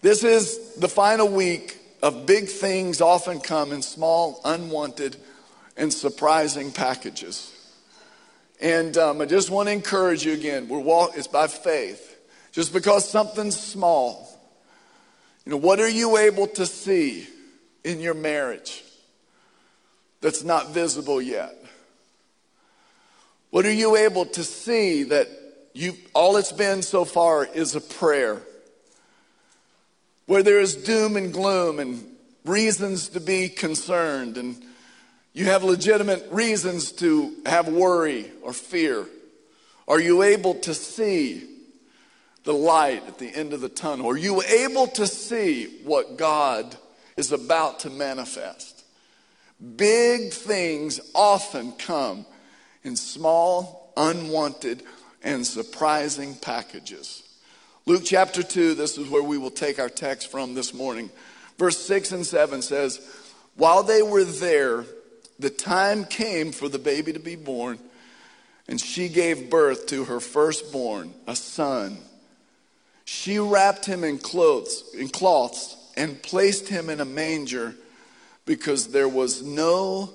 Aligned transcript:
This 0.00 0.22
is 0.22 0.76
the 0.76 0.88
final 0.88 1.28
week 1.28 1.76
of 2.04 2.24
big 2.24 2.48
things 2.48 3.00
often 3.00 3.40
come 3.40 3.72
in 3.72 3.82
small, 3.82 4.40
unwanted, 4.44 5.16
and 5.76 5.92
surprising 5.92 6.70
packages. 6.70 7.52
And 8.60 8.96
um, 8.96 9.20
I 9.20 9.24
just 9.24 9.50
want 9.50 9.68
to 9.68 9.72
encourage 9.72 10.24
you 10.24 10.34
again. 10.34 10.68
We're 10.68 10.78
walk, 10.78 11.12
it's 11.16 11.26
by 11.26 11.48
faith. 11.48 12.16
Just 12.52 12.72
because 12.72 13.08
something's 13.08 13.58
small, 13.58 14.28
you 15.44 15.50
know, 15.50 15.58
what 15.58 15.80
are 15.80 15.88
you 15.88 16.16
able 16.16 16.46
to 16.46 16.64
see 16.64 17.26
in 17.82 18.00
your 18.00 18.14
marriage 18.14 18.84
that's 20.20 20.44
not 20.44 20.70
visible 20.70 21.20
yet? 21.20 21.56
What 23.50 23.66
are 23.66 23.72
you 23.72 23.96
able 23.96 24.26
to 24.26 24.44
see 24.44 25.04
that 25.04 25.28
you 25.72 25.94
all 26.14 26.36
it's 26.36 26.52
been 26.52 26.82
so 26.82 27.04
far 27.04 27.44
is 27.44 27.74
a 27.74 27.80
prayer? 27.80 28.42
Where 30.28 30.42
there 30.42 30.60
is 30.60 30.76
doom 30.76 31.16
and 31.16 31.32
gloom 31.32 31.78
and 31.78 32.04
reasons 32.44 33.08
to 33.08 33.20
be 33.20 33.48
concerned 33.48 34.36
and 34.36 34.62
you 35.32 35.46
have 35.46 35.64
legitimate 35.64 36.28
reasons 36.30 36.92
to 36.92 37.34
have 37.46 37.66
worry 37.66 38.30
or 38.42 38.52
fear. 38.52 39.06
Are 39.86 39.98
you 39.98 40.22
able 40.22 40.56
to 40.56 40.74
see 40.74 41.48
the 42.44 42.52
light 42.52 43.06
at 43.06 43.18
the 43.18 43.34
end 43.34 43.54
of 43.54 43.62
the 43.62 43.70
tunnel? 43.70 44.10
Are 44.10 44.18
you 44.18 44.42
able 44.42 44.86
to 44.88 45.06
see 45.06 45.80
what 45.82 46.18
God 46.18 46.76
is 47.16 47.32
about 47.32 47.80
to 47.80 47.90
manifest? 47.90 48.84
Big 49.76 50.34
things 50.34 51.00
often 51.14 51.72
come 51.72 52.26
in 52.84 52.96
small, 52.96 53.94
unwanted, 53.96 54.82
and 55.22 55.46
surprising 55.46 56.34
packages. 56.34 57.22
Luke 57.88 58.02
chapter 58.04 58.42
2, 58.42 58.74
this 58.74 58.98
is 58.98 59.08
where 59.08 59.22
we 59.22 59.38
will 59.38 59.50
take 59.50 59.78
our 59.78 59.88
text 59.88 60.30
from 60.30 60.52
this 60.52 60.74
morning. 60.74 61.08
Verse 61.56 61.78
6 61.86 62.12
and 62.12 62.26
7 62.26 62.60
says, 62.60 63.00
While 63.56 63.82
they 63.82 64.02
were 64.02 64.24
there, 64.24 64.84
the 65.38 65.48
time 65.48 66.04
came 66.04 66.52
for 66.52 66.68
the 66.68 66.78
baby 66.78 67.14
to 67.14 67.18
be 67.18 67.34
born, 67.34 67.78
and 68.68 68.78
she 68.78 69.08
gave 69.08 69.48
birth 69.48 69.86
to 69.86 70.04
her 70.04 70.20
firstborn, 70.20 71.14
a 71.26 71.34
son. 71.34 71.96
She 73.06 73.38
wrapped 73.38 73.86
him 73.86 74.04
in 74.04 74.18
clothes, 74.18 74.84
in 74.94 75.08
cloths, 75.08 75.74
and 75.96 76.22
placed 76.22 76.68
him 76.68 76.90
in 76.90 77.00
a 77.00 77.06
manger 77.06 77.74
because 78.44 78.88
there 78.88 79.08
was 79.08 79.42
no 79.42 80.12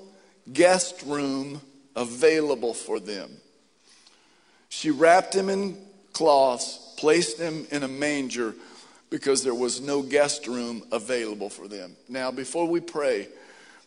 guest 0.53 1.01
room 1.07 1.59
available 1.95 2.75
for 2.75 2.99
them. 2.99 3.31
She 4.69 4.91
wrapped 4.91 5.33
him 5.33 5.49
in 5.49 5.75
cloths, 6.11 6.82
placed 7.03 7.37
them 7.37 7.67
in 7.69 7.83
a 7.83 7.87
manger 7.89 8.55
because 9.09 9.43
there 9.43 9.53
was 9.53 9.81
no 9.81 10.01
guest 10.01 10.47
room 10.47 10.81
available 10.89 11.49
for 11.49 11.67
them. 11.67 11.97
Now, 12.07 12.31
before 12.31 12.65
we 12.65 12.79
pray, 12.79 13.27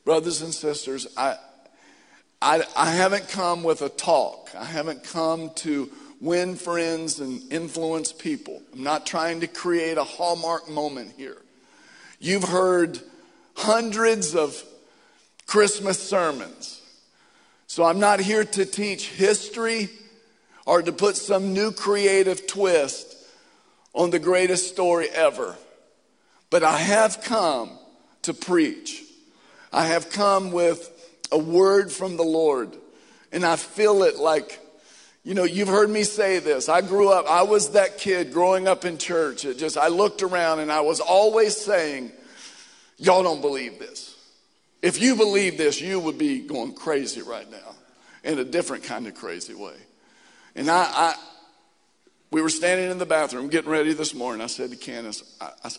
brothers 0.04 0.42
and 0.42 0.52
sisters, 0.52 1.06
I, 1.16 1.36
I, 2.42 2.62
I 2.76 2.90
haven't 2.90 3.30
come 3.30 3.62
with 3.62 3.80
a 3.80 3.88
talk. 3.88 4.50
I 4.54 4.66
haven't 4.66 5.02
come 5.02 5.48
to 5.64 5.90
win 6.20 6.56
friends 6.56 7.18
and 7.20 7.40
influence 7.50 8.12
people. 8.12 8.60
I'm 8.74 8.82
not 8.82 9.06
trying 9.06 9.40
to 9.40 9.46
create 9.46 9.96
a 9.96 10.04
hallmark 10.04 10.68
moment 10.68 11.14
here. 11.16 11.38
You've 12.20 12.44
heard 12.44 13.00
hundreds 13.56 14.34
of 14.34 14.62
Christmas 15.46 15.98
sermons. 15.98 16.82
So 17.66 17.82
I'm 17.82 17.98
not 17.98 18.20
here 18.20 18.44
to 18.44 18.66
teach 18.66 19.08
history 19.08 19.88
or 20.66 20.82
to 20.82 20.92
put 20.92 21.16
some 21.16 21.54
new 21.54 21.72
creative 21.72 22.46
twist 22.46 23.16
on 23.94 24.10
the 24.10 24.18
greatest 24.18 24.68
story 24.68 25.08
ever. 25.08 25.56
But 26.50 26.62
I 26.62 26.76
have 26.76 27.22
come 27.22 27.70
to 28.22 28.34
preach. 28.34 29.02
I 29.72 29.86
have 29.86 30.10
come 30.10 30.52
with 30.52 30.92
a 31.32 31.38
word 31.38 31.90
from 31.90 32.16
the 32.16 32.24
Lord. 32.24 32.76
And 33.32 33.44
I 33.44 33.56
feel 33.56 34.02
it 34.02 34.16
like 34.16 34.60
you 35.26 35.34
know, 35.34 35.42
you've 35.42 35.66
heard 35.66 35.90
me 35.90 36.04
say 36.04 36.38
this. 36.38 36.68
I 36.68 36.82
grew 36.82 37.08
up, 37.08 37.26
I 37.28 37.42
was 37.42 37.70
that 37.70 37.98
kid 37.98 38.32
growing 38.32 38.68
up 38.68 38.84
in 38.84 38.96
church. 38.96 39.44
It 39.44 39.58
just, 39.58 39.76
I 39.76 39.88
looked 39.88 40.22
around 40.22 40.60
and 40.60 40.70
I 40.70 40.82
was 40.82 41.00
always 41.00 41.56
saying, 41.56 42.12
y'all 42.96 43.24
don't 43.24 43.40
believe 43.40 43.80
this. 43.80 44.14
If 44.82 45.02
you 45.02 45.16
believe 45.16 45.58
this, 45.58 45.80
you 45.80 45.98
would 45.98 46.16
be 46.16 46.42
going 46.46 46.74
crazy 46.74 47.22
right 47.22 47.50
now 47.50 47.74
in 48.22 48.38
a 48.38 48.44
different 48.44 48.84
kind 48.84 49.08
of 49.08 49.16
crazy 49.16 49.52
way. 49.52 49.74
And 50.56 50.70
I, 50.70 50.84
I 50.84 51.14
we 52.30 52.42
were 52.42 52.48
standing 52.48 52.90
in 52.90 52.98
the 52.98 53.06
bathroom 53.06 53.48
getting 53.48 53.70
ready 53.70 53.92
this 53.92 54.14
morning. 54.14 54.42
I 54.42 54.46
said 54.46 54.70
to 54.70 54.76
Candace, 54.76 55.22
I, 55.40 55.50
I, 55.62 55.70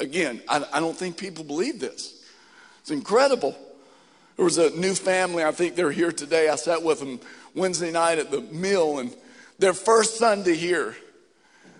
again, 0.00 0.42
I, 0.48 0.64
I 0.72 0.80
don't 0.80 0.96
think 0.96 1.16
people 1.16 1.44
believe 1.44 1.78
this. 1.78 2.24
It's 2.80 2.90
incredible. 2.90 3.56
There 4.36 4.44
was 4.44 4.58
a 4.58 4.70
new 4.70 4.94
family, 4.94 5.44
I 5.44 5.52
think 5.52 5.76
they're 5.76 5.92
here 5.92 6.10
today. 6.10 6.48
I 6.48 6.56
sat 6.56 6.82
with 6.82 6.98
them 6.98 7.20
Wednesday 7.54 7.92
night 7.92 8.18
at 8.18 8.30
the 8.30 8.40
meal, 8.40 8.98
and 8.98 9.14
their 9.58 9.74
first 9.74 10.16
Sunday 10.16 10.56
here, 10.56 10.96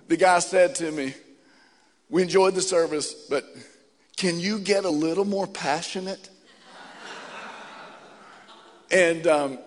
the 0.09 0.17
guy 0.17 0.39
said 0.39 0.75
to 0.77 0.93
me, 0.93 1.15
We 2.11 2.23
enjoyed 2.23 2.55
the 2.55 2.63
service, 2.63 3.15
but 3.15 3.45
can 4.17 4.39
you 4.39 4.59
get 4.59 4.85
a 4.85 4.91
little 4.91 5.25
more 5.25 5.47
passionate? 5.47 6.29
and 8.91 9.27
um, 9.27 9.59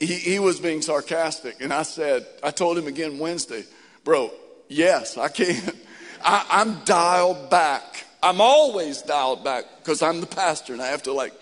he, 0.00 0.14
he 0.14 0.38
was 0.38 0.58
being 0.58 0.82
sarcastic. 0.82 1.60
And 1.60 1.72
I 1.72 1.82
said, 1.82 2.26
I 2.42 2.50
told 2.50 2.76
him 2.76 2.86
again 2.86 3.18
Wednesday, 3.18 3.64
Bro, 4.02 4.32
yes, 4.68 5.18
I 5.18 5.28
can. 5.28 5.60
I, 6.24 6.46
I'm 6.50 6.84
dialed 6.84 7.50
back. 7.50 8.06
I'm 8.22 8.40
always 8.40 9.02
dialed 9.02 9.44
back 9.44 9.64
because 9.78 10.02
I'm 10.02 10.20
the 10.20 10.26
pastor 10.26 10.72
and 10.72 10.82
I 10.82 10.88
have 10.88 11.04
to 11.04 11.12
like 11.12 11.32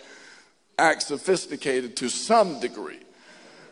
act 0.78 1.02
sophisticated 1.02 1.96
to 1.96 2.08
some 2.08 2.60
degree. 2.60 3.00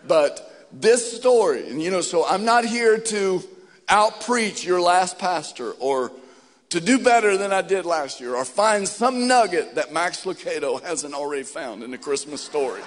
But 0.07 0.69
this 0.73 1.17
story, 1.17 1.69
and 1.69 1.81
you 1.81 1.91
know, 1.91 2.01
so 2.01 2.27
I'm 2.27 2.45
not 2.45 2.65
here 2.65 2.99
to 2.99 3.43
out 3.89 4.21
preach 4.23 4.65
your 4.65 4.81
last 4.81 5.19
pastor 5.19 5.73
or 5.73 6.11
to 6.71 6.81
do 6.81 6.99
better 6.99 7.37
than 7.37 7.53
I 7.53 7.63
did 7.63 7.87
last 7.87 8.21
year 8.21 8.35
or 8.35 8.45
find 8.45 8.89
some 8.89 9.29
nugget 9.29 9.77
that 9.77 9.93
Max 9.93 10.25
Lucado 10.25 10.83
hasn't 10.85 11.15
already 11.15 11.45
found 11.45 11.83
in 11.83 11.93
the 11.93 11.99
Christmas 11.99 12.41
story. 12.41 12.83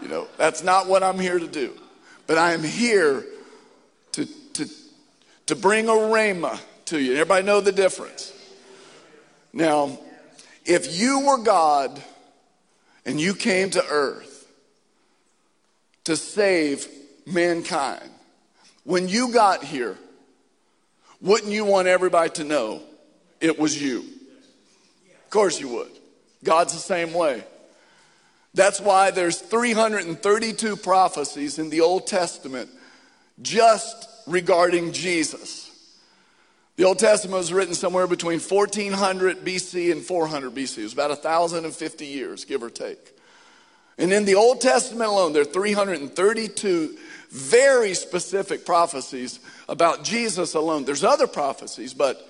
You 0.00 0.08
know, 0.08 0.28
that's 0.36 0.62
not 0.62 0.86
what 0.86 1.02
I'm 1.02 1.18
here 1.18 1.38
to 1.38 1.46
do. 1.46 1.72
But 2.26 2.38
I 2.38 2.52
am 2.52 2.62
here 2.62 3.24
to, 4.12 4.26
to, 4.54 4.68
to 5.46 5.56
bring 5.56 5.88
a 5.88 5.92
rhema 5.92 6.60
to 6.86 7.00
you. 7.00 7.12
Everybody 7.12 7.46
know 7.46 7.60
the 7.60 7.72
difference. 7.72 8.32
Now, 9.52 9.98
if 10.64 10.98
you 10.98 11.20
were 11.26 11.38
God 11.38 12.02
and 13.04 13.20
you 13.20 13.34
came 13.34 13.70
to 13.70 13.84
earth 13.88 14.36
to 16.06 16.16
save 16.16 16.86
mankind. 17.26 18.08
When 18.84 19.08
you 19.08 19.32
got 19.32 19.64
here, 19.64 19.98
wouldn't 21.20 21.52
you 21.52 21.64
want 21.64 21.88
everybody 21.88 22.30
to 22.30 22.44
know 22.44 22.80
it 23.40 23.58
was 23.58 23.80
you? 23.80 24.04
Of 25.24 25.30
course 25.30 25.60
you 25.60 25.68
would. 25.68 25.90
God's 26.44 26.74
the 26.74 26.78
same 26.78 27.12
way. 27.12 27.42
That's 28.56 28.80
why 28.80 29.10
there's 29.10 29.38
332 29.38 30.76
prophecies 30.76 31.58
in 31.58 31.68
the 31.68 31.82
Old 31.82 32.06
Testament 32.06 32.70
just 33.42 34.08
regarding 34.26 34.92
Jesus. 34.92 35.70
The 36.76 36.84
Old 36.84 36.98
Testament 36.98 37.36
was 37.36 37.52
written 37.52 37.74
somewhere 37.74 38.06
between 38.06 38.40
1400 38.40 39.44
BC 39.44 39.92
and 39.92 40.02
400 40.02 40.54
BC. 40.54 40.78
It 40.78 40.82
was 40.84 40.94
about 40.94 41.10
1,050 41.10 42.06
years, 42.06 42.46
give 42.46 42.62
or 42.62 42.70
take. 42.70 43.12
And 43.98 44.10
in 44.10 44.24
the 44.24 44.36
Old 44.36 44.62
Testament 44.62 45.10
alone, 45.10 45.34
there 45.34 45.42
are 45.42 45.44
332 45.44 46.96
very 47.28 47.92
specific 47.92 48.64
prophecies 48.64 49.38
about 49.68 50.02
Jesus 50.02 50.54
alone. 50.54 50.86
There's 50.86 51.04
other 51.04 51.26
prophecies, 51.26 51.92
but 51.92 52.26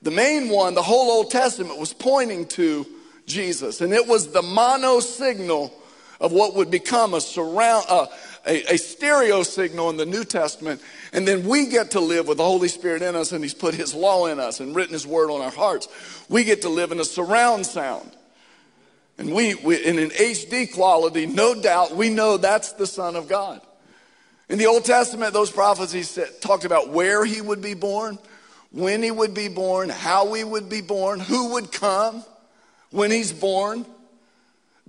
the 0.00 0.10
main 0.10 0.48
one, 0.48 0.72
the 0.72 0.82
whole 0.82 1.10
Old 1.10 1.30
Testament 1.30 1.78
was 1.78 1.92
pointing 1.92 2.46
to 2.48 2.86
Jesus. 3.26 3.80
And 3.80 3.92
it 3.92 4.06
was 4.06 4.28
the 4.28 4.42
mono 4.42 5.00
signal 5.00 5.72
of 6.20 6.32
what 6.32 6.54
would 6.54 6.70
become 6.70 7.14
a 7.14 7.20
surround, 7.20 7.84
uh, 7.88 8.06
a, 8.46 8.74
a 8.74 8.76
stereo 8.78 9.42
signal 9.42 9.90
in 9.90 9.96
the 9.96 10.06
New 10.06 10.24
Testament. 10.24 10.80
And 11.12 11.26
then 11.26 11.46
we 11.46 11.66
get 11.66 11.92
to 11.92 12.00
live 12.00 12.28
with 12.28 12.38
the 12.38 12.44
Holy 12.44 12.68
Spirit 12.68 13.02
in 13.02 13.14
us 13.14 13.32
and 13.32 13.42
He's 13.42 13.54
put 13.54 13.74
His 13.74 13.94
law 13.94 14.26
in 14.26 14.40
us 14.40 14.60
and 14.60 14.74
written 14.74 14.92
His 14.92 15.06
word 15.06 15.30
on 15.30 15.40
our 15.40 15.50
hearts. 15.50 15.88
We 16.28 16.44
get 16.44 16.62
to 16.62 16.68
live 16.68 16.92
in 16.92 17.00
a 17.00 17.04
surround 17.04 17.66
sound. 17.66 18.10
And 19.18 19.32
we, 19.32 19.54
we, 19.54 19.82
in 19.82 19.98
an 19.98 20.10
HD 20.10 20.72
quality, 20.72 21.26
no 21.26 21.60
doubt, 21.60 21.96
we 21.96 22.10
know 22.10 22.36
that's 22.36 22.72
the 22.72 22.86
Son 22.86 23.16
of 23.16 23.28
God. 23.28 23.60
In 24.48 24.58
the 24.58 24.66
Old 24.66 24.84
Testament, 24.84 25.32
those 25.32 25.50
prophecies 25.50 26.18
talked 26.40 26.64
about 26.64 26.90
where 26.90 27.24
he 27.24 27.40
would 27.40 27.62
be 27.62 27.74
born, 27.74 28.18
when 28.70 29.02
he 29.02 29.10
would 29.10 29.34
be 29.34 29.48
born, 29.48 29.88
how 29.88 30.32
he 30.34 30.44
would 30.44 30.68
be 30.68 30.82
born, 30.82 31.18
who 31.18 31.54
would 31.54 31.72
come 31.72 32.22
when 32.90 33.10
he's 33.10 33.32
born, 33.32 33.84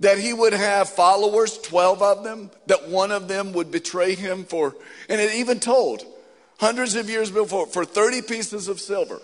that 0.00 0.18
he 0.18 0.32
would 0.32 0.52
have 0.52 0.88
followers, 0.88 1.58
12 1.58 2.02
of 2.02 2.24
them, 2.24 2.50
that 2.66 2.88
one 2.88 3.10
of 3.10 3.26
them 3.26 3.52
would 3.52 3.70
betray 3.70 4.14
him 4.14 4.44
for, 4.44 4.76
and 5.08 5.20
it 5.20 5.34
even 5.34 5.58
told 5.58 6.04
hundreds 6.58 6.94
of 6.94 7.10
years 7.10 7.30
before, 7.30 7.66
for 7.66 7.84
30 7.84 8.22
pieces 8.22 8.68
of 8.68 8.80
silver. 8.80 9.20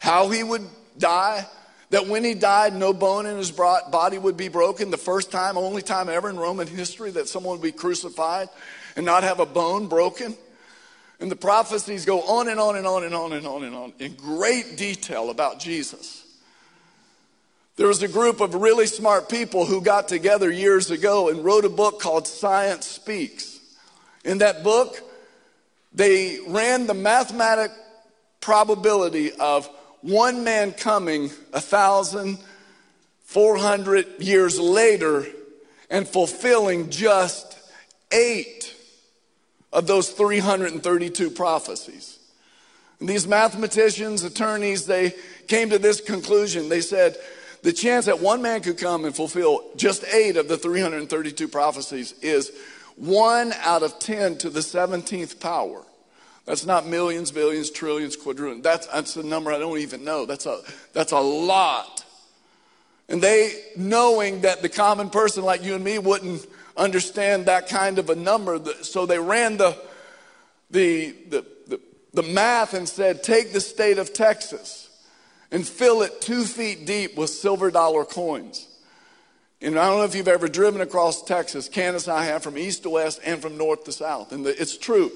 how 0.00 0.28
he 0.28 0.42
would 0.42 0.62
die, 0.98 1.46
that 1.90 2.06
when 2.06 2.24
he 2.24 2.34
died, 2.34 2.74
no 2.74 2.92
bone 2.92 3.24
in 3.24 3.38
his 3.38 3.50
body 3.50 4.18
would 4.18 4.36
be 4.36 4.48
broken. 4.48 4.90
The 4.90 4.98
first 4.98 5.30
time, 5.30 5.56
only 5.56 5.80
time 5.80 6.08
ever 6.08 6.28
in 6.28 6.36
Roman 6.36 6.66
history 6.66 7.10
that 7.12 7.28
someone 7.28 7.58
would 7.58 7.62
be 7.62 7.72
crucified 7.72 8.48
and 8.96 9.06
not 9.06 9.22
have 9.22 9.40
a 9.40 9.46
bone 9.46 9.86
broken. 9.86 10.36
And 11.20 11.30
the 11.30 11.36
prophecies 11.36 12.04
go 12.04 12.20
on 12.22 12.48
and 12.48 12.58
on 12.58 12.76
and 12.76 12.86
on 12.86 13.04
and 13.04 13.14
on 13.14 13.32
and 13.32 13.46
on 13.46 13.64
and 13.64 13.74
on 13.74 13.92
in 13.98 14.14
great 14.14 14.76
detail 14.76 15.30
about 15.30 15.60
Jesus. 15.60 16.23
There 17.76 17.88
was 17.88 18.02
a 18.04 18.08
group 18.08 18.40
of 18.40 18.54
really 18.54 18.86
smart 18.86 19.28
people 19.28 19.66
who 19.66 19.80
got 19.80 20.06
together 20.06 20.48
years 20.48 20.92
ago 20.92 21.28
and 21.28 21.44
wrote 21.44 21.64
a 21.64 21.68
book 21.68 22.00
called 22.00 22.28
Science 22.28 22.86
Speaks. 22.86 23.58
In 24.24 24.38
that 24.38 24.62
book, 24.62 25.00
they 25.92 26.38
ran 26.46 26.86
the 26.86 26.94
mathematic 26.94 27.72
probability 28.40 29.32
of 29.32 29.68
one 30.02 30.44
man 30.44 30.70
coming 30.70 31.30
a 31.52 31.60
thousand 31.60 32.38
four 33.24 33.56
hundred 33.56 34.06
years 34.20 34.60
later 34.60 35.26
and 35.90 36.06
fulfilling 36.06 36.90
just 36.90 37.58
eight 38.12 38.72
of 39.72 39.88
those 39.88 40.10
332 40.10 41.30
prophecies. 41.30 42.20
And 43.00 43.08
these 43.08 43.26
mathematicians, 43.26 44.22
attorneys, 44.22 44.86
they 44.86 45.14
came 45.48 45.70
to 45.70 45.78
this 45.78 46.00
conclusion. 46.00 46.68
They 46.68 46.80
said, 46.80 47.16
the 47.64 47.72
chance 47.72 48.04
that 48.04 48.20
one 48.20 48.42
man 48.42 48.60
could 48.60 48.76
come 48.76 49.06
and 49.06 49.16
fulfill 49.16 49.64
just 49.74 50.04
eight 50.12 50.36
of 50.36 50.48
the 50.48 50.58
332 50.58 51.48
prophecies 51.48 52.12
is 52.20 52.52
one 52.96 53.54
out 53.54 53.82
of 53.82 53.98
10 53.98 54.36
to 54.38 54.50
the 54.50 54.60
17th 54.60 55.40
power. 55.40 55.82
That's 56.44 56.66
not 56.66 56.86
millions, 56.86 57.32
billions, 57.32 57.70
trillions, 57.70 58.16
quadrillions. 58.16 58.62
That's, 58.62 58.86
that's 58.88 59.16
a 59.16 59.22
number 59.22 59.50
I 59.50 59.58
don't 59.58 59.78
even 59.78 60.04
know. 60.04 60.26
That's 60.26 60.44
a, 60.44 60.60
that's 60.92 61.12
a 61.12 61.18
lot. 61.18 62.04
And 63.08 63.22
they, 63.22 63.58
knowing 63.78 64.42
that 64.42 64.60
the 64.60 64.68
common 64.68 65.08
person 65.08 65.42
like 65.42 65.64
you 65.64 65.74
and 65.74 65.82
me 65.82 65.98
wouldn't 65.98 66.46
understand 66.76 67.46
that 67.46 67.70
kind 67.70 67.98
of 67.98 68.10
a 68.10 68.14
number, 68.14 68.60
so 68.82 69.06
they 69.06 69.18
ran 69.18 69.56
the, 69.56 69.74
the, 70.70 71.12
the, 71.30 71.46
the, 71.66 71.80
the 72.12 72.22
math 72.24 72.74
and 72.74 72.86
said, 72.86 73.22
take 73.22 73.54
the 73.54 73.60
state 73.60 73.96
of 73.96 74.12
Texas 74.12 74.83
and 75.50 75.66
fill 75.66 76.02
it 76.02 76.20
two 76.20 76.44
feet 76.44 76.86
deep 76.86 77.16
with 77.16 77.30
silver 77.30 77.70
dollar 77.70 78.04
coins. 78.04 78.68
And 79.60 79.78
I 79.78 79.88
don't 79.88 79.98
know 79.98 80.04
if 80.04 80.14
you've 80.14 80.28
ever 80.28 80.46
driven 80.46 80.80
across 80.80 81.22
Texas. 81.22 81.70
And 81.74 82.08
I 82.08 82.24
have 82.24 82.42
from 82.42 82.58
east 82.58 82.82
to 82.82 82.90
west 82.90 83.20
and 83.24 83.40
from 83.40 83.56
north 83.56 83.84
to 83.84 83.92
south. 83.92 84.32
And 84.32 84.44
the, 84.44 84.60
it's 84.60 84.76
true. 84.76 85.10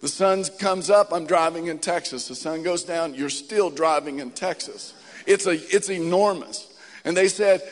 The 0.00 0.08
sun 0.08 0.44
comes 0.60 0.90
up, 0.90 1.12
I'm 1.12 1.26
driving 1.26 1.66
in 1.66 1.80
Texas. 1.80 2.28
The 2.28 2.36
sun 2.36 2.62
goes 2.62 2.84
down, 2.84 3.14
you're 3.14 3.28
still 3.28 3.70
driving 3.70 4.20
in 4.20 4.30
Texas. 4.30 4.94
It's, 5.26 5.46
a, 5.46 5.54
it's 5.74 5.90
enormous. 5.90 6.72
And 7.04 7.16
they 7.16 7.26
said, 7.26 7.62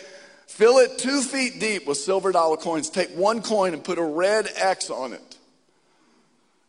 fill 0.49 0.79
it 0.79 0.99
two 0.99 1.23
feet 1.23 1.61
deep 1.61 1.87
with 1.87 1.99
silver 1.99 2.33
dollar 2.33 2.57
coins. 2.57 2.91
Take 2.91 3.11
one 3.11 3.43
coin 3.43 3.75
and 3.75 3.85
put 3.85 3.99
a 3.99 4.03
red 4.03 4.49
X 4.57 4.91
on 4.91 5.13
it. 5.13 5.37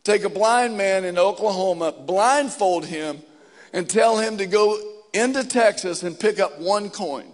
Take 0.04 0.22
a 0.22 0.28
blind 0.28 0.78
man 0.78 1.04
in 1.04 1.18
Oklahoma, 1.18 1.92
blindfold 1.92 2.86
him, 2.86 3.18
and 3.72 3.90
tell 3.90 4.18
him 4.18 4.38
to 4.38 4.46
go 4.46 4.80
into 5.12 5.44
Texas 5.44 6.02
and 6.02 6.18
pick 6.18 6.38
up 6.38 6.58
one 6.58 6.90
coin, 6.90 7.26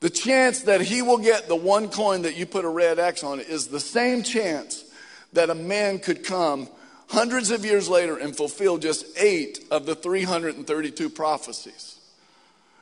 the 0.00 0.10
chance 0.10 0.62
that 0.62 0.80
he 0.80 1.00
will 1.00 1.18
get 1.18 1.48
the 1.48 1.56
one 1.56 1.88
coin 1.88 2.22
that 2.22 2.36
you 2.36 2.44
put 2.44 2.64
a 2.64 2.68
red 2.68 2.98
X 2.98 3.22
on 3.22 3.40
is 3.40 3.68
the 3.68 3.80
same 3.80 4.22
chance 4.22 4.84
that 5.32 5.48
a 5.48 5.54
man 5.54 5.98
could 5.98 6.24
come 6.24 6.68
hundreds 7.08 7.50
of 7.50 7.64
years 7.64 7.88
later 7.88 8.16
and 8.16 8.36
fulfill 8.36 8.78
just 8.78 9.06
eight 9.16 9.64
of 9.70 9.86
the 9.86 9.94
332 9.94 11.08
prophecies. 11.10 12.00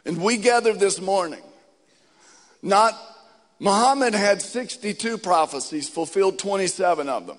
And 0.05 0.23
we 0.23 0.39
gathered 0.39 0.81
this 0.81 1.01
morning, 1.01 1.43
not 2.63 2.99
Muhammad 3.59 4.15
had 4.15 4.41
62 4.41 5.19
prophecies, 5.19 5.89
fulfilled 5.89 6.39
27 6.39 7.09
of 7.09 7.27
them. 7.27 7.39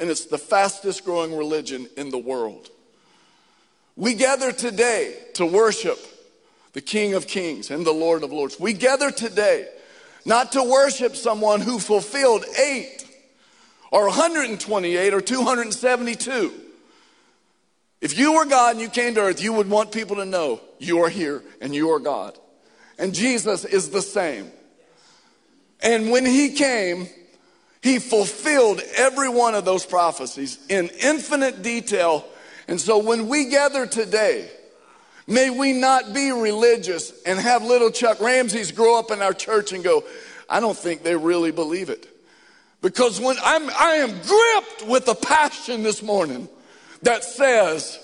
And 0.00 0.10
it's 0.10 0.24
the 0.24 0.38
fastest 0.38 1.04
growing 1.04 1.36
religion 1.36 1.88
in 1.96 2.10
the 2.10 2.18
world. 2.18 2.68
We 4.00 4.14
gather 4.14 4.50
today 4.50 5.14
to 5.34 5.44
worship 5.44 5.98
the 6.72 6.80
King 6.80 7.12
of 7.12 7.26
Kings 7.26 7.70
and 7.70 7.84
the 7.84 7.92
Lord 7.92 8.22
of 8.22 8.32
Lords. 8.32 8.58
We 8.58 8.72
gather 8.72 9.10
today 9.10 9.68
not 10.24 10.52
to 10.52 10.64
worship 10.64 11.14
someone 11.14 11.60
who 11.60 11.78
fulfilled 11.78 12.46
eight 12.58 13.04
or 13.90 14.06
128 14.06 15.12
or 15.12 15.20
272. 15.20 16.50
If 18.00 18.18
you 18.18 18.32
were 18.32 18.46
God 18.46 18.70
and 18.70 18.80
you 18.80 18.88
came 18.88 19.16
to 19.16 19.20
earth, 19.20 19.42
you 19.42 19.52
would 19.52 19.68
want 19.68 19.92
people 19.92 20.16
to 20.16 20.24
know 20.24 20.62
you 20.78 21.04
are 21.04 21.10
here 21.10 21.42
and 21.60 21.74
you 21.74 21.90
are 21.90 22.00
God. 22.00 22.38
And 22.98 23.12
Jesus 23.12 23.66
is 23.66 23.90
the 23.90 24.00
same. 24.00 24.50
And 25.82 26.10
when 26.10 26.24
he 26.24 26.52
came, 26.52 27.06
he 27.82 27.98
fulfilled 27.98 28.80
every 28.96 29.28
one 29.28 29.54
of 29.54 29.66
those 29.66 29.84
prophecies 29.84 30.58
in 30.70 30.88
infinite 31.02 31.60
detail 31.60 32.24
and 32.70 32.80
so 32.80 32.98
when 32.98 33.26
we 33.26 33.46
gather 33.46 33.84
today, 33.84 34.48
may 35.26 35.50
we 35.50 35.72
not 35.72 36.14
be 36.14 36.30
religious 36.30 37.12
and 37.24 37.36
have 37.36 37.64
little 37.64 37.90
Chuck 37.90 38.20
Ramses 38.20 38.70
grow 38.70 38.96
up 38.96 39.10
in 39.10 39.20
our 39.20 39.32
church 39.32 39.72
and 39.72 39.82
go, 39.82 40.04
I 40.48 40.60
don't 40.60 40.78
think 40.78 41.02
they 41.02 41.16
really 41.16 41.50
believe 41.50 41.90
it. 41.90 42.06
Because 42.80 43.20
when 43.20 43.36
I'm, 43.42 43.68
I 43.70 43.94
am 43.96 44.10
gripped 44.10 44.86
with 44.88 45.08
a 45.08 45.16
passion 45.16 45.82
this 45.82 46.00
morning 46.00 46.48
that 47.02 47.24
says, 47.24 47.98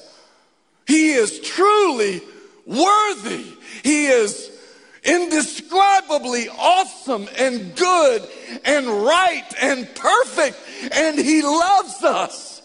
He 0.84 1.12
is 1.12 1.38
truly 1.38 2.20
worthy. 2.66 3.46
He 3.84 4.06
is 4.06 4.50
indescribably 5.04 6.48
awesome 6.48 7.28
and 7.38 7.76
good 7.76 8.28
and 8.64 8.88
right 8.88 9.46
and 9.62 9.88
perfect, 9.94 10.58
and 10.90 11.16
He 11.16 11.42
loves 11.42 12.02
us. 12.02 12.55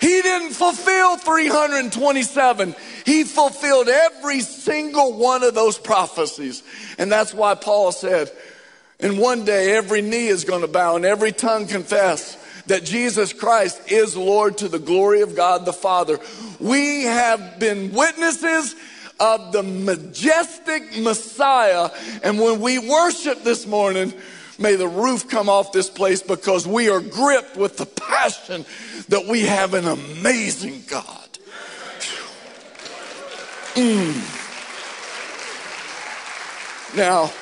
He 0.00 0.22
didn't 0.22 0.52
fulfill 0.52 1.16
327. 1.18 2.74
He 3.04 3.24
fulfilled 3.24 3.88
every 3.88 4.40
single 4.40 5.14
one 5.14 5.42
of 5.42 5.54
those 5.54 5.78
prophecies. 5.78 6.62
And 6.98 7.12
that's 7.12 7.34
why 7.34 7.54
Paul 7.54 7.92
said, 7.92 8.30
and 8.98 9.18
one 9.18 9.44
day 9.44 9.74
every 9.74 10.02
knee 10.02 10.28
is 10.28 10.44
going 10.44 10.62
to 10.62 10.68
bow 10.68 10.96
and 10.96 11.04
every 11.04 11.32
tongue 11.32 11.66
confess 11.66 12.36
that 12.66 12.84
Jesus 12.84 13.32
Christ 13.32 13.90
is 13.90 14.16
Lord 14.16 14.58
to 14.58 14.68
the 14.68 14.78
glory 14.78 15.22
of 15.22 15.34
God 15.34 15.64
the 15.64 15.72
Father. 15.72 16.18
We 16.58 17.04
have 17.04 17.58
been 17.58 17.92
witnesses 17.92 18.74
of 19.18 19.52
the 19.52 19.62
majestic 19.62 20.98
Messiah. 20.98 21.90
And 22.22 22.40
when 22.40 22.60
we 22.60 22.78
worship 22.78 23.42
this 23.42 23.66
morning, 23.66 24.14
may 24.60 24.76
the 24.76 24.86
roof 24.86 25.28
come 25.28 25.48
off 25.48 25.72
this 25.72 25.90
place 25.90 26.22
because 26.22 26.66
we 26.66 26.90
are 26.90 27.00
gripped 27.00 27.56
with 27.56 27.76
the 27.78 27.86
passion 27.86 28.64
that 29.08 29.26
we 29.26 29.42
have 29.42 29.74
an 29.74 29.86
amazing 29.86 30.84
God. 30.88 31.28
Mm. 33.74 34.36
Now, 36.96 37.32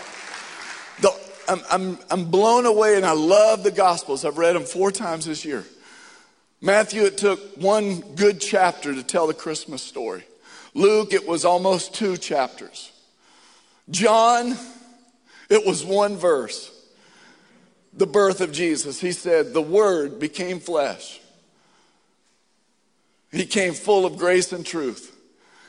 the, 1.01 1.13
I'm, 1.49 1.61
I'm, 1.71 1.99
I'm 2.11 2.25
blown 2.27 2.67
away 2.67 2.97
and 2.97 3.05
I 3.05 3.13
love 3.13 3.63
the 3.65 3.71
Gospels. 3.71 4.25
I've 4.25 4.39
read 4.39 4.55
them 4.55 4.65
four 4.65 4.93
times 4.93 5.25
this 5.25 5.45
year. 5.45 5.65
Matthew, 6.61 7.05
it 7.05 7.17
took 7.17 7.57
one 7.57 8.01
good 8.15 8.41
chapter 8.41 8.95
to 8.95 9.03
tell 9.03 9.27
the 9.27 9.35
Christmas 9.35 9.83
story. 9.83 10.25
Luke, 10.75 11.13
it 11.13 11.27
was 11.27 11.45
almost 11.45 11.95
two 11.95 12.17
chapters. 12.17 12.93
John, 13.91 14.57
it 15.49 15.67
was 15.67 15.85
one 15.85 16.17
verse. 16.17 16.78
The 17.99 18.07
birth 18.07 18.41
of 18.41 18.53
Jesus. 18.53 19.01
He 19.01 19.13
said, 19.13 19.53
The 19.53 19.61
Word 19.63 20.19
became 20.19 20.61
flesh 20.61 21.21
he 23.31 23.45
came 23.45 23.75
full 23.75 24.07
of 24.07 24.17
grace 24.17 24.53
and 24.53 24.65
truth. 24.65 25.15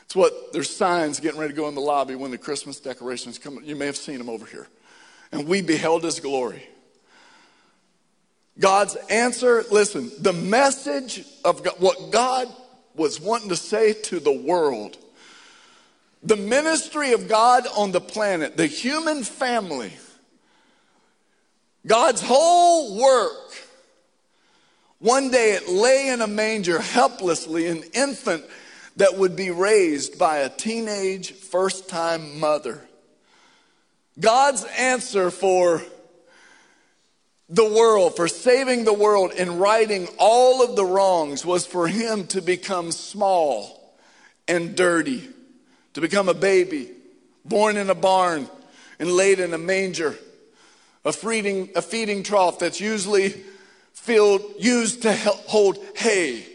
It's 0.05 0.15
what 0.15 0.53
there's 0.53 0.73
signs 0.73 1.19
getting 1.19 1.39
ready 1.39 1.53
to 1.53 1.57
go 1.57 1.67
in 1.67 1.75
the 1.75 1.81
lobby 1.81 2.15
when 2.15 2.31
the 2.31 2.37
Christmas 2.37 2.79
decorations 2.79 3.37
come. 3.37 3.59
You 3.63 3.75
may 3.75 3.85
have 3.85 3.97
seen 3.97 4.17
them 4.17 4.29
over 4.29 4.45
here. 4.45 4.67
And 5.31 5.47
we 5.47 5.61
beheld 5.61 6.03
his 6.03 6.19
glory. 6.19 6.67
God's 8.57 8.95
answer, 9.09 9.63
listen, 9.71 10.11
the 10.19 10.33
message 10.33 11.23
of 11.45 11.63
God, 11.63 11.75
what 11.79 12.11
God 12.11 12.47
was 12.95 13.21
wanting 13.21 13.49
to 13.49 13.55
say 13.55 13.93
to 13.93 14.19
the 14.19 14.31
world, 14.31 14.97
the 16.23 16.35
ministry 16.35 17.13
of 17.13 17.27
God 17.27 17.65
on 17.77 17.91
the 17.91 18.01
planet, 18.01 18.57
the 18.57 18.67
human 18.67 19.23
family, 19.23 19.93
God's 21.89 22.21
whole 22.21 23.01
work 23.01 23.49
one 24.99 25.31
day 25.31 25.53
it 25.53 25.67
lay 25.67 26.09
in 26.09 26.21
a 26.21 26.27
manger 26.27 26.79
helplessly, 26.79 27.67
an 27.67 27.83
infant 27.93 28.43
that 28.97 29.17
would 29.17 29.35
be 29.35 29.49
raised 29.49 30.19
by 30.19 30.39
a 30.39 30.49
teenage 30.49 31.31
first 31.31 31.89
time 31.89 32.39
mother. 32.39 32.85
God's 34.19 34.65
answer 34.77 35.31
for 35.31 35.81
the 37.47 37.65
world, 37.65 38.17
for 38.17 38.27
saving 38.27 38.83
the 38.83 38.93
world 38.93 39.31
and 39.37 39.59
righting 39.59 40.07
all 40.19 40.61
of 40.61 40.75
the 40.75 40.85
wrongs 40.85 41.45
was 41.45 41.65
for 41.65 41.87
him 41.87 42.27
to 42.27 42.41
become 42.41 42.91
small 42.91 43.95
and 44.47 44.75
dirty 44.75 45.27
to 45.93 46.01
become 46.01 46.29
a 46.29 46.33
baby, 46.33 46.91
born 47.45 47.77
in 47.77 47.89
a 47.89 47.95
barn 47.95 48.47
and 48.99 49.09
laid 49.09 49.39
in 49.39 49.53
a 49.53 49.57
manger, 49.57 50.15
a 51.05 51.13
feeding, 51.13 51.69
a 51.75 51.81
feeding 51.81 52.23
trough 52.23 52.59
that's 52.59 52.79
usually 52.79 53.29
filled, 53.93 54.41
used 54.57 55.03
to 55.03 55.13
hold 55.13 55.77
hay, 55.95 56.45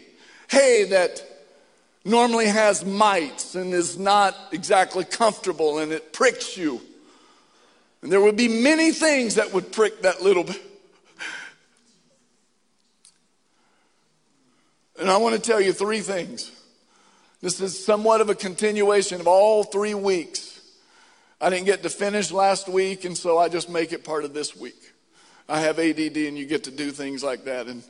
hay 0.49 0.85
that 0.85 1.23
normally 2.03 2.45
has 2.45 2.85
mites 2.85 3.55
and 3.55 3.73
is 3.73 3.97
not 3.97 4.35
exactly 4.51 5.03
comfortable 5.03 5.79
and 5.79 5.91
it 5.91 6.13
pricks 6.13 6.55
you. 6.55 6.81
And 8.01 8.11
there 8.11 8.21
would 8.21 8.37
be 8.37 8.47
many 8.47 8.91
things 8.91 9.35
that 9.35 9.51
would 9.53 9.71
prick 9.71 10.03
that 10.03 10.21
little 10.21 10.43
bit. 10.43 10.61
And 14.99 15.09
I 15.09 15.17
want 15.17 15.35
to 15.35 15.41
tell 15.41 15.59
you 15.59 15.73
three 15.73 16.01
things. 16.01 16.51
This 17.41 17.59
is 17.59 17.83
somewhat 17.83 18.21
of 18.21 18.29
a 18.29 18.35
continuation 18.35 19.19
of 19.19 19.27
all 19.27 19.63
three 19.63 19.93
weeks. 19.93 20.54
I 21.39 21.49
didn't 21.49 21.65
get 21.65 21.83
to 21.83 21.89
finish 21.89 22.31
last 22.31 22.69
week, 22.69 23.05
and 23.05 23.17
so 23.17 23.37
I 23.37 23.49
just 23.49 23.69
make 23.69 23.91
it 23.91 24.03
part 24.03 24.23
of 24.23 24.33
this 24.33 24.55
week. 24.55 24.93
I 25.49 25.59
have 25.59 25.79
ADD, 25.79 26.17
and 26.17 26.37
you 26.37 26.45
get 26.45 26.63
to 26.63 26.71
do 26.71 26.91
things 26.91 27.23
like 27.23 27.45
that, 27.45 27.67
and 27.67 27.83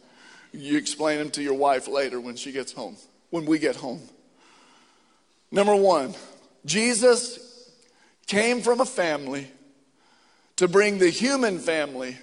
you 0.52 0.78
explain 0.78 1.20
them 1.20 1.30
to 1.32 1.44
your 1.44 1.54
wife 1.54 1.88
later 1.88 2.20
when 2.20 2.36
she 2.36 2.52
gets 2.52 2.74
home, 2.74 2.98
when 3.30 3.46
we 3.46 3.60
get 3.60 3.75
home. 3.75 4.02
Number 5.52 5.75
one, 5.75 6.16
Jesus 6.66 7.70
came 8.28 8.62
from 8.62 8.82
a 8.82 8.86
family 8.86 9.48
to 10.56 10.68
bring 10.68 10.98
the 10.98 11.10
human 11.10 11.60
family 11.60 12.18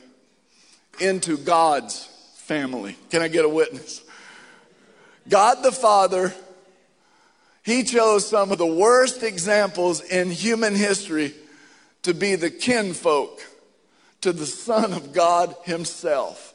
into 1.01 1.37
God's 1.37 2.05
family. 2.35 2.97
Can 3.11 3.23
I 3.23 3.29
get 3.29 3.45
a 3.45 3.49
witness? 3.49 4.03
God 5.29 5.63
the 5.63 5.73
Father, 5.73 6.35
He 7.63 7.85
chose 7.85 8.29
some 8.29 8.51
of 8.51 8.59
the 8.59 8.67
worst 8.67 9.23
examples 9.23 10.01
in 10.01 10.31
human 10.31 10.75
history 10.75 11.35
to 12.03 12.13
be 12.13 12.35
the 12.35 12.51
kinfolk 12.51 13.41
to 14.23 14.33
the 14.33 14.47
Son 14.47 14.93
of 14.93 15.13
God 15.13 15.55
Himself. 15.65 16.55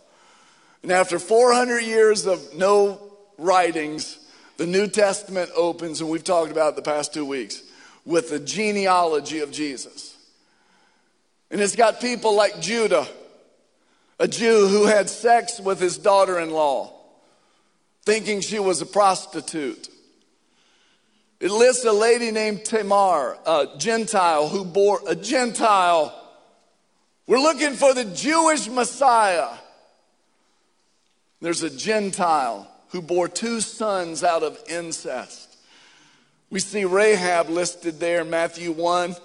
And 0.84 0.92
after 0.92 1.20
400 1.20 1.80
years 1.80 2.26
of 2.26 2.56
no 2.56 3.00
writings, 3.38 4.18
the 4.58 4.68
New 4.68 4.88
Testament 4.88 5.50
opens, 5.56 6.02
and 6.02 6.10
we've 6.10 6.24
talked 6.24 6.52
about 6.52 6.76
the 6.76 6.82
past 6.82 7.14
two 7.14 7.26
weeks, 7.26 7.64
with 8.06 8.30
the 8.30 8.40
genealogy 8.40 9.40
of 9.40 9.52
Jesus. 9.52 10.16
And 11.52 11.62
it's 11.62 11.76
got 11.76 12.02
people 12.02 12.36
like 12.36 12.60
Judah, 12.60 13.08
a 14.20 14.28
Jew 14.28 14.68
who 14.68 14.86
had 14.86 15.10
sex 15.10 15.60
with 15.60 15.80
his 15.80 15.98
daughter 15.98 16.40
in 16.40 16.52
law 16.52 16.94
thinking 18.04 18.40
she 18.40 18.58
was 18.58 18.82
a 18.82 18.86
prostitute. 18.86 19.90
It 21.40 21.52
lists 21.52 21.86
a 21.86 21.92
lady 21.92 22.32
named 22.32 22.66
Tamar, 22.66 23.38
a 23.46 23.68
Gentile 23.78 24.48
who 24.48 24.66
bore 24.66 25.02
a 25.08 25.16
Gentile. 25.16 26.14
We're 27.28 27.40
looking 27.40 27.74
for 27.74 27.94
the 27.94 28.06
Jewish 28.06 28.68
Messiah. 28.68 29.50
There's 31.40 31.62
a 31.62 31.70
Gentile 31.70 32.68
who 32.90 33.04
bore 33.04 33.28
two 33.28 33.62
sons 33.62 34.24
out 34.24 34.42
of 34.42 34.58
incest. 34.68 35.58
We 36.50 36.60
see 36.60 36.86
Rahab 36.86 37.50
listed 37.50 38.00
there 38.00 38.22
in 38.22 38.30
Matthew 38.30 38.72
1, 38.72 39.16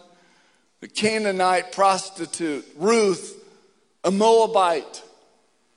the 0.80 0.88
Canaanite 0.88 1.72
prostitute, 1.72 2.66
Ruth, 2.76 3.42
a 4.04 4.10
Moabite. 4.10 5.02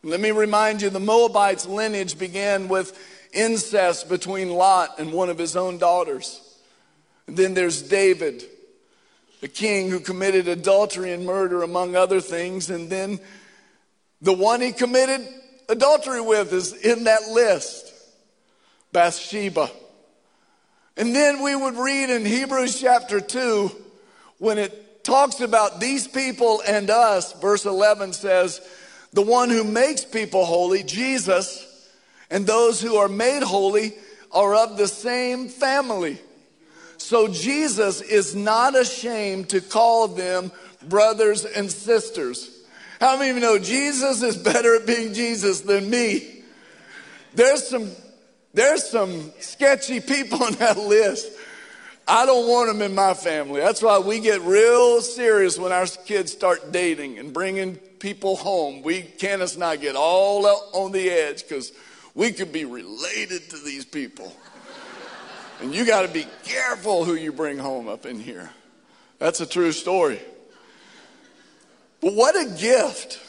Let 0.04 0.20
me 0.20 0.32
remind 0.32 0.82
you 0.82 0.90
the 0.90 1.00
Moabites' 1.00 1.66
lineage 1.66 2.18
began 2.18 2.68
with 2.68 2.98
incest 3.36 4.10
between 4.10 4.50
Lot 4.50 5.00
and 5.00 5.14
one 5.14 5.30
of 5.30 5.38
his 5.38 5.56
own 5.56 5.78
daughters. 5.78 6.42
And 7.28 7.38
then 7.38 7.54
there's 7.54 7.82
David, 7.82 8.44
the 9.42 9.48
king 9.48 9.90
who 9.90 10.00
committed 10.00 10.48
adultery 10.48 11.12
and 11.12 11.26
murder, 11.26 11.64
among 11.64 11.96
other 11.96 12.22
things. 12.22 12.70
And 12.70 12.90
then 12.90 13.20
the 14.22 14.34
one 14.34 14.62
he 14.62 14.72
committed 14.72 15.22
adultery 15.70 16.22
with 16.22 16.54
is 16.54 16.74
in 16.74 17.06
that 17.06 17.24
list 17.30 17.94
Bathsheba. 18.92 19.70
And 20.98 21.14
then 21.14 21.44
we 21.44 21.56
would 21.56 21.76
read 21.76 22.10
in 22.10 22.26
Hebrews 22.26 22.80
chapter 22.80 23.20
2 23.20 23.70
when 24.38 24.58
it 24.58 25.04
talks 25.04 25.42
about 25.42 25.80
these 25.80 26.08
people 26.08 26.62
and 26.66 26.90
us, 26.90 27.34
verse 27.34 27.66
11 27.66 28.14
says, 28.14 28.62
the 29.12 29.22
one 29.22 29.50
who 29.50 29.64
makes 29.64 30.04
people 30.04 30.46
holy, 30.46 30.84
Jesus, 30.84 31.65
and 32.30 32.46
those 32.46 32.82
who 32.82 32.96
are 32.96 33.08
made 33.08 33.44
holy 33.44 33.94
are 34.32 34.56
of 34.56 34.78
the 34.78 34.88
same 34.88 35.48
family. 35.48 36.20
So 36.98 37.28
Jesus 37.28 38.02
is 38.02 38.36
not 38.36 38.76
ashamed 38.76 39.50
to 39.50 39.62
call 39.62 40.08
them 40.08 40.52
brothers 40.88 41.46
and 41.46 41.72
sisters. 41.72 42.52
How 43.00 43.18
many 43.18 43.32
of 43.32 43.36
you 43.36 43.42
know 43.42 43.60
Jesus 43.60 44.24
is 44.24 44.38
better 44.38 44.76
at 44.76 44.88
being 44.88 45.14
Jesus 45.14 45.62
than 45.62 45.90
me? 45.90 46.44
There's 47.34 47.68
some 47.68 47.92
there's 48.54 48.90
some 48.90 49.34
sketchy 49.40 50.00
people 50.00 50.42
on 50.44 50.54
that 50.54 50.78
list. 50.78 51.30
I 52.08 52.26
don't 52.26 52.48
want 52.48 52.70
them 52.72 52.82
in 52.82 52.96
my 52.96 53.14
family. 53.14 53.60
That's 53.60 53.82
why 53.82 54.00
we 54.00 54.20
get 54.20 54.42
real 54.42 55.02
serious 55.02 55.60
when 55.60 55.74
our 55.74 55.88
kids 55.88 56.32
start 56.32 56.72
dating 56.72 57.20
and 57.20 57.34
bringing 57.34 57.76
people 57.76 58.38
home. 58.38 58.82
We, 58.82 59.02
Candace 59.02 59.56
and 59.56 59.64
I, 59.64 59.76
get 59.76 59.96
all 59.96 60.46
on 60.74 60.94
the 60.94 61.10
edge 61.10 61.44
because 61.44 61.74
we 62.16 62.32
could 62.32 62.52
be 62.52 62.66
related 62.66 63.50
to 63.52 63.58
these 63.58 63.86
people. 63.86 64.36
and 65.62 65.76
you 65.76 65.86
got 65.86 66.02
to 66.02 66.08
be 66.08 66.26
careful 66.44 67.06
who 67.06 67.14
you 67.14 67.32
bring 67.32 67.60
home 67.60 67.88
up 67.88 68.06
in 68.06 68.20
here. 68.20 68.50
That's 69.20 69.42
a 69.42 69.46
true 69.46 69.72
story. 69.72 70.20
But 72.02 72.14
what 72.14 72.36
a 72.36 72.58
gift. 72.60 73.20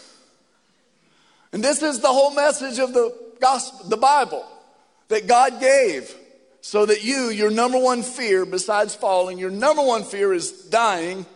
And 1.52 1.62
this 1.62 1.82
is 1.82 2.00
the 2.00 2.08
whole 2.08 2.34
message 2.34 2.78
of 2.78 2.94
the 2.94 3.14
gospel, 3.40 3.88
the 3.88 3.96
Bible, 3.96 4.46
that 5.08 5.26
God 5.26 5.60
gave 5.60 6.14
so 6.60 6.86
that 6.86 7.04
you, 7.04 7.28
your 7.28 7.50
number 7.50 7.78
one 7.78 8.02
fear, 8.02 8.46
besides 8.46 8.94
falling, 8.94 9.38
your 9.38 9.50
number 9.50 9.82
one 9.82 10.04
fear 10.04 10.32
is 10.32 10.50
dying 10.52 11.26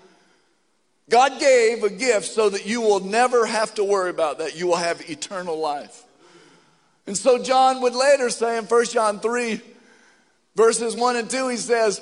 God 1.10 1.40
gave 1.40 1.82
a 1.82 1.90
gift 1.90 2.26
so 2.26 2.48
that 2.50 2.66
you 2.66 2.80
will 2.80 3.00
never 3.00 3.44
have 3.44 3.74
to 3.74 3.84
worry 3.84 4.10
about 4.10 4.38
that. 4.38 4.56
You 4.56 4.68
will 4.68 4.76
have 4.76 5.10
eternal 5.10 5.58
life. 5.58 6.04
And 7.06 7.16
so 7.16 7.42
John 7.42 7.80
would 7.82 7.94
later 7.94 8.30
say 8.30 8.58
in 8.58 8.64
1 8.64 8.84
John 8.86 9.20
3, 9.20 9.60
verses 10.54 10.96
1 10.96 11.16
and 11.16 11.30
2, 11.30 11.48
he 11.48 11.56
says, 11.56 12.00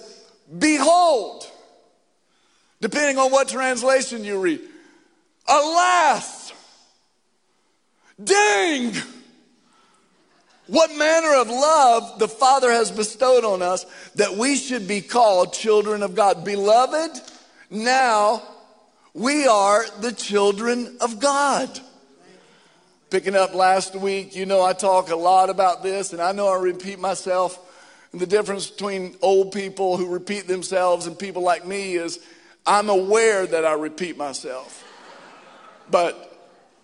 Behold, 0.56 1.46
depending 2.80 3.18
on 3.18 3.30
what 3.30 3.48
translation 3.48 4.24
you 4.24 4.40
read, 4.40 4.60
alas, 5.46 6.52
dang, 8.22 8.94
what 10.66 10.94
manner 10.96 11.34
of 11.36 11.48
love 11.48 12.18
the 12.18 12.28
Father 12.28 12.70
has 12.70 12.90
bestowed 12.90 13.44
on 13.44 13.62
us 13.62 13.86
that 14.16 14.36
we 14.36 14.56
should 14.56 14.86
be 14.86 15.00
called 15.00 15.54
children 15.54 16.02
of 16.02 16.14
God. 16.14 16.44
Beloved, 16.44 17.18
now 17.70 18.42
we 19.14 19.46
are 19.46 19.84
the 20.00 20.12
children 20.12 20.98
of 21.00 21.18
God. 21.18 21.80
Picking 23.10 23.34
up 23.34 23.54
last 23.54 23.96
week, 23.96 24.36
you 24.36 24.44
know, 24.44 24.62
I 24.62 24.74
talk 24.74 25.08
a 25.08 25.16
lot 25.16 25.48
about 25.48 25.82
this, 25.82 26.12
and 26.12 26.20
I 26.20 26.32
know 26.32 26.48
I 26.48 26.58
repeat 26.58 26.98
myself. 26.98 27.58
And 28.12 28.20
the 28.20 28.26
difference 28.26 28.70
between 28.70 29.16
old 29.22 29.52
people 29.52 29.96
who 29.96 30.12
repeat 30.12 30.46
themselves 30.46 31.06
and 31.06 31.18
people 31.18 31.42
like 31.42 31.66
me 31.66 31.94
is 31.94 32.20
I'm 32.66 32.90
aware 32.90 33.46
that 33.46 33.64
I 33.64 33.72
repeat 33.72 34.18
myself. 34.18 34.84
But 35.90 36.24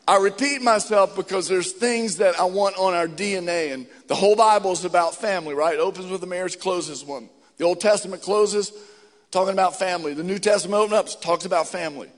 I 0.08 0.16
repeat 0.16 0.62
myself 0.62 1.14
because 1.14 1.46
there's 1.46 1.72
things 1.72 2.16
that 2.18 2.38
I 2.40 2.44
want 2.44 2.78
on 2.78 2.94
our 2.94 3.08
DNA. 3.08 3.74
And 3.74 3.86
the 4.06 4.14
whole 4.14 4.36
Bible 4.36 4.72
is 4.72 4.86
about 4.86 5.14
family, 5.14 5.54
right? 5.54 5.74
It 5.74 5.80
opens 5.80 6.10
with 6.10 6.22
a 6.22 6.26
marriage, 6.26 6.58
closes 6.58 7.04
one. 7.04 7.28
The 7.58 7.64
Old 7.64 7.80
Testament 7.80 8.22
closes 8.22 8.72
talking 9.30 9.52
about 9.52 9.78
family. 9.78 10.14
The 10.14 10.24
New 10.24 10.38
Testament 10.38 10.80
opens 10.80 11.14
up, 11.14 11.20
talks 11.20 11.44
about 11.44 11.68
family. 11.68 12.08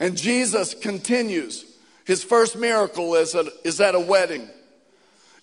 And 0.00 0.16
Jesus 0.16 0.72
continues. 0.74 1.71
His 2.04 2.24
first 2.24 2.56
miracle 2.56 3.14
is 3.14 3.34
at, 3.34 3.46
is 3.64 3.80
at 3.80 3.94
a 3.94 4.00
wedding. 4.00 4.48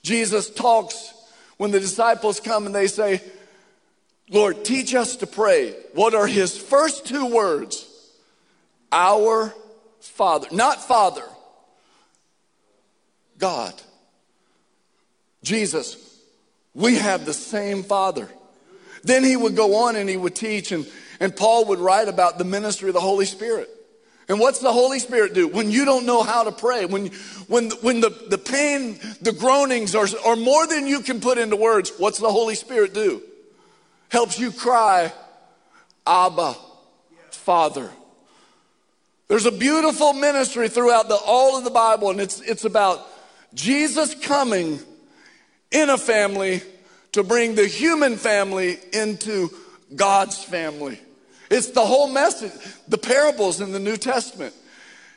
Jesus 0.04 0.50
talks 0.50 1.13
when 1.58 1.72
the 1.72 1.80
disciples 1.80 2.39
come 2.39 2.66
and 2.66 2.75
they 2.75 2.88
say, 2.88 3.22
Lord, 4.30 4.63
teach 4.63 4.94
us 4.94 5.18
to 5.18 5.28
pray. 5.28 5.75
What 5.94 6.13
are 6.13 6.28
his 6.28 6.58
first 6.58 7.06
two 7.06 7.25
words? 7.25 7.86
Our 8.92 9.54
Father. 10.00 10.48
Not 10.51 10.82
Father, 10.82 11.24
God. 13.38 13.74
Jesus, 15.44 15.98
we 16.74 16.96
have 16.96 17.25
the 17.25 17.34
same 17.34 17.84
Father. 17.84 18.30
Then 19.04 19.24
he 19.24 19.36
would 19.36 19.56
go 19.56 19.75
on 19.86 19.96
and 19.96 20.10
he 20.10 20.18
would 20.18 20.36
teach, 20.36 20.72
and, 20.72 20.86
and 21.20 21.36
Paul 21.36 21.66
would 21.66 21.80
write 21.80 22.08
about 22.08 22.38
the 22.38 22.44
ministry 22.44 22.89
of 22.89 22.94
the 22.94 23.00
Holy 23.00 23.25
Spirit. 23.25 23.70
And 24.29 24.39
what's 24.39 24.59
the 24.59 24.71
Holy 24.71 25.00
Spirit 25.00 25.33
do? 25.33 25.48
When 25.48 25.71
you 25.71 25.86
don't 25.86 26.05
know 26.05 26.21
how 26.21 26.43
to 26.43 26.51
pray, 26.51 26.86
when, 26.86 27.07
when, 27.48 27.71
when 27.81 28.00
the, 28.00 28.12
the 28.29 28.38
pain, 28.38 29.00
the 29.21 29.31
groanings 29.31 29.95
are, 29.95 30.07
are 30.24 30.36
more 30.36 30.67
than 30.67 30.86
you 30.86 31.01
can 31.01 31.19
put 31.19 31.39
into 31.39 31.55
words, 31.55 31.91
what's 31.98 32.19
the 32.19 32.31
Holy 32.31 32.53
Spirit 32.53 32.93
do? 32.93 33.24
Helps 34.09 34.39
you 34.39 34.51
cry 34.51 35.12
Abba, 36.05 36.55
Father. 37.31 37.89
There's 39.27 39.48
a 39.48 39.51
beautiful 39.51 40.13
ministry 40.13 40.69
throughout 40.69 41.09
the, 41.09 41.15
all 41.15 41.57
of 41.57 41.63
the 41.63 41.71
Bible, 41.71 42.12
and 42.12 42.21
it's, 42.21 42.39
it's 42.41 42.65
about 42.65 43.07
Jesus 43.55 44.13
coming 44.13 44.79
in 45.71 45.89
a 45.89 45.98
family 45.98 46.62
to 47.13 47.24
bring 47.24 47.55
the 47.55 47.65
human 47.65 48.15
family 48.15 48.77
into 48.93 49.50
God's 49.95 50.43
family. 50.43 51.00
It's 51.50 51.72
the 51.72 51.86
whole 51.86 52.08
message, 52.08 52.51
the 52.88 52.98
parables 52.98 53.60
in 53.62 53.72
the 53.72 53.79
New 53.79 53.98
Testament. 53.98 54.53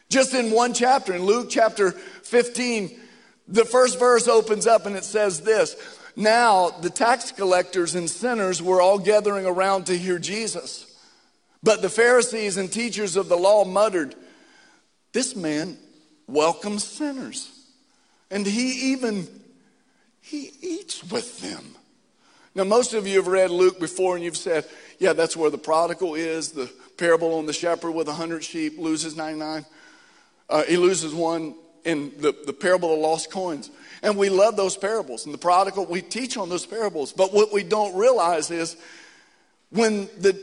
Just 0.08 0.34
in 0.34 0.50
one 0.50 0.74
chapter, 0.74 1.14
in 1.14 1.22
Luke 1.22 1.48
chapter 1.50 1.92
15, 1.92 3.00
the 3.48 3.64
first 3.64 3.98
verse 3.98 4.28
opens 4.28 4.66
up 4.66 4.86
and 4.86 4.96
it 4.96 5.04
says 5.04 5.40
this 5.40 5.76
Now 6.16 6.70
the 6.70 6.90
tax 6.90 7.32
collectors 7.32 7.94
and 7.94 8.08
sinners 8.08 8.62
were 8.62 8.80
all 8.80 8.98
gathering 8.98 9.46
around 9.46 9.86
to 9.86 9.96
hear 9.96 10.18
Jesus. 10.18 10.88
But 11.62 11.80
the 11.80 11.88
Pharisees 11.88 12.56
and 12.56 12.72
teachers 12.72 13.16
of 13.16 13.28
the 13.28 13.36
law 13.36 13.64
muttered, 13.64 14.14
This 15.12 15.36
man 15.36 15.78
welcomes 16.26 16.84
sinners. 16.84 17.50
And 18.30 18.46
he 18.46 18.92
even 18.92 19.28
he 20.20 20.50
eats 20.62 21.04
with 21.04 21.40
them. 21.40 21.76
Now, 22.54 22.64
most 22.64 22.92
of 22.92 23.06
you 23.06 23.16
have 23.16 23.28
read 23.28 23.50
Luke 23.50 23.80
before 23.80 24.14
and 24.14 24.24
you've 24.24 24.36
said, 24.36 24.66
yeah, 24.98 25.14
that's 25.14 25.36
where 25.36 25.50
the 25.50 25.58
prodigal 25.58 26.14
is, 26.14 26.52
the 26.52 26.70
parable 26.98 27.34
on 27.34 27.46
the 27.46 27.52
shepherd 27.52 27.92
with 27.92 28.08
a 28.08 28.12
hundred 28.12 28.44
sheep 28.44 28.78
loses 28.78 29.16
99. 29.16 29.64
Uh, 30.50 30.62
he 30.64 30.76
loses 30.76 31.14
one 31.14 31.54
in 31.84 32.12
the, 32.18 32.34
the 32.46 32.52
parable 32.52 32.92
of 32.92 33.00
lost 33.00 33.30
coins. 33.30 33.70
And 34.02 34.16
we 34.16 34.28
love 34.28 34.56
those 34.56 34.76
parables. 34.76 35.24
And 35.24 35.32
the 35.32 35.38
prodigal, 35.38 35.86
we 35.86 36.02
teach 36.02 36.36
on 36.36 36.48
those 36.48 36.66
parables. 36.66 37.12
But 37.12 37.32
what 37.32 37.52
we 37.52 37.62
don't 37.62 37.96
realize 37.96 38.50
is 38.50 38.76
when 39.70 40.08
the 40.18 40.38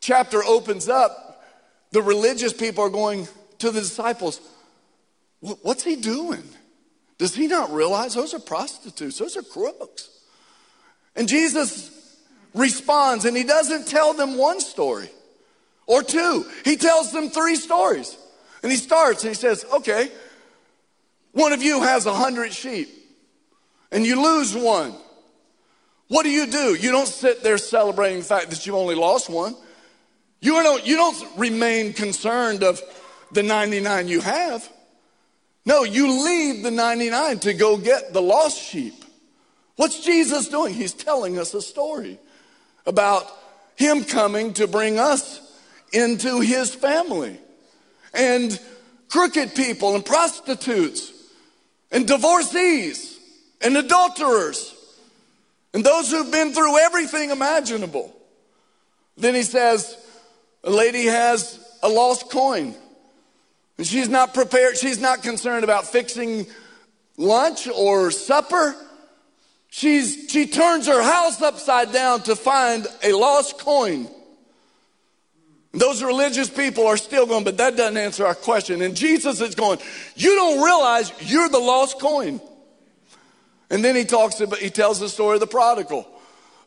chapter 0.00 0.44
opens 0.44 0.88
up, 0.88 1.44
the 1.90 2.02
religious 2.02 2.52
people 2.52 2.84
are 2.84 2.90
going 2.90 3.26
to 3.58 3.70
the 3.70 3.80
disciples, 3.80 4.40
What's 5.40 5.84
he 5.84 5.94
doing? 5.94 6.42
Does 7.16 7.34
he 7.34 7.46
not 7.46 7.72
realize 7.72 8.14
those 8.14 8.34
are 8.34 8.40
prostitutes? 8.40 9.18
Those 9.18 9.36
are 9.36 9.42
crooks. 9.42 10.17
And 11.18 11.28
Jesus 11.28 11.90
responds 12.54 13.24
and 13.24 13.36
he 13.36 13.42
doesn't 13.42 13.88
tell 13.88 14.14
them 14.14 14.38
one 14.38 14.60
story 14.60 15.10
or 15.86 16.02
two, 16.02 16.46
he 16.64 16.76
tells 16.76 17.12
them 17.12 17.28
three 17.28 17.56
stories. 17.56 18.16
And 18.62 18.70
he 18.70 18.78
starts 18.78 19.24
and 19.24 19.30
he 19.30 19.34
says, 19.34 19.66
Okay, 19.74 20.10
one 21.32 21.52
of 21.52 21.62
you 21.62 21.82
has 21.82 22.06
a 22.06 22.14
hundred 22.14 22.52
sheep 22.52 22.88
and 23.90 24.06
you 24.06 24.22
lose 24.22 24.54
one. 24.54 24.94
What 26.06 26.22
do 26.22 26.30
you 26.30 26.46
do? 26.46 26.74
You 26.74 26.92
don't 26.92 27.08
sit 27.08 27.42
there 27.42 27.58
celebrating 27.58 28.20
the 28.20 28.24
fact 28.24 28.50
that 28.50 28.64
you 28.64 28.76
only 28.76 28.94
lost 28.94 29.28
one. 29.28 29.56
You 30.40 30.52
don't, 30.62 30.86
you 30.86 30.96
don't 30.96 31.36
remain 31.36 31.94
concerned 31.94 32.62
of 32.62 32.80
the 33.32 33.42
99 33.42 34.06
you 34.06 34.20
have. 34.20 34.68
No, 35.66 35.82
you 35.82 36.24
leave 36.24 36.62
the 36.62 36.70
99 36.70 37.40
to 37.40 37.54
go 37.54 37.76
get 37.76 38.12
the 38.12 38.22
lost 38.22 38.62
sheep. 38.62 38.97
What's 39.78 40.04
Jesus 40.04 40.48
doing? 40.48 40.74
He's 40.74 40.92
telling 40.92 41.38
us 41.38 41.54
a 41.54 41.62
story 41.62 42.18
about 42.84 43.30
him 43.76 44.02
coming 44.02 44.54
to 44.54 44.66
bring 44.66 44.98
us 44.98 45.40
into 45.92 46.40
his 46.40 46.74
family. 46.74 47.38
And 48.12 48.58
crooked 49.08 49.54
people 49.54 49.94
and 49.94 50.04
prostitutes 50.04 51.12
and 51.92 52.08
divorcees 52.08 53.20
and 53.60 53.76
adulterers 53.76 54.74
and 55.72 55.84
those 55.84 56.10
who've 56.10 56.32
been 56.32 56.52
through 56.52 56.76
everything 56.78 57.30
imaginable. 57.30 58.12
Then 59.16 59.36
he 59.36 59.44
says, 59.44 59.96
a 60.64 60.70
lady 60.70 61.04
has 61.04 61.64
a 61.84 61.88
lost 61.88 62.32
coin. 62.32 62.74
And 63.76 63.86
she's 63.86 64.08
not 64.08 64.34
prepared, 64.34 64.76
she's 64.76 65.00
not 65.00 65.22
concerned 65.22 65.62
about 65.62 65.86
fixing 65.86 66.48
lunch 67.16 67.68
or 67.68 68.10
supper. 68.10 68.74
She's, 69.70 70.30
she 70.30 70.46
turns 70.46 70.86
her 70.86 71.02
house 71.02 71.40
upside 71.42 71.92
down 71.92 72.22
to 72.22 72.34
find 72.34 72.86
a 73.02 73.12
lost 73.12 73.58
coin. 73.58 74.08
Those 75.72 76.02
religious 76.02 76.48
people 76.48 76.86
are 76.86 76.96
still 76.96 77.26
going, 77.26 77.44
but 77.44 77.58
that 77.58 77.76
doesn't 77.76 77.96
answer 77.96 78.26
our 78.26 78.34
question. 78.34 78.80
And 78.80 78.96
Jesus 78.96 79.40
is 79.40 79.54
going, 79.54 79.78
You 80.16 80.34
don't 80.34 80.64
realize 80.64 81.12
you're 81.20 81.48
the 81.48 81.58
lost 81.58 82.00
coin. 82.00 82.40
And 83.70 83.84
then 83.84 83.94
he 83.94 84.04
talks 84.04 84.40
about, 84.40 84.58
he 84.58 84.70
tells 84.70 84.98
the 84.98 85.10
story 85.10 85.34
of 85.34 85.40
the 85.40 85.46
prodigal 85.46 86.08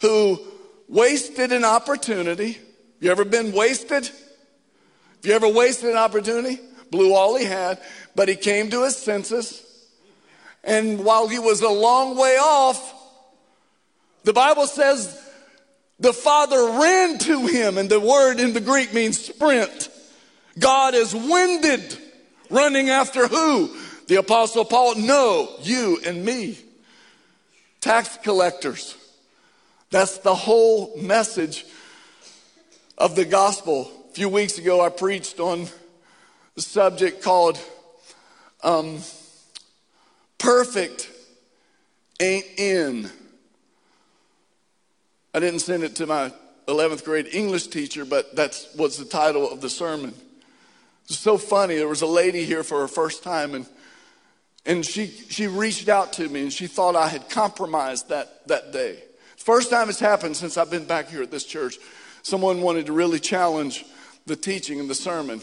who 0.01 0.39
wasted 0.87 1.51
an 1.51 1.65
opportunity. 1.65 2.59
You 2.99 3.09
ever 3.09 3.25
been 3.25 3.51
wasted? 3.53 4.05
Have 4.05 5.25
you 5.25 5.33
ever 5.33 5.47
wasted 5.47 5.89
an 5.89 5.97
opportunity? 5.97 6.59
Blew 6.91 7.13
all 7.13 7.35
he 7.35 7.45
had, 7.45 7.79
but 8.15 8.27
he 8.27 8.35
came 8.35 8.69
to 8.69 8.83
his 8.83 8.97
senses. 8.97 9.65
And 10.63 11.03
while 11.03 11.27
he 11.27 11.39
was 11.39 11.61
a 11.61 11.69
long 11.69 12.17
way 12.17 12.37
off, 12.37 12.93
the 14.23 14.33
Bible 14.33 14.67
says 14.67 15.19
the 15.99 16.13
father 16.13 16.79
ran 16.79 17.17
to 17.19 17.47
him, 17.47 17.77
and 17.77 17.89
the 17.89 17.99
word 17.99 18.39
in 18.39 18.53
the 18.53 18.61
Greek 18.61 18.93
means 18.93 19.23
sprint. 19.23 19.89
God 20.59 20.93
is 20.93 21.13
winded, 21.13 21.97
running 22.49 22.89
after 22.89 23.27
who? 23.27 23.75
The 24.07 24.15
Apostle 24.15 24.65
Paul. 24.65 24.95
No, 24.95 25.49
you 25.61 25.99
and 26.05 26.25
me. 26.25 26.59
Tax 27.79 28.17
collectors. 28.17 28.95
That's 29.89 30.19
the 30.19 30.35
whole 30.35 30.95
message 30.97 31.65
of 32.97 33.15
the 33.15 33.25
gospel. 33.25 33.91
A 34.09 34.13
few 34.13 34.29
weeks 34.29 34.57
ago, 34.57 34.81
I 34.81 34.89
preached 34.89 35.39
on 35.39 35.67
a 36.57 36.61
subject 36.61 37.23
called 37.23 37.59
um, 38.63 38.99
Perfect 40.41 41.07
Ain't 42.19 42.45
In. 42.57 43.09
I 45.35 45.39
didn't 45.39 45.59
send 45.59 45.83
it 45.83 45.95
to 45.97 46.07
my 46.07 46.33
11th 46.67 47.03
grade 47.03 47.27
English 47.31 47.67
teacher, 47.67 48.05
but 48.05 48.35
that 48.35 48.59
was 48.75 48.97
the 48.97 49.05
title 49.05 49.49
of 49.49 49.61
the 49.61 49.69
sermon. 49.69 50.13
It's 51.05 51.19
so 51.19 51.37
funny. 51.37 51.75
There 51.75 51.87
was 51.87 52.01
a 52.01 52.07
lady 52.07 52.43
here 52.43 52.63
for 52.63 52.79
her 52.81 52.87
first 52.87 53.23
time, 53.23 53.53
and, 53.53 53.65
and 54.65 54.83
she, 54.85 55.07
she 55.07 55.45
reached 55.45 55.89
out 55.89 56.13
to 56.13 56.27
me, 56.27 56.41
and 56.41 56.51
she 56.53 56.65
thought 56.65 56.95
I 56.95 57.07
had 57.07 57.29
compromised 57.29 58.09
that, 58.09 58.47
that 58.47 58.71
day. 58.73 59.03
First 59.37 59.69
time 59.69 59.89
it's 59.89 59.99
happened 59.99 60.37
since 60.37 60.57
I've 60.57 60.71
been 60.71 60.85
back 60.85 61.09
here 61.09 61.21
at 61.21 61.29
this 61.29 61.45
church. 61.45 61.77
Someone 62.23 62.61
wanted 62.61 62.87
to 62.87 62.93
really 62.93 63.19
challenge 63.19 63.85
the 64.25 64.35
teaching 64.35 64.79
and 64.79 64.89
the 64.89 64.95
sermon. 64.95 65.41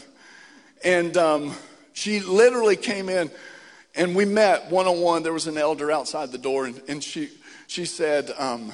And 0.83 1.15
um, 1.15 1.55
she 1.93 2.19
literally 2.19 2.75
came 2.75 3.09
in, 3.09 3.31
and 3.99 4.15
we 4.15 4.23
met 4.23 4.71
one 4.71 4.87
on 4.87 5.01
one. 5.01 5.23
There 5.23 5.33
was 5.33 5.47
an 5.47 5.57
elder 5.57 5.91
outside 5.91 6.31
the 6.31 6.37
door, 6.37 6.65
and, 6.65 6.81
and 6.87 7.03
she, 7.03 7.29
she 7.67 7.83
said, 7.83 8.31
um, 8.37 8.71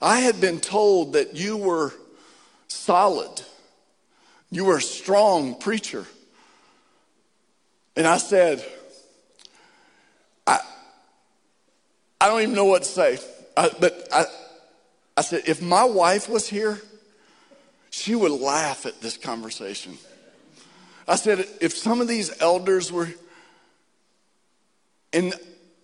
I 0.00 0.20
had 0.20 0.40
been 0.40 0.60
told 0.60 1.14
that 1.14 1.34
you 1.34 1.56
were 1.56 1.92
solid, 2.68 3.42
you 4.52 4.64
were 4.64 4.76
a 4.76 4.82
strong 4.82 5.56
preacher. 5.58 6.06
And 7.96 8.06
I 8.06 8.18
said, 8.18 8.64
I, 10.46 10.60
I 12.20 12.28
don't 12.28 12.42
even 12.42 12.54
know 12.54 12.66
what 12.66 12.84
to 12.84 12.88
say. 12.88 13.18
I, 13.56 13.70
but 13.80 14.06
I, 14.12 14.26
I 15.16 15.22
said, 15.22 15.42
if 15.46 15.60
my 15.60 15.84
wife 15.84 16.28
was 16.28 16.48
here, 16.48 16.78
she 17.90 18.14
would 18.14 18.30
laugh 18.30 18.86
at 18.86 19.00
this 19.00 19.16
conversation. 19.16 19.98
I 21.08 21.16
said, 21.16 21.46
if 21.60 21.76
some 21.76 22.00
of 22.00 22.06
these 22.06 22.40
elders 22.40 22.92
were, 22.92 23.08
and 25.12 25.34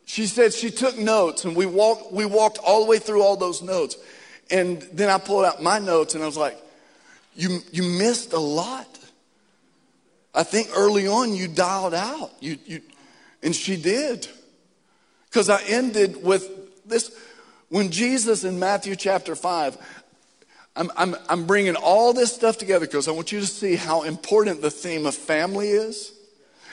she 0.04 0.26
said 0.26 0.52
she 0.52 0.70
took 0.70 0.98
notes 0.98 1.44
and 1.44 1.56
we 1.56 1.66
walked, 1.66 2.12
we 2.12 2.26
walked 2.26 2.58
all 2.58 2.84
the 2.84 2.90
way 2.90 2.98
through 2.98 3.22
all 3.22 3.36
those 3.36 3.62
notes. 3.62 3.96
And 4.50 4.82
then 4.92 5.08
I 5.08 5.18
pulled 5.18 5.44
out 5.44 5.62
my 5.62 5.78
notes 5.78 6.14
and 6.14 6.22
I 6.22 6.26
was 6.26 6.36
like, 6.36 6.58
you, 7.34 7.60
you 7.72 7.82
missed 7.82 8.32
a 8.32 8.38
lot. 8.38 8.98
I 10.34 10.42
think 10.42 10.68
early 10.76 11.06
on 11.06 11.34
you 11.34 11.48
dialed 11.48 11.94
out. 11.94 12.30
You, 12.40 12.58
you, 12.66 12.82
and 13.42 13.56
she 13.56 13.76
did. 13.76 14.28
Because 15.30 15.48
I 15.48 15.62
ended 15.62 16.22
with 16.22 16.86
this. 16.86 17.18
When 17.70 17.90
Jesus 17.90 18.44
in 18.44 18.58
Matthew 18.58 18.96
chapter 18.96 19.34
5, 19.34 19.78
I'm, 20.76 20.90
I'm, 20.94 21.16
I'm 21.28 21.46
bringing 21.46 21.76
all 21.76 22.12
this 22.12 22.34
stuff 22.34 22.58
together 22.58 22.84
because 22.84 23.08
I 23.08 23.12
want 23.12 23.32
you 23.32 23.40
to 23.40 23.46
see 23.46 23.76
how 23.76 24.02
important 24.02 24.60
the 24.60 24.70
theme 24.70 25.06
of 25.06 25.14
family 25.14 25.68
is 25.68 26.12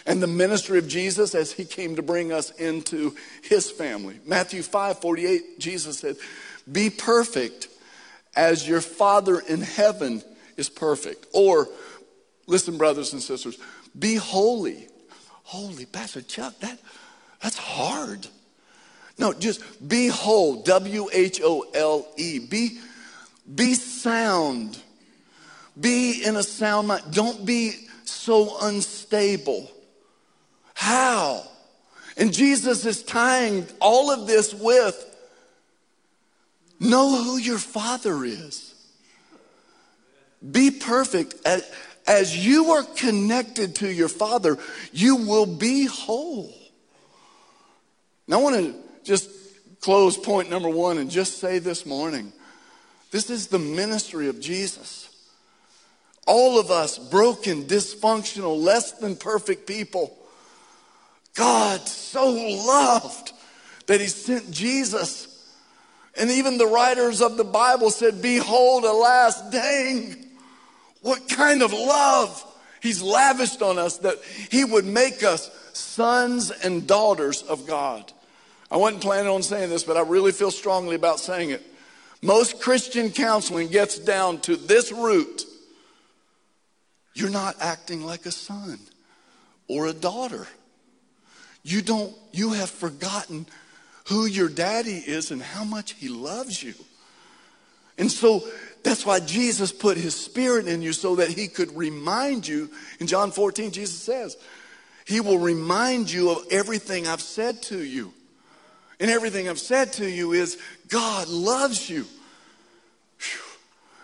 and 0.10 0.24
the 0.24 0.28
ministry 0.28 0.80
of 0.80 0.88
Jesus 0.88 1.36
as 1.36 1.52
he 1.52 1.64
came 1.64 1.96
to 1.96 2.02
bring 2.02 2.34
us 2.34 2.50
into 2.52 3.16
his 3.44 3.70
family. 3.70 4.20
Matthew 4.26 4.64
5 4.64 5.00
48, 5.00 5.60
Jesus 5.60 6.00
said, 6.00 6.18
Be 6.70 6.90
perfect 6.90 7.68
as 8.36 8.68
your 8.68 8.82
Father 8.82 9.40
in 9.40 9.62
heaven 9.62 10.24
is 10.58 10.68
perfect. 10.68 11.28
Or, 11.32 11.68
listen, 12.48 12.80
brothers 12.80 13.14
and 13.14 13.22
sisters, 13.22 13.60
be 13.98 14.16
holy. 14.16 14.88
Holy, 15.44 15.86
Pastor 15.86 16.24
Chuck, 16.24 16.60
that, 16.62 16.80
that's 17.44 17.58
hard. 17.58 18.26
No, 19.20 19.32
just 19.32 19.88
be 19.88 20.08
whole, 20.08 20.64
W 20.64 21.08
H 21.14 21.40
O 21.44 21.68
L 21.76 22.08
E. 22.18 22.40
Be, 22.40 22.80
be 23.54 23.76
sound. 23.76 24.80
Be 25.80 26.24
in 26.26 26.36
a 26.36 26.44
sound 26.44 26.88
mind. 26.88 27.04
Don't 27.12 27.46
be 27.46 27.74
so 28.06 28.58
unstable. 28.64 29.72
How? 30.80 31.44
And 32.16 32.32
Jesus 32.32 32.86
is 32.86 33.04
tying 33.04 33.68
all 33.82 34.12
of 34.12 34.28
this 34.28 34.54
with 34.54 35.06
know 36.80 37.22
who 37.22 37.36
your 37.36 37.58
father 37.58 38.24
is. 38.24 38.74
Be 40.50 40.72
perfect. 40.72 41.36
As, 42.08 42.46
you 42.46 42.72
are 42.72 42.84
connected 42.84 43.76
to 43.76 43.92
your 43.92 44.08
father, 44.08 44.58
you 44.94 45.18
will 45.18 45.46
be 45.46 45.86
whole. 45.86 46.54
Now, 48.26 48.40
I 48.40 48.44
want 48.44 48.56
to 48.56 48.76
just 49.04 49.30
close 49.82 50.16
point 50.18 50.50
number 50.50 50.70
one 50.70 50.98
and 50.98 51.12
just 51.12 51.40
say 51.40 51.60
this 51.60 51.86
morning 51.86 52.32
this 53.12 53.30
is 53.30 53.48
the 53.48 53.60
ministry 53.60 54.30
of 54.30 54.40
Jesus. 54.40 55.10
All 56.26 56.58
of 56.58 56.72
us, 56.72 56.98
broken, 56.98 57.66
dysfunctional, 57.66 58.58
less 58.58 58.94
than 58.94 59.18
perfect 59.18 59.68
people, 59.68 60.16
God 61.40 61.88
so 61.88 62.30
loved 62.30 63.32
that 63.88 64.02
He 64.02 64.08
sent 64.08 64.52
Jesus. 64.52 65.26
And 66.18 66.30
even 66.30 66.58
the 66.58 66.68
writers 66.68 67.22
of 67.22 67.38
the 67.38 67.46
Bible 67.46 67.90
said, 67.90 68.22
Behold, 68.22 68.84
alas, 68.84 69.42
dang, 69.50 70.28
what 71.02 71.30
kind 71.30 71.62
of 71.62 71.72
love 71.72 72.46
He's 72.82 73.02
lavished 73.02 73.62
on 73.62 73.78
us 73.78 73.98
that 74.00 74.18
He 74.52 74.66
would 74.66 74.86
make 74.86 75.24
us 75.24 75.50
sons 75.74 76.52
and 76.52 76.86
daughters 76.86 77.42
of 77.44 77.66
God. 77.66 78.12
I 78.70 78.78
wasn't 78.78 79.02
planning 79.02 79.32
on 79.32 79.42
saying 79.42 79.70
this, 79.70 79.84
but 79.84 79.98
I 79.98 80.02
really 80.02 80.34
feel 80.34 80.52
strongly 80.52 80.96
about 80.96 81.20
saying 81.20 81.52
it. 81.52 81.64
Most 82.22 82.60
Christian 82.60 83.12
counseling 83.12 83.70
gets 83.70 83.98
down 83.98 84.42
to 84.42 84.58
this 84.58 84.92
root 84.92 85.46
you're 87.20 87.30
not 87.30 87.58
acting 87.60 88.06
like 88.06 88.26
a 88.26 88.32
son 88.32 88.80
or 89.68 89.88
a 89.88 89.94
daughter. 89.94 90.48
You 91.70 91.84
don't, 91.84 92.16
you 92.32 92.54
have 92.54 92.72
forgotten 92.72 93.46
who 94.08 94.26
your 94.26 94.50
daddy 94.50 94.98
is 95.06 95.30
and 95.30 95.40
how 95.40 95.64
much 95.64 95.92
he 95.94 96.10
loves 96.10 96.64
you. 96.64 96.74
And 97.96 98.12
so 98.12 98.44
that's 98.82 99.06
why 99.06 99.20
Jesus 99.20 99.72
put 99.72 99.96
his 99.96 100.16
spirit 100.16 100.68
in 100.68 100.82
you 100.82 100.94
so 100.94 101.18
that 101.18 101.28
he 101.28 101.48
could 101.48 101.78
remind 101.78 102.48
you. 102.48 102.72
In 103.00 103.06
John 103.06 103.30
14, 103.30 103.70
Jesus 103.70 104.00
says, 104.00 104.36
He 105.06 105.22
will 105.22 105.38
remind 105.38 106.12
you 106.12 106.32
of 106.32 106.40
everything 106.50 107.06
I've 107.06 107.22
said 107.22 107.62
to 107.64 107.78
you. 107.78 108.14
And 109.00 109.12
everything 109.12 109.48
I've 109.48 109.60
said 109.60 109.94
to 109.94 110.10
you 110.10 110.32
is 110.34 110.58
God 110.88 111.28
loves 111.28 111.88
you. 111.88 112.08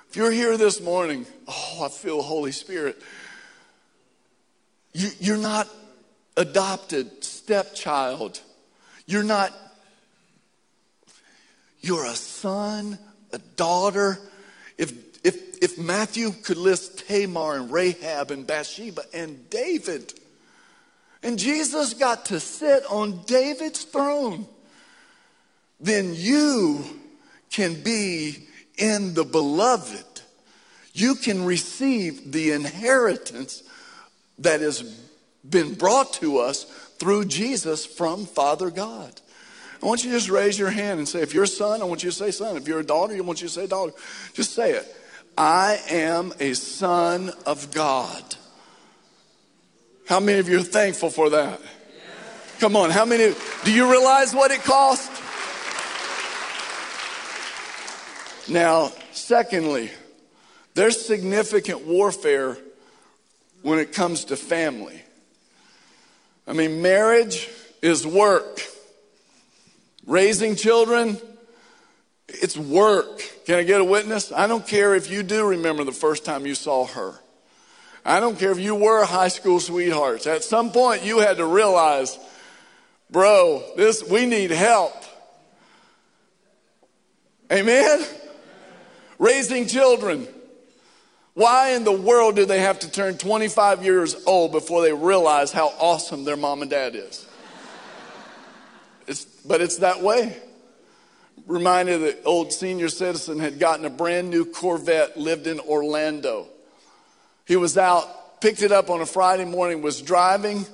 If 0.10 0.16
you're 0.16 0.30
here 0.30 0.56
this 0.56 0.80
morning, 0.82 1.26
oh, 1.48 1.86
I 1.86 1.90
feel 1.90 2.22
Holy 2.22 2.52
Spirit. 2.52 3.02
You, 4.94 5.10
you're 5.20 5.38
not 5.38 5.68
adopted 6.38 7.24
stepchild. 7.24 8.42
You're 9.06 9.24
not, 9.24 9.54
you're 11.82 12.06
a 12.06 12.16
son, 12.16 12.98
a 13.32 13.40
daughter. 13.56 14.20
If, 14.78 14.94
if, 15.24 15.64
if 15.64 15.78
Matthew 15.78 16.32
could 16.32 16.58
list 16.58 17.08
Tamar 17.08 17.56
and 17.56 17.72
Rahab 17.72 18.32
and 18.32 18.46
Bathsheba 18.46 19.04
and 19.14 19.50
David, 19.50 20.14
and 21.24 21.40
Jesus 21.40 21.94
got 21.94 22.26
to 22.26 22.40
sit 22.40 22.84
on 22.90 23.24
David's 23.26 23.84
throne, 23.84 24.48
then 25.80 26.14
you 26.16 26.84
can 27.52 27.82
be 27.82 28.48
in 28.78 29.14
the 29.14 29.24
beloved. 29.24 30.06
You 30.94 31.16
can 31.16 31.46
receive 31.46 32.32
the 32.32 32.52
inheritance 32.52 33.64
that 34.40 34.62
has 34.62 34.82
been 35.50 35.74
brought 35.74 36.14
to 36.14 36.40
us 36.40 36.64
through 36.98 37.26
Jesus 37.26 37.86
from 37.86 38.26
Father 38.26 38.70
God. 38.70 39.22
I 39.82 39.86
want 39.86 40.04
you 40.04 40.12
to 40.12 40.18
just 40.18 40.30
raise 40.30 40.58
your 40.58 40.70
hand 40.70 41.00
and 41.00 41.08
say, 41.08 41.22
if 41.22 41.34
you're 41.34 41.44
a 41.44 41.48
son, 41.48 41.82
I 41.82 41.86
want 41.86 42.04
you 42.04 42.10
to 42.10 42.16
say 42.16 42.32
son. 42.32 42.58
If 42.58 42.68
you're 42.68 42.80
a 42.80 42.86
daughter, 42.86 43.14
I 43.14 43.20
want 43.20 43.42
you 43.42 43.48
to 43.48 43.54
say 43.54 43.68
daughter. 43.68 43.94
Just 44.34 44.54
say 44.54 44.72
it. 44.72 44.96
I 45.38 45.80
am 45.90 46.34
a 46.40 46.54
son 46.54 47.32
of 47.46 47.72
God. 47.72 48.24
How 50.08 50.20
many 50.20 50.40
of 50.40 50.48
you 50.48 50.60
are 50.60 50.64
thankful 50.64 51.10
for 51.10 51.32
that? 51.32 51.60
Come 52.60 52.76
on, 52.76 52.90
how 52.90 53.06
many? 53.06 53.34
Do 53.66 53.74
you 53.74 53.92
realize 53.92 54.34
what 54.34 54.52
it 54.52 54.64
cost? 54.64 55.12
Now, 58.50 58.92
secondly, 59.12 59.92
there's 60.74 61.04
significant 61.04 61.86
warfare 61.86 62.58
when 63.62 63.80
it 63.80 63.92
comes 63.92 64.26
to 64.26 64.38
family. 64.38 65.02
I 66.48 66.54
mean, 66.54 66.82
marriage 66.82 67.50
is 67.82 68.06
work. 68.06 68.62
Raising 70.06 70.56
children, 70.56 71.18
it's 72.28 72.58
work. 72.58 73.22
Can 73.46 73.56
I 73.56 73.64
get 73.64 73.82
a 73.82 73.84
witness? 73.84 74.32
I 74.32 74.48
don't 74.48 74.66
care 74.66 74.94
if 74.94 75.10
you 75.10 75.24
do 75.24 75.48
remember 75.48 75.84
the 75.84 75.92
first 75.92 76.26
time 76.26 76.46
you 76.46 76.56
saw 76.56 76.86
her. 76.86 77.20
I 78.06 78.20
don't 78.20 78.38
care 78.38 78.52
if 78.52 78.60
you 78.60 78.76
were 78.76 79.04
high 79.04 79.30
school 79.30 79.60
sweethearts. 79.60 80.28
At 80.28 80.44
some 80.44 80.72
point, 80.72 81.04
you 81.04 81.20
had 81.20 81.38
to 81.38 81.46
realize, 81.46 82.20
bro, 83.10 83.64
this 83.76 84.08
we 84.08 84.28
need 84.28 84.52
help. 84.52 84.94
Amen. 87.52 88.06
Raising 89.18 89.66
children. 89.66 90.28
Why 91.36 91.72
in 91.72 91.84
the 91.84 91.92
world 91.92 92.38
do 92.38 92.46
they 92.46 92.62
have 92.62 92.80
to 92.80 92.90
turn 92.90 93.18
25 93.18 93.84
years 93.84 94.16
old 94.26 94.54
before 94.54 94.82
they 94.82 94.94
realize 94.94 95.52
how 95.52 95.68
awesome 95.80 96.24
their 96.24 96.38
mom 96.38 96.62
and 96.62 96.72
dad 96.72 96.96
is? 96.96 97.28
It's, 99.06 99.26
but 99.26 99.60
it's 99.60 99.80
that 99.80 100.02
way. 100.02 100.38
Reminded 101.46 102.02
that 102.04 102.22
old 102.24 102.54
senior 102.54 102.88
citizen 102.88 103.40
had 103.40 103.60
gotten 103.60 103.84
a 103.84 103.90
brand 103.90 104.30
new 104.30 104.46
Corvette, 104.46 105.18
lived 105.18 105.46
in 105.46 105.60
Orlando. 105.60 106.48
He 107.46 107.58
was 107.58 107.78
out, 107.78 108.40
picked 108.40 108.62
it 108.62 108.72
up 108.72 108.90
on 108.90 109.02
a 109.02 109.06
Friday 109.06 109.46
morning, 109.46 109.82
was 109.82 110.02
driving, 110.02 110.66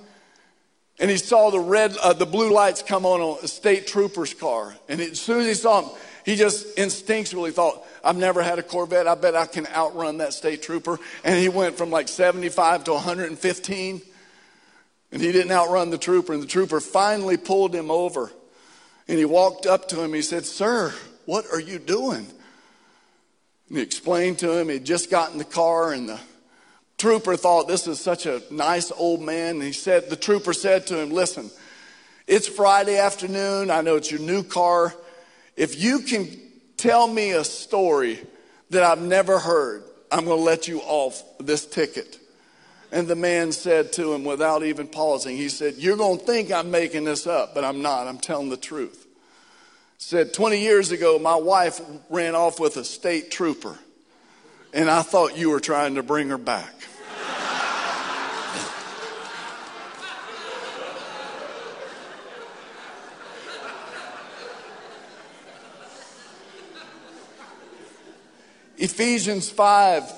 and 1.00 1.10
he 1.10 1.18
saw 1.18 1.50
the 1.50 1.60
red, 1.60 1.98
uh, 1.98 2.14
the 2.14 2.28
blue 2.28 2.54
lights 2.54 2.84
come 2.84 3.04
on 3.04 3.40
a 3.44 3.48
state 3.48 3.88
trooper's 3.88 4.36
car. 4.36 4.76
And 4.88 5.02
as 5.02 5.20
soon 5.20 5.42
as 5.42 5.48
he 5.48 5.54
saw 5.56 5.82
him, 5.82 5.90
he 6.26 6.36
just 6.36 6.76
instinctually 6.78 7.52
thought, 7.52 7.86
I've 8.04 8.18
never 8.18 8.42
had 8.42 8.60
a 8.60 8.64
Corvette. 8.64 9.08
I 9.08 9.16
bet 9.16 9.36
I 9.36 9.46
can 9.46 9.68
outrun 9.68 10.18
that 10.18 10.34
state 10.34 10.62
trooper. 10.62 11.00
And 11.24 11.40
he 11.40 11.50
went 11.50 11.78
from 11.78 11.90
like 11.90 12.08
75 12.08 12.86
to 12.86 12.94
115. 12.94 14.02
And 15.12 15.22
he 15.22 15.32
didn't 15.32 15.52
outrun 15.52 15.90
the 15.90 15.98
trooper. 15.98 16.34
And 16.34 16.42
the 16.42 16.48
trooper 16.48 16.80
finally 16.80 17.38
pulled 17.38 17.74
him 17.74 17.92
over. 17.92 18.32
And 19.08 19.18
he 19.18 19.26
walked 19.26 19.66
up 19.66 19.88
to 19.90 20.02
him. 20.02 20.14
He 20.14 20.22
said, 20.22 20.46
Sir, 20.46 20.94
what 21.26 21.46
are 21.52 21.60
you 21.60 21.80
doing? 21.80 22.28
And 23.68 23.78
he 23.78 23.82
explained 23.82 24.40
to 24.40 24.58
him 24.58 24.70
he'd 24.70 24.86
just 24.86 25.10
got 25.10 25.32
in 25.32 25.38
the 25.38 25.46
car 25.46 25.94
and 25.94 26.10
the 26.10 26.20
trooper 26.98 27.36
thought 27.36 27.68
this 27.68 27.88
is 27.88 28.00
such 28.00 28.26
a 28.26 28.42
nice 28.52 28.92
old 28.92 29.22
man. 29.22 29.56
And 29.56 29.64
he 29.64 29.72
said, 29.72 30.10
the 30.10 30.16
trooper 30.16 30.54
said 30.54 30.88
to 30.88 31.00
him, 31.00 31.10
Listen, 31.10 31.50
it's 32.28 32.48
Friday 32.48 32.98
afternoon. 32.98 33.72
I 33.72 33.82
know 33.82 33.96
it's 33.96 34.12
your 34.12 34.20
new 34.20 34.44
car. 34.44 34.94
If 35.62 35.80
you 35.80 36.00
can 36.00 36.28
tell 36.76 37.08
me 37.08 37.34
a 37.34 37.44
story 37.44 38.20
that 38.72 38.82
I've 38.82 39.00
never 39.00 39.38
heard, 39.38 39.84
I'm 40.12 40.26
going 40.26 40.40
to 40.40 40.44
let 40.44 40.68
you 40.68 40.80
off 40.80 41.22
this 41.38 41.68
ticket. 41.68 42.18
And 42.92 43.08
the 43.08 43.16
man 43.16 43.52
said 43.52 43.94
to 43.94 44.12
him 44.12 44.24
without 44.24 44.64
even 44.64 44.88
pausing, 44.88 45.38
he 45.38 45.50
said, 45.50 45.76
You're 45.76 45.98
going 45.98 46.18
to 46.18 46.26
think 46.26 46.52
I'm 46.52 46.72
making 46.72 47.04
this 47.04 47.28
up, 47.28 47.54
but 47.54 47.64
I'm 47.64 47.84
not. 47.84 48.08
I'm 48.08 48.18
telling 48.18 48.50
the 48.50 48.58
truth. 48.58 49.06
Said, 50.00 50.34
20 50.34 50.60
years 50.60 50.92
ago, 50.92 51.20
my 51.20 51.36
wife 51.36 51.80
ran 52.10 52.34
off 52.34 52.60
with 52.60 52.78
a 52.78 52.84
state 52.84 53.30
trooper, 53.30 53.78
and 54.74 54.90
I 54.90 55.04
thought 55.04 55.38
you 55.38 55.52
were 55.52 55.60
trying 55.60 55.94
to 55.94 56.02
bring 56.02 56.30
her 56.30 56.40
back. 56.40 56.74
Ephesians 68.82 69.48
5 69.48 70.12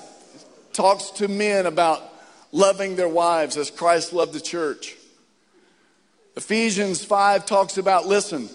talks 0.72 1.10
to 1.10 1.28
men 1.28 1.66
about 1.66 2.02
loving 2.50 2.96
their 2.96 3.10
wives 3.10 3.58
as 3.58 3.70
Christ 3.70 4.14
loved 4.14 4.32
the 4.32 4.40
church. 4.40 4.96
Ephesians 6.34 7.04
5 7.04 7.44
talks 7.44 7.76
about, 7.76 8.06
listen, 8.06 8.48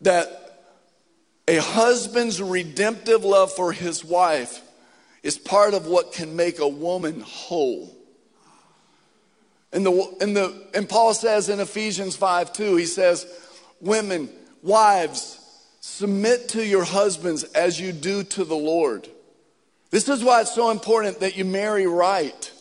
that 0.00 0.64
a 1.46 1.58
husband's 1.58 2.42
redemptive 2.42 3.24
love 3.24 3.52
for 3.52 3.70
his 3.70 4.04
wife 4.04 4.62
is 5.22 5.38
part 5.38 5.74
of 5.74 5.86
what 5.86 6.12
can 6.12 6.34
make 6.34 6.58
a 6.58 6.66
woman 6.66 7.20
whole. 7.20 7.96
And, 9.72 9.86
the, 9.86 10.16
and, 10.20 10.36
the, 10.36 10.66
and 10.74 10.88
Paul 10.88 11.14
says 11.14 11.48
in 11.48 11.60
Ephesians 11.60 12.16
5 12.16 12.52
2, 12.52 12.74
he 12.74 12.86
says, 12.86 13.24
Women, 13.80 14.28
wives, 14.64 15.38
submit 15.80 16.48
to 16.48 16.66
your 16.66 16.82
husbands 16.82 17.44
as 17.44 17.80
you 17.80 17.92
do 17.92 18.24
to 18.24 18.44
the 18.44 18.56
Lord. 18.56 19.08
This 19.90 20.08
is 20.08 20.22
why 20.22 20.40
it's 20.40 20.54
so 20.54 20.70
important 20.70 21.20
that 21.20 21.36
you 21.36 21.44
marry 21.44 21.86
right. 21.86 22.52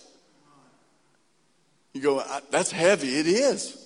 You 1.93 2.01
go, 2.01 2.23
that's 2.51 2.71
heavy. 2.71 3.17
It 3.17 3.27
is. 3.27 3.81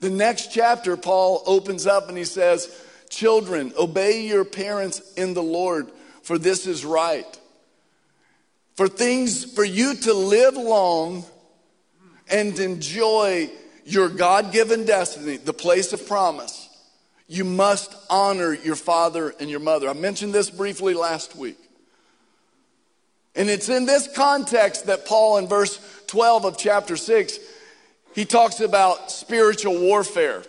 The 0.00 0.10
next 0.10 0.52
chapter, 0.52 0.96
Paul 0.96 1.42
opens 1.46 1.86
up 1.86 2.08
and 2.08 2.18
he 2.18 2.24
says, 2.24 2.80
Children, 3.08 3.72
obey 3.78 4.26
your 4.26 4.44
parents 4.44 5.14
in 5.14 5.34
the 5.34 5.42
Lord, 5.42 5.88
for 6.22 6.36
this 6.36 6.66
is 6.66 6.84
right. 6.84 7.40
For 8.74 8.88
things, 8.88 9.44
for 9.44 9.64
you 9.64 9.94
to 9.94 10.12
live 10.12 10.56
long 10.56 11.24
and 12.28 12.58
enjoy 12.58 13.50
your 13.84 14.08
God 14.08 14.52
given 14.52 14.84
destiny, 14.84 15.36
the 15.36 15.52
place 15.52 15.92
of 15.92 16.06
promise, 16.08 16.68
you 17.28 17.44
must 17.44 17.94
honor 18.10 18.52
your 18.52 18.76
father 18.76 19.32
and 19.38 19.48
your 19.48 19.60
mother. 19.60 19.88
I 19.88 19.92
mentioned 19.92 20.32
this 20.32 20.50
briefly 20.50 20.94
last 20.94 21.36
week. 21.36 21.58
And 23.36 23.48
it's 23.50 23.68
in 23.68 23.86
this 23.86 24.08
context 24.14 24.86
that 24.86 25.06
Paul, 25.06 25.38
in 25.38 25.48
verse 25.48 25.80
12 26.06 26.44
of 26.44 26.58
chapter 26.58 26.96
6, 26.96 27.38
he 28.14 28.24
talks 28.24 28.60
about 28.60 29.10
spiritual 29.10 29.78
warfare. 29.78 30.44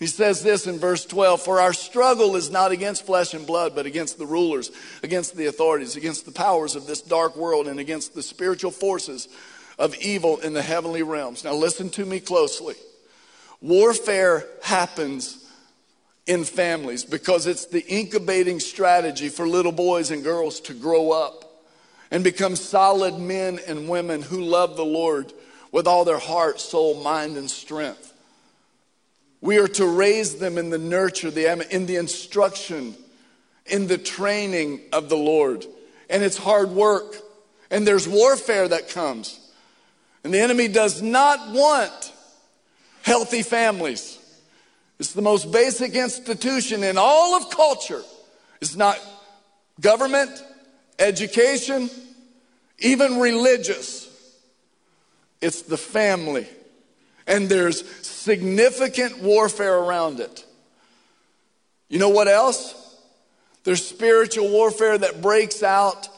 He 0.00 0.08
says 0.08 0.42
this 0.42 0.66
in 0.66 0.78
verse 0.78 1.06
12 1.06 1.40
For 1.42 1.60
our 1.60 1.72
struggle 1.72 2.34
is 2.34 2.50
not 2.50 2.72
against 2.72 3.06
flesh 3.06 3.32
and 3.32 3.46
blood, 3.46 3.74
but 3.76 3.86
against 3.86 4.18
the 4.18 4.26
rulers, 4.26 4.72
against 5.02 5.36
the 5.36 5.46
authorities, 5.46 5.94
against 5.94 6.26
the 6.26 6.32
powers 6.32 6.74
of 6.74 6.86
this 6.86 7.00
dark 7.00 7.36
world, 7.36 7.68
and 7.68 7.78
against 7.78 8.14
the 8.14 8.22
spiritual 8.22 8.72
forces 8.72 9.28
of 9.78 9.94
evil 9.96 10.38
in 10.38 10.52
the 10.52 10.62
heavenly 10.62 11.02
realms. 11.02 11.44
Now, 11.44 11.54
listen 11.54 11.90
to 11.90 12.04
me 12.04 12.18
closely. 12.18 12.74
Warfare 13.60 14.46
happens 14.62 15.48
in 16.26 16.44
families 16.44 17.04
because 17.04 17.46
it's 17.46 17.66
the 17.66 17.84
incubating 17.86 18.58
strategy 18.58 19.28
for 19.28 19.46
little 19.46 19.72
boys 19.72 20.10
and 20.10 20.24
girls 20.24 20.60
to 20.60 20.74
grow 20.74 21.12
up 21.12 21.43
and 22.10 22.22
become 22.24 22.56
solid 22.56 23.18
men 23.18 23.58
and 23.66 23.88
women 23.88 24.22
who 24.22 24.42
love 24.42 24.76
the 24.76 24.84
Lord 24.84 25.32
with 25.72 25.86
all 25.86 26.04
their 26.04 26.18
heart, 26.18 26.60
soul, 26.60 27.02
mind, 27.02 27.36
and 27.36 27.50
strength. 27.50 28.12
We 29.40 29.58
are 29.58 29.68
to 29.68 29.86
raise 29.86 30.36
them 30.36 30.56
in 30.56 30.70
the 30.70 30.78
nurture, 30.78 31.30
the, 31.30 31.66
in 31.74 31.86
the 31.86 31.96
instruction, 31.96 32.94
in 33.66 33.88
the 33.88 33.98
training 33.98 34.80
of 34.92 35.08
the 35.08 35.16
Lord. 35.16 35.66
And 36.08 36.22
it's 36.22 36.38
hard 36.38 36.70
work. 36.70 37.16
And 37.70 37.86
there's 37.86 38.08
warfare 38.08 38.68
that 38.68 38.90
comes. 38.90 39.38
And 40.22 40.32
the 40.32 40.40
enemy 40.40 40.68
does 40.68 41.02
not 41.02 41.50
want 41.50 42.12
healthy 43.02 43.42
families. 43.42 44.18
It's 44.98 45.12
the 45.12 45.22
most 45.22 45.50
basic 45.52 45.94
institution 45.94 46.82
in 46.82 46.96
all 46.96 47.34
of 47.34 47.50
culture. 47.50 48.02
It's 48.60 48.76
not 48.76 48.98
government, 49.80 50.30
education, 50.98 51.90
even 52.78 53.18
religious. 53.18 54.10
It's 55.40 55.62
the 55.62 55.76
family. 55.76 56.46
And 57.26 57.48
there's 57.48 57.88
significant 58.06 59.22
warfare 59.22 59.76
around 59.76 60.20
it. 60.20 60.44
You 61.88 61.98
know 61.98 62.10
what 62.10 62.28
else? 62.28 62.80
There's 63.64 63.84
spiritual 63.84 64.50
warfare 64.50 64.98
that 64.98 65.22
breaks 65.22 65.62
out 65.62 66.08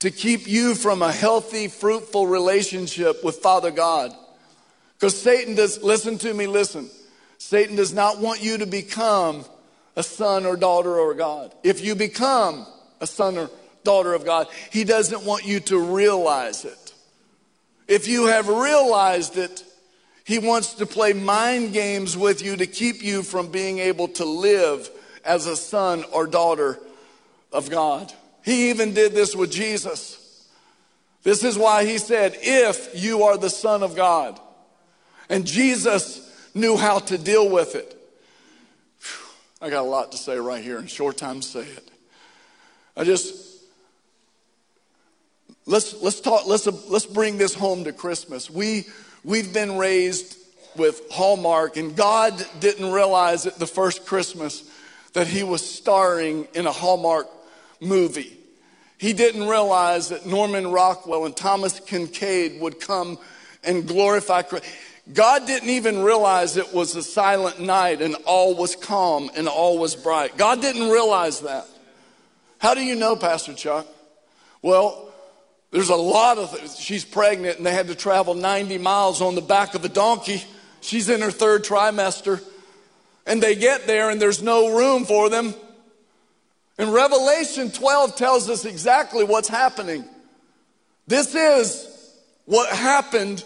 to 0.00 0.10
keep 0.10 0.48
you 0.48 0.74
from 0.74 1.02
a 1.02 1.12
healthy, 1.12 1.68
fruitful 1.68 2.26
relationship 2.26 3.22
with 3.22 3.36
Father 3.36 3.70
God. 3.70 4.12
Because 4.96 5.20
Satan 5.20 5.54
does, 5.54 5.82
listen 5.82 6.18
to 6.18 6.34
me, 6.34 6.46
listen. 6.46 6.90
Satan 7.38 7.76
does 7.76 7.92
not 7.92 8.18
want 8.18 8.42
you 8.42 8.58
to 8.58 8.66
become 8.66 9.44
a 9.96 10.02
son 10.02 10.46
or 10.46 10.56
daughter 10.56 10.98
or 10.98 11.14
God. 11.14 11.54
If 11.62 11.84
you 11.84 11.94
become 11.94 12.66
a 13.00 13.06
son 13.06 13.38
or 13.38 13.50
daughter 13.84 14.14
of 14.14 14.24
God, 14.24 14.48
he 14.70 14.84
doesn't 14.84 15.24
want 15.24 15.46
you 15.46 15.60
to 15.60 15.78
realize 15.78 16.64
it. 16.64 16.94
If 17.88 18.06
you 18.06 18.26
have 18.26 18.48
realized 18.48 19.36
it, 19.36 19.64
he 20.24 20.38
wants 20.38 20.74
to 20.74 20.86
play 20.86 21.12
mind 21.12 21.72
games 21.72 22.16
with 22.16 22.42
you 22.42 22.56
to 22.56 22.66
keep 22.66 23.02
you 23.02 23.22
from 23.22 23.48
being 23.48 23.78
able 23.78 24.08
to 24.08 24.24
live 24.24 24.88
as 25.24 25.46
a 25.46 25.56
son 25.56 26.04
or 26.12 26.26
daughter 26.26 26.78
of 27.52 27.68
God. 27.68 28.12
He 28.44 28.70
even 28.70 28.94
did 28.94 29.12
this 29.12 29.34
with 29.34 29.50
Jesus. 29.50 30.48
This 31.22 31.44
is 31.44 31.58
why 31.58 31.84
he 31.84 31.98
said, 31.98 32.36
If 32.40 32.90
you 32.94 33.24
are 33.24 33.36
the 33.36 33.50
Son 33.50 33.82
of 33.82 33.94
God. 33.94 34.40
And 35.28 35.46
Jesus 35.46 36.26
knew 36.54 36.76
how 36.76 36.98
to 37.00 37.18
deal 37.18 37.48
with 37.48 37.74
it. 37.74 37.96
I 39.60 39.68
got 39.68 39.82
a 39.82 39.88
lot 39.88 40.12
to 40.12 40.18
say 40.18 40.38
right 40.38 40.62
here 40.64 40.78
in 40.78 40.86
short 40.86 41.18
time 41.18 41.40
to 41.40 41.46
say 41.46 41.60
it. 41.60 41.90
I 42.96 43.04
just 43.04 43.49
Let's, 45.70 46.02
let's 46.02 46.20
talk, 46.20 46.48
let's, 46.48 46.66
let's 46.66 47.06
bring 47.06 47.38
this 47.38 47.54
home 47.54 47.84
to 47.84 47.92
Christmas. 47.92 48.50
We, 48.50 48.86
we've 49.22 49.54
been 49.54 49.78
raised 49.78 50.36
with 50.76 51.00
Hallmark, 51.12 51.76
and 51.76 51.94
God 51.94 52.44
didn't 52.58 52.90
realize 52.90 53.46
at 53.46 53.54
the 53.54 53.68
first 53.68 54.04
Christmas 54.04 54.68
that 55.12 55.28
He 55.28 55.44
was 55.44 55.64
starring 55.64 56.48
in 56.54 56.66
a 56.66 56.72
Hallmark 56.72 57.28
movie. 57.80 58.36
He 58.98 59.12
didn't 59.12 59.46
realize 59.46 60.08
that 60.08 60.26
Norman 60.26 60.72
Rockwell 60.72 61.24
and 61.24 61.36
Thomas 61.36 61.78
Kinkade 61.78 62.58
would 62.58 62.80
come 62.80 63.16
and 63.62 63.86
glorify 63.86 64.42
Christ. 64.42 64.64
God 65.12 65.46
didn't 65.46 65.70
even 65.70 66.02
realize 66.02 66.56
it 66.56 66.74
was 66.74 66.96
a 66.96 67.02
silent 67.02 67.60
night 67.60 68.02
and 68.02 68.16
all 68.26 68.56
was 68.56 68.74
calm 68.74 69.30
and 69.36 69.46
all 69.46 69.78
was 69.78 69.94
bright. 69.94 70.36
God 70.36 70.60
didn't 70.60 70.90
realize 70.90 71.42
that. 71.42 71.68
How 72.58 72.74
do 72.74 72.82
you 72.82 72.96
know, 72.96 73.14
Pastor 73.14 73.54
Chuck? 73.54 73.86
Well, 74.62 75.09
there's 75.70 75.88
a 75.88 75.96
lot 75.96 76.38
of, 76.38 76.76
she's 76.78 77.04
pregnant 77.04 77.58
and 77.58 77.66
they 77.66 77.72
had 77.72 77.88
to 77.88 77.94
travel 77.94 78.34
90 78.34 78.78
miles 78.78 79.22
on 79.22 79.34
the 79.34 79.40
back 79.40 79.74
of 79.74 79.84
a 79.84 79.88
donkey. 79.88 80.42
She's 80.80 81.08
in 81.08 81.20
her 81.20 81.30
third 81.30 81.64
trimester. 81.64 82.42
And 83.26 83.40
they 83.40 83.54
get 83.54 83.86
there 83.86 84.10
and 84.10 84.20
there's 84.20 84.42
no 84.42 84.76
room 84.76 85.04
for 85.04 85.28
them. 85.28 85.54
And 86.78 86.92
Revelation 86.92 87.70
12 87.70 88.16
tells 88.16 88.48
us 88.50 88.64
exactly 88.64 89.22
what's 89.22 89.48
happening. 89.48 90.04
This 91.06 91.34
is 91.34 91.86
what 92.46 92.74
happened 92.74 93.44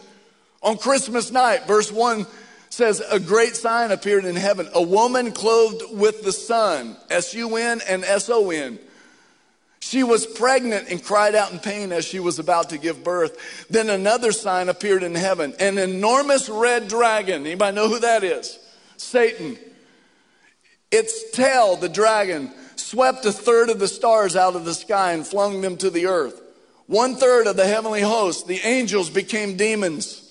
on 0.62 0.78
Christmas 0.78 1.30
night. 1.30 1.66
Verse 1.66 1.92
1 1.92 2.26
says, 2.70 3.02
A 3.10 3.20
great 3.20 3.56
sign 3.56 3.90
appeared 3.90 4.24
in 4.24 4.36
heaven 4.36 4.68
a 4.72 4.82
woman 4.82 5.32
clothed 5.32 5.82
with 5.90 6.22
the 6.22 6.32
sun, 6.32 6.96
S 7.10 7.34
U 7.34 7.56
N 7.56 7.82
and 7.86 8.04
S 8.04 8.30
O 8.30 8.50
N 8.50 8.78
she 9.84 10.02
was 10.02 10.26
pregnant 10.26 10.88
and 10.88 11.04
cried 11.04 11.34
out 11.34 11.52
in 11.52 11.58
pain 11.58 11.92
as 11.92 12.06
she 12.06 12.18
was 12.18 12.38
about 12.38 12.70
to 12.70 12.78
give 12.78 13.04
birth. 13.04 13.66
Then 13.68 13.90
another 13.90 14.32
sign 14.32 14.70
appeared 14.70 15.02
in 15.02 15.14
heaven 15.14 15.54
an 15.60 15.76
enormous 15.76 16.48
red 16.48 16.88
dragon. 16.88 17.44
Anybody 17.44 17.76
know 17.76 17.90
who 17.90 17.98
that 17.98 18.24
is? 18.24 18.58
Satan. 18.96 19.58
Its 20.90 21.30
tail, 21.32 21.76
the 21.76 21.90
dragon, 21.90 22.50
swept 22.76 23.26
a 23.26 23.32
third 23.32 23.68
of 23.68 23.78
the 23.78 23.86
stars 23.86 24.36
out 24.36 24.56
of 24.56 24.64
the 24.64 24.72
sky 24.72 25.12
and 25.12 25.26
flung 25.26 25.60
them 25.60 25.76
to 25.76 25.90
the 25.90 26.06
earth. 26.06 26.40
One 26.86 27.16
third 27.16 27.46
of 27.46 27.56
the 27.56 27.66
heavenly 27.66 28.00
host, 28.00 28.48
the 28.48 28.60
angels, 28.64 29.10
became 29.10 29.58
demons. 29.58 30.23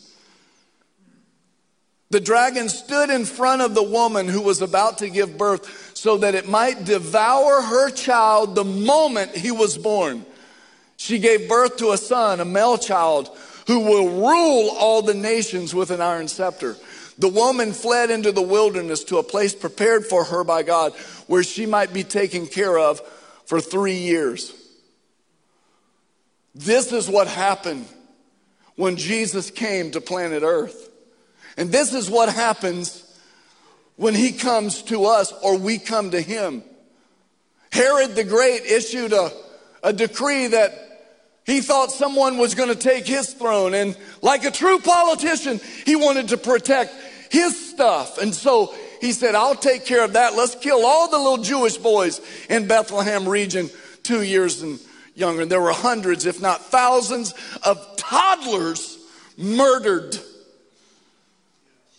The 2.14 2.20
dragon 2.20 2.70
stood 2.70 3.10
in 3.10 3.26
front 3.26 3.64
of 3.64 3.74
the 3.74 3.82
woman 3.82 4.28
who 4.28 4.42
was 4.42 4.62
about 4.62 5.00
to 5.00 5.10
give 5.10 5.36
birth 5.36 5.98
so 5.98 6.18
that 6.18 6.36
it 6.36 6.48
might 6.48 6.86
devour 6.86 7.60
her 7.60 7.90
child 7.90 8.54
the 8.54 8.64
moment 8.64 9.36
he 9.36 9.50
was 9.50 9.80
born. 9.80 10.24
She 10.96 11.18
gave 11.18 11.50
birth 11.50 11.78
to 11.78 11.90
a 11.90 11.98
son, 11.98 12.40
a 12.40 12.46
male 12.46 12.78
child, 12.78 13.36
who 13.66 13.80
will 13.80 14.10
rule 14.10 14.70
all 14.78 15.02
the 15.02 15.16
nations 15.16 15.74
with 15.74 15.90
an 15.90 16.02
iron 16.02 16.28
scepter. 16.28 16.76
The 17.18 17.30
woman 17.30 17.74
fled 17.74 18.12
into 18.12 18.32
the 18.32 18.44
wilderness 18.44 19.04
to 19.06 19.18
a 19.18 19.24
place 19.24 19.56
prepared 19.56 20.06
for 20.06 20.24
her 20.26 20.44
by 20.44 20.62
God 20.62 20.94
where 21.26 21.42
she 21.42 21.66
might 21.66 21.94
be 21.94 22.04
taken 22.04 22.46
care 22.46 22.78
of 22.78 23.02
for 23.48 23.60
three 23.60 23.98
years. 23.98 24.54
This 26.54 26.92
is 26.92 27.10
what 27.10 27.26
happened 27.26 27.88
when 28.76 28.98
Jesus 28.98 29.50
came 29.50 29.90
to 29.90 30.00
planet 30.00 30.44
Earth. 30.44 30.92
And 31.58 31.72
this 31.72 31.94
is 31.94 32.10
what 32.10 32.30
happens 32.30 33.04
when 33.96 34.16
he 34.16 34.32
comes 34.32 34.82
to 34.84 35.06
us 35.06 35.34
or 35.44 35.58
we 35.58 35.78
come 35.78 36.12
to 36.12 36.22
him. 36.22 36.64
Herod 37.72 38.16
the 38.16 38.24
Great 38.24 38.64
issued 38.66 39.14
a, 39.14 39.32
a 39.84 39.94
decree 39.94 40.48
that 40.48 40.72
he 41.46 41.62
thought 41.62 41.92
someone 41.92 42.38
was 42.38 42.56
going 42.56 42.70
to 42.70 42.76
take 42.76 43.06
his 43.06 43.34
throne. 43.34 43.74
And 43.74 43.98
like 44.22 44.46
a 44.46 44.52
true 44.52 44.80
politician, 44.80 45.60
he 45.86 45.96
wanted 45.96 46.30
to 46.30 46.38
protect 46.38 46.94
his 47.30 47.72
stuff. 47.72 48.18
And 48.18 48.34
so 48.34 48.74
he 49.02 49.12
said, 49.12 49.36
I'll 49.36 49.56
take 49.56 49.86
care 49.86 50.04
of 50.04 50.14
that. 50.14 50.36
Let's 50.36 50.56
kill 50.56 50.86
all 50.86 51.10
the 51.10 51.18
little 51.18 51.44
Jewish 51.44 51.78
boys 51.78 52.22
in 52.50 52.68
Bethlehem 52.68 53.28
region, 53.28 53.70
two 54.04 54.22
years 54.22 54.62
and 54.62 54.80
younger. 55.16 55.42
And 55.42 55.52
there 55.52 55.62
were 55.62 55.74
hundreds, 55.74 56.26
if 56.26 56.42
not 56.42 56.62
thousands, 56.62 57.34
of 57.64 57.96
toddlers 57.98 58.98
murdered. 59.38 60.18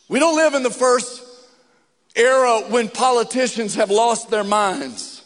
We 0.09 0.19
don't 0.19 0.37
live 0.37 0.55
in 0.55 0.63
the 0.63 0.71
first 0.71 1.23
era 2.15 2.61
when 2.69 2.89
politicians 2.89 3.75
have 3.77 3.91
lost 3.91 4.31
their 4.31 4.45
minds. 4.45 5.23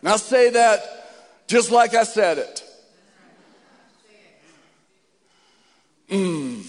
And 0.00 0.10
I 0.10 0.16
say 0.16 0.50
that 0.50 1.46
just 1.46 1.70
like 1.70 1.94
I 1.94 2.04
said 2.04 2.38
it. 2.38 2.62
Mm. 6.10 6.64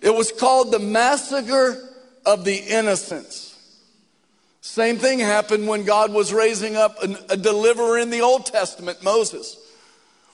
It 0.00 0.14
was 0.14 0.30
called 0.32 0.70
the 0.70 0.78
massacre 0.78 1.90
of 2.26 2.44
the 2.44 2.56
innocents. 2.56 3.50
Same 4.60 4.98
thing 4.98 5.18
happened 5.18 5.66
when 5.66 5.84
God 5.84 6.12
was 6.12 6.32
raising 6.32 6.76
up 6.76 6.96
a, 7.02 7.36
deliverer 7.36 7.98
in 7.98 8.10
the 8.10 8.20
Old 8.20 8.46
Testament, 8.46 9.02
Moses. 9.02 9.56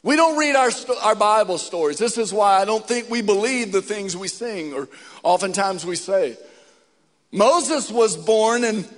We 0.03 0.17
don't 0.17 0.39
read 0.39 0.57
our, 0.57 0.71
our 1.03 1.15
Bible 1.15 1.59
stories. 1.59 1.99
This 1.99 2.17
is 2.17 2.33
why 2.33 2.61
I 2.61 2.65
don't 2.65 2.87
think 2.87 3.11
we 3.11 3.21
believe 3.21 3.71
the 3.73 3.83
things 3.83 4.17
we 4.17 4.29
sing 4.29 4.73
or 4.73 4.89
oftentimes 5.23 5.85
we 5.85 5.97
say. 5.97 6.39
Moses 7.33 7.91
was 7.91 8.17
born 8.17 8.65
and 8.65 8.89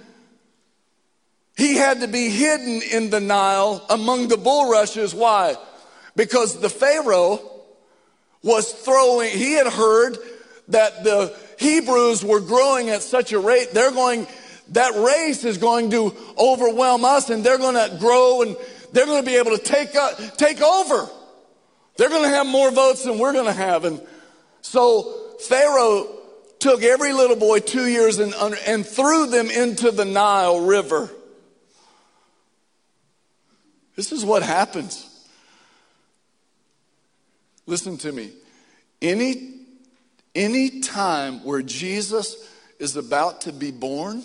he 1.56 1.74
had 1.74 2.00
to 2.00 2.08
be 2.08 2.30
hidden 2.30 2.82
in 2.92 3.10
the 3.10 3.20
Nile 3.20 3.84
among 3.90 4.28
the 4.28 4.36
bulrushes. 4.36 5.14
Why? 5.14 5.56
Because 6.14 6.60
the 6.60 6.70
Pharaoh 6.70 7.40
was 8.42 8.72
throwing, 8.72 9.30
he 9.36 9.52
had 9.52 9.66
heard 9.66 10.18
that 10.68 11.04
the 11.04 11.36
Hebrews 11.58 12.24
were 12.24 12.40
growing 12.40 12.90
at 12.90 13.02
such 13.02 13.32
a 13.32 13.38
rate, 13.38 13.70
they're 13.72 13.92
going, 13.92 14.26
that 14.70 14.94
race 14.94 15.44
is 15.44 15.58
going 15.58 15.90
to 15.90 16.14
overwhelm 16.38 17.04
us 17.04 17.28
and 17.28 17.44
they're 17.44 17.58
going 17.58 17.74
to 17.74 17.96
grow 17.98 18.42
and 18.42 18.56
they're 18.92 19.06
going 19.06 19.24
to 19.24 19.30
be 19.30 19.36
able 19.36 19.56
to 19.56 19.62
take, 19.62 19.90
take 20.36 20.60
over. 20.60 21.08
They're 21.96 22.08
going 22.08 22.22
to 22.22 22.36
have 22.36 22.46
more 22.46 22.70
votes 22.70 23.04
than 23.04 23.18
we're 23.18 23.32
going 23.32 23.46
to 23.46 23.52
have. 23.52 23.84
And 23.84 24.00
so 24.60 25.36
Pharaoh 25.40 26.08
took 26.58 26.82
every 26.82 27.12
little 27.12 27.36
boy 27.36 27.58
two 27.58 27.86
years 27.86 28.18
and, 28.18 28.34
and 28.66 28.86
threw 28.86 29.26
them 29.26 29.50
into 29.50 29.90
the 29.90 30.04
Nile 30.04 30.60
River. 30.60 31.10
This 33.96 34.12
is 34.12 34.24
what 34.24 34.42
happens. 34.42 35.08
Listen 37.66 37.96
to 37.98 38.12
me. 38.12 38.30
Any, 39.00 39.54
any 40.34 40.80
time 40.80 41.44
where 41.44 41.62
Jesus 41.62 42.48
is 42.78 42.96
about 42.96 43.42
to 43.42 43.52
be 43.52 43.70
born, 43.70 44.22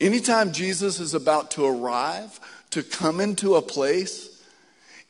anytime 0.00 0.52
Jesus 0.52 1.00
is 1.00 1.14
about 1.14 1.52
to 1.52 1.64
arrive, 1.64 2.38
to 2.74 2.82
come 2.82 3.20
into 3.20 3.54
a 3.54 3.62
place, 3.62 4.42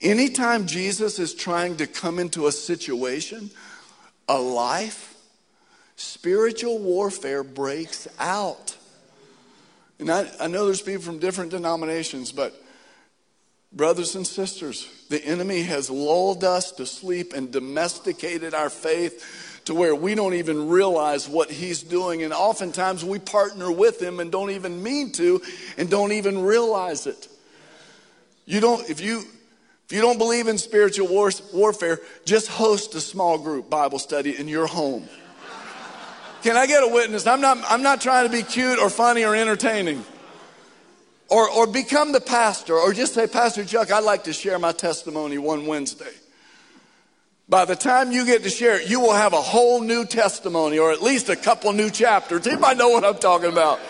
anytime 0.02 0.66
Jesus 0.66 1.18
is 1.18 1.32
trying 1.32 1.78
to 1.78 1.86
come 1.86 2.18
into 2.18 2.46
a 2.46 2.52
situation, 2.52 3.50
a 4.28 4.38
life, 4.38 5.14
spiritual 5.96 6.78
warfare 6.78 7.42
breaks 7.42 8.06
out. 8.18 8.76
And 9.98 10.10
I, 10.10 10.30
I 10.38 10.46
know 10.46 10.66
there's 10.66 10.82
people 10.82 11.04
from 11.04 11.18
different 11.18 11.52
denominations, 11.52 12.32
but 12.32 12.54
brothers 13.72 14.14
and 14.14 14.26
sisters, 14.26 14.86
the 15.08 15.24
enemy 15.24 15.62
has 15.62 15.88
lulled 15.88 16.44
us 16.44 16.70
to 16.72 16.84
sleep 16.84 17.32
and 17.32 17.50
domesticated 17.50 18.52
our 18.52 18.68
faith 18.68 19.62
to 19.64 19.74
where 19.74 19.94
we 19.94 20.14
don't 20.14 20.34
even 20.34 20.68
realize 20.68 21.26
what 21.30 21.50
he's 21.50 21.82
doing. 21.82 22.24
And 22.24 22.34
oftentimes 22.34 23.02
we 23.02 23.20
partner 23.20 23.72
with 23.72 24.02
him 24.02 24.20
and 24.20 24.30
don't 24.30 24.50
even 24.50 24.82
mean 24.82 25.12
to 25.12 25.40
and 25.78 25.88
don't 25.88 26.12
even 26.12 26.42
realize 26.42 27.06
it. 27.06 27.28
You 28.46 28.60
don't, 28.60 28.88
if 28.88 29.00
you, 29.00 29.24
if 29.86 29.92
you 29.92 30.00
don't 30.00 30.18
believe 30.18 30.48
in 30.48 30.58
spiritual 30.58 31.08
war, 31.08 31.30
warfare, 31.52 32.00
just 32.24 32.48
host 32.48 32.94
a 32.94 33.00
small 33.00 33.38
group 33.38 33.70
Bible 33.70 33.98
study 33.98 34.36
in 34.36 34.48
your 34.48 34.66
home. 34.66 35.08
Can 36.42 36.56
I 36.56 36.66
get 36.66 36.82
a 36.82 36.88
witness? 36.88 37.26
I'm 37.26 37.40
not, 37.40 37.58
I'm 37.70 37.82
not 37.82 38.02
trying 38.02 38.26
to 38.26 38.32
be 38.32 38.42
cute 38.42 38.78
or 38.78 38.90
funny 38.90 39.24
or 39.24 39.34
entertaining. 39.34 40.04
Or, 41.30 41.48
or 41.48 41.66
become 41.66 42.12
the 42.12 42.20
pastor, 42.20 42.74
or 42.74 42.92
just 42.92 43.14
say, 43.14 43.26
Pastor 43.26 43.64
Chuck, 43.64 43.90
I'd 43.90 44.04
like 44.04 44.24
to 44.24 44.32
share 44.34 44.58
my 44.58 44.72
testimony 44.72 45.38
one 45.38 45.66
Wednesday. 45.66 46.12
By 47.48 47.64
the 47.64 47.74
time 47.74 48.12
you 48.12 48.26
get 48.26 48.42
to 48.42 48.50
share 48.50 48.78
it, 48.78 48.90
you 48.90 49.00
will 49.00 49.14
have 49.14 49.32
a 49.32 49.40
whole 49.40 49.80
new 49.80 50.04
testimony, 50.04 50.78
or 50.78 50.92
at 50.92 51.02
least 51.02 51.30
a 51.30 51.36
couple 51.36 51.72
new 51.72 51.88
chapters. 51.88 52.46
Anybody 52.46 52.78
know 52.78 52.90
what 52.90 53.04
I'm 53.04 53.16
talking 53.16 53.50
about? 53.50 53.80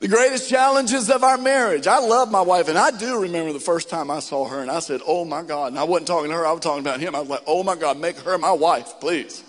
The 0.00 0.06
greatest 0.06 0.48
challenges 0.48 1.10
of 1.10 1.24
our 1.24 1.36
marriage. 1.36 1.88
I 1.88 1.98
love 1.98 2.30
my 2.30 2.40
wife, 2.40 2.68
and 2.68 2.78
I 2.78 2.92
do 2.92 3.20
remember 3.20 3.52
the 3.52 3.58
first 3.58 3.90
time 3.90 4.12
I 4.12 4.20
saw 4.20 4.46
her, 4.46 4.60
and 4.60 4.70
I 4.70 4.78
said, 4.78 5.00
Oh 5.04 5.24
my 5.24 5.42
God. 5.42 5.68
And 5.68 5.78
I 5.78 5.84
wasn't 5.84 6.06
talking 6.06 6.30
to 6.30 6.36
her, 6.36 6.46
I 6.46 6.52
was 6.52 6.60
talking 6.60 6.80
about 6.80 7.00
him. 7.00 7.16
I 7.16 7.20
was 7.20 7.28
like, 7.28 7.42
Oh 7.48 7.64
my 7.64 7.74
God, 7.74 7.98
make 7.98 8.16
her 8.18 8.38
my 8.38 8.52
wife, 8.52 9.00
please. 9.00 9.42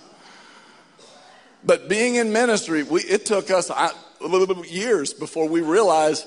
But 1.63 1.87
being 1.87 2.15
in 2.15 2.33
ministry, 2.33 2.81
we, 2.83 3.01
it 3.01 3.25
took 3.27 3.51
us 3.51 3.69
a 3.69 3.93
little 4.21 4.47
bit 4.47 4.71
years 4.71 5.13
before 5.13 5.47
we 5.47 5.61
realized 5.61 6.25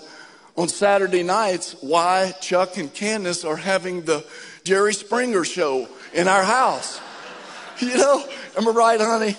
on 0.56 0.68
Saturday 0.68 1.22
nights 1.24 1.74
why 1.80 2.32
Chuck 2.40 2.76
and 2.76 2.92
Candace 2.92 3.44
are 3.44 3.56
having 3.56 4.02
the 4.02 4.24
Jerry 4.62 4.94
Springer 4.94 5.44
show 5.44 5.88
in 6.14 6.28
our 6.28 6.44
house. 6.44 7.00
You 7.80 7.96
know, 7.96 8.24
am 8.56 8.68
I 8.68 8.70
right, 8.70 9.00
honey? 9.00 9.36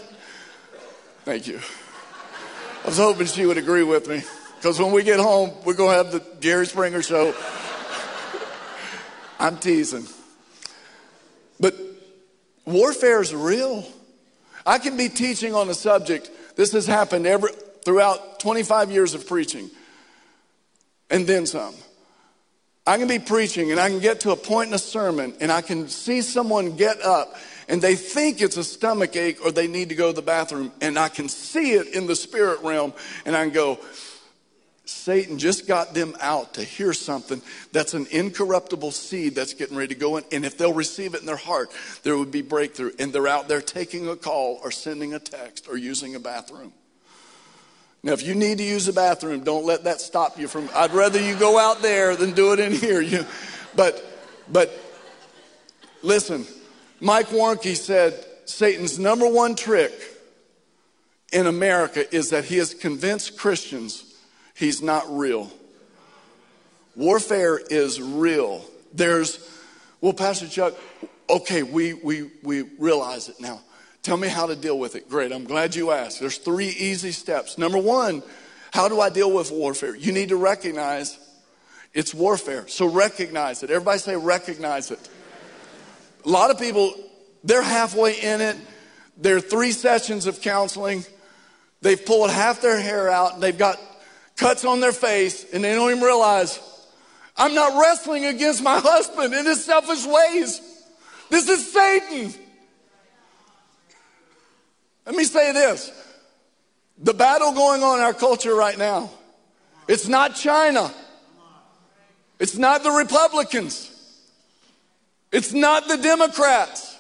Thank 1.24 1.48
you. 1.48 1.62
I 2.84 2.88
was 2.88 2.98
hoping 2.98 3.28
she 3.28 3.46
would 3.46 3.58
agree 3.58 3.84
with 3.84 4.10
me. 4.10 4.22
Because 4.64 4.80
when 4.80 4.94
we 4.94 5.04
get 5.04 5.20
home, 5.20 5.52
we're 5.66 5.74
going 5.74 5.92
to 5.92 5.98
have 5.98 6.14
the 6.14 6.24
Jerry 6.40 6.66
Springer 6.66 7.02
show. 7.02 7.36
I'm 9.40 9.58
teasing. 9.58 10.06
But 11.60 11.76
warfare 12.64 13.22
is 13.22 13.36
real. 13.36 13.86
I 14.66 14.78
can 14.78 14.96
be 14.96 15.10
teaching 15.10 15.54
on 15.54 15.70
a 15.70 15.74
subject. 15.74 16.32
This 16.56 16.72
has 16.72 16.88
happened 16.88 17.28
every, 17.28 17.52
throughout 17.84 18.40
25 18.40 18.90
years 18.90 19.14
of 19.14 19.28
preaching, 19.28 19.70
and 21.10 21.28
then 21.28 21.46
some. 21.46 21.76
I 22.88 22.98
can 22.98 23.10
be 23.10 23.20
preaching 23.20 23.70
and 23.70 23.82
I 23.82 23.90
can 23.90 24.00
get 24.00 24.22
to 24.22 24.32
a 24.32 24.38
point 24.38 24.70
in 24.70 24.74
a 24.76 24.80
sermon 24.80 25.34
and 25.42 25.52
I 25.52 25.62
can 25.62 25.90
see 25.90 26.22
someone 26.22 26.78
get 26.78 27.02
up 27.02 27.36
and 27.68 27.82
they 27.82 27.96
think 27.96 28.42
it's 28.42 28.58
a 28.58 28.64
stomach 28.64 29.16
ache 29.16 29.44
or 29.44 29.52
they 29.52 29.68
need 29.68 29.90
to 29.90 29.96
go 29.96 30.12
to 30.12 30.16
the 30.16 30.22
bathroom 30.22 30.72
and 30.82 31.00
I 31.00 31.08
can 31.08 31.30
see 31.30 31.74
it 31.74 31.88
in 31.94 32.08
the 32.08 32.16
spirit 32.16 32.62
realm 32.62 32.94
and 33.26 33.38
I 33.38 33.44
can 33.46 33.54
go, 33.54 33.80
Satan 34.86 35.40
just 35.40 35.66
got 35.66 35.94
them 35.94 36.16
out 36.20 36.56
to 36.56 36.64
hear 36.64 36.92
something 36.92 37.42
that's 37.72 37.94
an 37.94 38.06
incorruptible 38.12 38.92
seed 38.92 39.34
that's 39.34 39.54
getting 39.54 39.78
ready 39.78 39.94
to 39.94 40.00
go 40.00 40.18
in. 40.18 40.26
And 40.32 40.46
if 40.46 40.58
they'll 40.58 40.74
receive 40.74 41.14
it 41.14 41.22
in 41.22 41.26
their 41.26 41.38
heart, 41.38 41.72
there 42.04 42.18
would 42.18 42.32
be 42.32 42.42
breakthrough. 42.42 42.92
And 43.00 43.14
they're 43.14 43.28
out 43.28 43.48
there 43.48 43.62
taking 43.62 44.10
a 44.10 44.18
call 44.18 44.60
or 44.62 44.72
sending 44.72 45.14
a 45.14 45.20
text 45.20 45.68
or 45.70 45.78
using 45.78 46.16
a 46.16 46.20
bathroom. 46.20 46.74
Now, 48.04 48.12
if 48.12 48.24
you 48.24 48.36
need 48.36 48.58
to 48.58 48.64
use 48.66 48.90
a 48.90 48.94
bathroom, 48.94 49.46
don't 49.46 49.66
let 49.66 49.86
that 49.86 50.02
stop 50.02 50.38
you 50.38 50.50
from. 50.50 50.70
I'd 50.76 50.92
rather 50.92 51.22
you 51.22 51.36
go 51.38 51.58
out 51.58 51.82
there 51.82 52.18
than 52.18 52.34
do 52.34 52.52
it 52.52 52.60
in 52.60 52.74
here. 52.74 53.00
You, 53.00 53.26
but, 53.78 54.04
but 54.52 54.78
listen, 56.02 56.46
Mike 57.00 57.28
Warnke 57.28 57.78
said 57.78 58.26
Satan's 58.44 59.00
number 59.00 59.30
one 59.30 59.56
trick 59.56 59.94
in 61.32 61.48
America 61.48 62.14
is 62.14 62.32
that 62.32 62.44
he 62.44 62.58
has 62.58 62.74
convinced 62.74 63.38
Christians 63.38 64.13
He's 64.64 64.82
not 64.82 65.04
real. 65.10 65.52
Warfare 66.96 67.60
is 67.60 68.02
real. 68.02 68.64
There's, 68.94 69.46
well, 70.00 70.14
Pastor 70.14 70.48
Chuck, 70.48 70.74
okay, 71.30 71.64
we, 71.64 71.92
we, 71.96 72.32
we 72.44 72.62
realize 72.80 73.28
it 73.28 73.42
now. 73.42 73.60
Tell 74.04 74.16
me 74.16 74.30
how 74.30 74.46
to 74.46 74.56
deal 74.56 74.80
with 74.80 74.96
it. 74.96 75.10
Great, 75.10 75.34
I'm 75.34 75.44
glad 75.44 75.76
you 75.76 75.92
asked. 75.92 76.22
There's 76.22 76.38
three 76.38 76.70
easy 76.70 77.12
steps. 77.12 77.58
Number 77.58 77.78
one, 77.78 78.24
how 78.72 78.88
do 78.88 79.02
I 79.02 79.10
deal 79.10 79.34
with 79.34 79.52
warfare? 79.52 79.98
You 79.98 80.14
need 80.14 80.30
to 80.30 80.38
recognize 80.38 81.20
it's 81.94 82.14
warfare. 82.14 82.66
So 82.70 82.86
recognize 82.86 83.64
it. 83.64 83.70
Everybody 83.70 84.00
say 84.00 84.16
recognize 84.16 84.92
it. 84.92 85.10
A 86.26 86.30
lot 86.30 86.52
of 86.52 86.58
people, 86.58 86.94
they're 87.44 87.62
halfway 87.62 88.18
in 88.18 88.40
it. 88.40 88.56
There 89.18 89.36
are 89.36 89.42
three 89.42 89.74
sessions 89.74 90.26
of 90.26 90.40
counseling. 90.40 91.04
They've 91.82 92.06
pulled 92.06 92.32
half 92.32 92.62
their 92.62 92.80
hair 92.80 93.10
out 93.10 93.42
they've 93.42 93.58
got 93.58 93.78
cuts 94.36 94.66
on 94.66 94.80
their 94.80 94.92
face, 94.92 95.46
and 95.54 95.64
they 95.64 95.76
don't 95.76 95.92
even 95.92 96.04
realize 96.04 96.60
I'm 97.36 97.56
not 97.56 97.80
wrestling 97.80 98.26
against 98.26 98.64
my 98.64 98.80
husband 98.80 99.34
in 99.34 99.46
his 99.46 99.64
selfish 99.64 100.06
ways. 100.06 100.62
This 101.30 101.50
is 101.50 101.72
Satan. 101.72 102.34
Let 105.06 105.16
me 105.16 105.24
say 105.24 105.52
this. 105.52 105.92
The 107.00 107.14
battle 107.14 107.52
going 107.54 107.82
on 107.84 108.00
in 108.00 108.04
our 108.04 108.14
culture 108.14 108.54
right 108.54 108.78
now, 108.78 109.10
it's 109.88 110.08
not 110.08 110.36
China, 110.36 110.94
it's 112.40 112.56
not 112.56 112.84
the 112.84 112.92
Republicans, 112.92 113.90
it's 115.32 115.54
not 115.54 115.88
the 115.88 115.98
Democrats, 115.98 116.96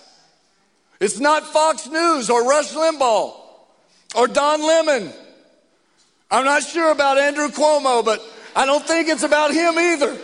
it's 1.00 1.20
not 1.20 1.46
Fox 1.46 1.88
News 1.88 2.30
or 2.30 2.44
Rush 2.44 2.74
Limbaugh 2.74 3.34
or 4.16 4.28
Don 4.28 4.62
Lemon 4.62 5.14
I'm 6.34 6.46
not 6.46 6.64
sure 6.64 6.92
about 6.92 7.20
Andrew 7.20 7.50
Cuomo, 7.50 8.04
but 8.04 8.20
I 8.56 8.66
don't 8.66 8.84
think 8.84 9.08
it's 9.08 9.22
about 9.22 9.54
him 9.54 9.78
either. 9.78 10.18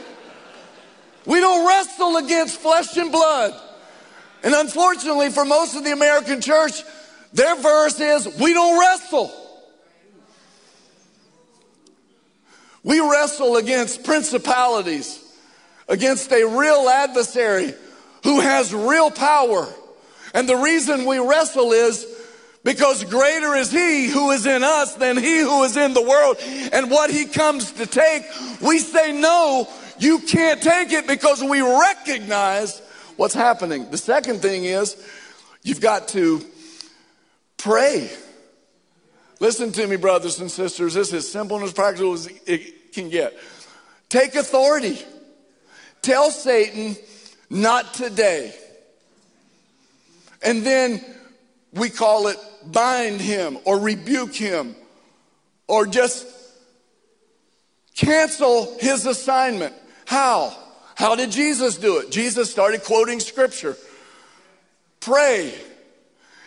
We 1.28 1.40
don't 1.40 1.68
wrestle 1.68 2.18
against 2.18 2.60
flesh 2.60 2.98
and 2.98 3.12
blood. 3.12 3.54
And 4.42 4.56
unfortunately, 4.56 5.30
for 5.30 5.46
most 5.46 5.76
of 5.76 5.84
the 5.84 5.92
American 5.92 6.42
church, 6.42 6.82
their 7.32 7.56
verse 7.56 8.00
is, 8.00 8.26
We 8.40 8.54
don't 8.54 8.80
wrestle. 8.80 9.32
We 12.82 13.00
wrestle 13.00 13.58
against 13.58 14.04
principalities, 14.04 15.24
against 15.88 16.32
a 16.32 16.44
real 16.44 16.90
adversary 16.90 17.76
who 18.24 18.40
has 18.40 18.74
real 18.74 19.12
power. 19.12 19.68
And 20.34 20.50
the 20.50 20.56
reason 20.56 21.06
we 21.06 21.20
wrestle 21.20 21.72
is 21.72 22.04
because 22.64 23.04
greater 23.06 23.56
is 23.56 23.72
he 23.72 24.08
who 24.08 24.32
is 24.32 24.46
in 24.46 24.64
us 24.64 24.96
than 24.96 25.18
he 25.18 25.40
who 25.40 25.64
is 25.64 25.78
in 25.78 25.94
the 25.94 26.02
world. 26.02 26.38
And 26.74 26.92
what 26.92 27.10
he 27.10 27.26
comes 27.26 27.72
to 27.74 27.86
take, 27.86 28.24
we 28.62 28.80
say, 28.80 29.14
no, 29.14 29.68
you 29.98 30.20
can't 30.20 30.62
take 30.62 30.92
it 30.92 31.08
because 31.08 31.42
we 31.44 31.62
recognize 31.62 32.82
what's 33.16 33.34
happening. 33.34 33.90
The 33.90 33.98
second 33.98 34.42
thing 34.42 34.66
is 34.66 34.96
you've 35.64 35.82
got 35.82 36.10
to 36.10 36.42
pray. 37.58 38.10
Listen 39.40 39.72
to 39.72 39.88
me, 39.88 39.96
brothers 39.96 40.40
and 40.40 40.52
sisters. 40.52 40.94
This 40.94 41.14
is 41.14 41.32
simple 41.32 41.58
and 41.58 41.66
as 41.66 41.74
practical 41.74 42.14
as 42.14 42.28
it 42.46 42.94
can 42.94 43.10
get. 43.10 43.38
Take 44.10 44.36
authority. 44.36 45.00
Tell 46.02 46.32
Satan, 46.32 46.98
not 47.50 47.94
today. 47.94 48.54
And 50.42 50.66
then 50.66 51.04
we 51.74 51.90
call 51.90 52.28
it 52.28 52.38
bind 52.66 53.22
him 53.22 53.58
or 53.66 53.80
rebuke 53.80 54.36
him 54.36 54.76
or 55.68 55.86
just 55.86 56.28
cancel 57.96 58.78
his 58.80 59.06
assignment. 59.06 59.74
How? 60.06 60.56
How 60.96 61.16
did 61.16 61.32
Jesus 61.32 61.78
do 61.78 62.00
it? 62.00 62.12
Jesus 62.12 62.52
started 62.52 62.84
quoting 62.84 63.20
scripture. 63.20 63.78
Pray. 65.00 65.54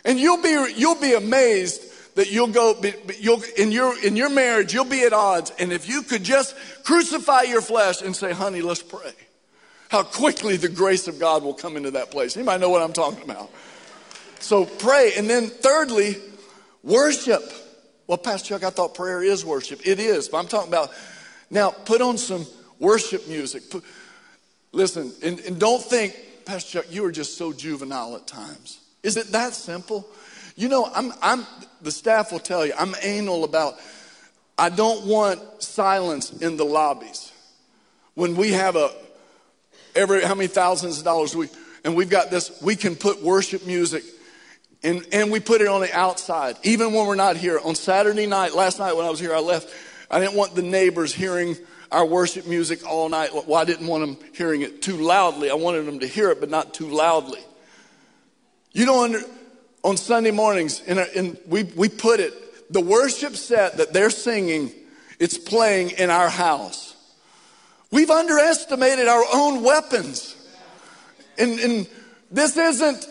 And 0.04 0.18
you'll 0.18 0.42
be, 0.42 0.74
you'll 0.76 1.00
be 1.00 1.14
amazed 1.14 1.82
that 2.16 2.30
you'll 2.30 2.48
go, 2.48 2.78
you'll, 3.18 3.42
in 3.56 3.72
your, 3.72 3.98
in 4.04 4.16
your 4.16 4.28
marriage, 4.28 4.74
you'll 4.74 4.84
be 4.84 5.04
at 5.04 5.12
odds. 5.12 5.52
And 5.58 5.72
if 5.72 5.88
you 5.88 6.02
could 6.02 6.22
just 6.22 6.54
crucify 6.84 7.42
your 7.42 7.62
flesh 7.62 8.02
and 8.02 8.14
say, 8.14 8.32
honey, 8.32 8.60
let's 8.60 8.82
pray. 8.82 9.12
How 9.88 10.02
quickly 10.02 10.56
the 10.56 10.68
grace 10.68 11.08
of 11.08 11.18
God 11.18 11.42
will 11.42 11.54
come 11.54 11.76
into 11.76 11.92
that 11.92 12.10
place. 12.10 12.36
Anybody 12.36 12.60
know 12.60 12.70
what 12.70 12.82
I'm 12.82 12.92
talking 12.92 13.22
about? 13.22 13.50
So 14.42 14.66
pray. 14.66 15.12
And 15.16 15.30
then 15.30 15.46
thirdly, 15.46 16.16
worship. 16.82 17.42
Well, 18.06 18.18
Pastor 18.18 18.48
Chuck, 18.48 18.64
I 18.64 18.70
thought 18.70 18.94
prayer 18.94 19.22
is 19.22 19.44
worship. 19.44 19.86
It 19.86 20.00
is, 20.00 20.28
but 20.28 20.38
I'm 20.38 20.48
talking 20.48 20.68
about 20.68 20.90
now 21.48 21.70
put 21.70 22.00
on 22.00 22.18
some 22.18 22.44
worship 22.78 23.28
music. 23.28 23.70
Put, 23.70 23.84
listen, 24.72 25.12
and, 25.22 25.38
and 25.40 25.60
don't 25.60 25.82
think, 25.82 26.16
Pastor 26.44 26.82
Chuck, 26.82 26.92
you 26.92 27.04
are 27.04 27.12
just 27.12 27.38
so 27.38 27.52
juvenile 27.52 28.16
at 28.16 28.26
times. 28.26 28.80
Is 29.04 29.16
it 29.16 29.28
that 29.28 29.54
simple? 29.54 30.06
You 30.56 30.68
know, 30.68 30.90
I'm, 30.92 31.12
I'm, 31.22 31.46
the 31.80 31.92
staff 31.92 32.32
will 32.32 32.40
tell 32.40 32.66
you, 32.66 32.72
I'm 32.76 32.94
anal 33.00 33.44
about, 33.44 33.74
I 34.58 34.70
don't 34.70 35.06
want 35.06 35.62
silence 35.62 36.32
in 36.32 36.56
the 36.56 36.64
lobbies. 36.64 37.32
When 38.14 38.34
we 38.34 38.50
have 38.52 38.74
a, 38.74 38.90
every, 39.94 40.22
how 40.22 40.34
many 40.34 40.48
thousands 40.48 40.98
of 40.98 41.04
dollars 41.04 41.36
we, 41.36 41.48
and 41.84 41.94
we've 41.94 42.10
got 42.10 42.30
this, 42.30 42.60
we 42.60 42.74
can 42.74 42.96
put 42.96 43.22
worship 43.22 43.66
music 43.66 44.02
and, 44.84 45.06
and 45.12 45.30
we 45.30 45.38
put 45.40 45.60
it 45.60 45.68
on 45.68 45.80
the 45.80 45.92
outside, 45.96 46.56
even 46.64 46.92
when 46.92 47.06
we're 47.06 47.14
not 47.14 47.36
here. 47.36 47.60
On 47.62 47.74
Saturday 47.74 48.26
night, 48.26 48.54
last 48.54 48.78
night 48.78 48.96
when 48.96 49.06
I 49.06 49.10
was 49.10 49.20
here, 49.20 49.34
I 49.34 49.40
left. 49.40 49.72
I 50.10 50.18
didn't 50.18 50.34
want 50.34 50.54
the 50.54 50.62
neighbors 50.62 51.14
hearing 51.14 51.56
our 51.92 52.04
worship 52.04 52.46
music 52.46 52.84
all 52.86 53.08
night. 53.08 53.30
Well, 53.32 53.54
I 53.54 53.64
didn't 53.64 53.86
want 53.86 54.18
them 54.18 54.28
hearing 54.34 54.62
it 54.62 54.82
too 54.82 54.96
loudly. 54.96 55.50
I 55.50 55.54
wanted 55.54 55.86
them 55.86 56.00
to 56.00 56.06
hear 56.06 56.30
it, 56.30 56.40
but 56.40 56.50
not 56.50 56.74
too 56.74 56.88
loudly. 56.88 57.40
You 58.72 58.86
know, 58.86 59.04
under, 59.04 59.20
on 59.84 59.96
Sunday 59.96 60.30
mornings, 60.30 60.80
in, 60.80 60.98
our, 60.98 61.06
in 61.14 61.38
we, 61.46 61.64
we 61.64 61.88
put 61.88 62.18
it, 62.18 62.72
the 62.72 62.80
worship 62.80 63.36
set 63.36 63.76
that 63.76 63.92
they're 63.92 64.10
singing, 64.10 64.72
it's 65.18 65.38
playing 65.38 65.90
in 65.90 66.10
our 66.10 66.28
house. 66.28 66.96
We've 67.90 68.10
underestimated 68.10 69.06
our 69.06 69.24
own 69.34 69.62
weapons. 69.62 70.34
And, 71.38 71.60
and 71.60 71.86
this 72.30 72.56
isn't 72.56 73.06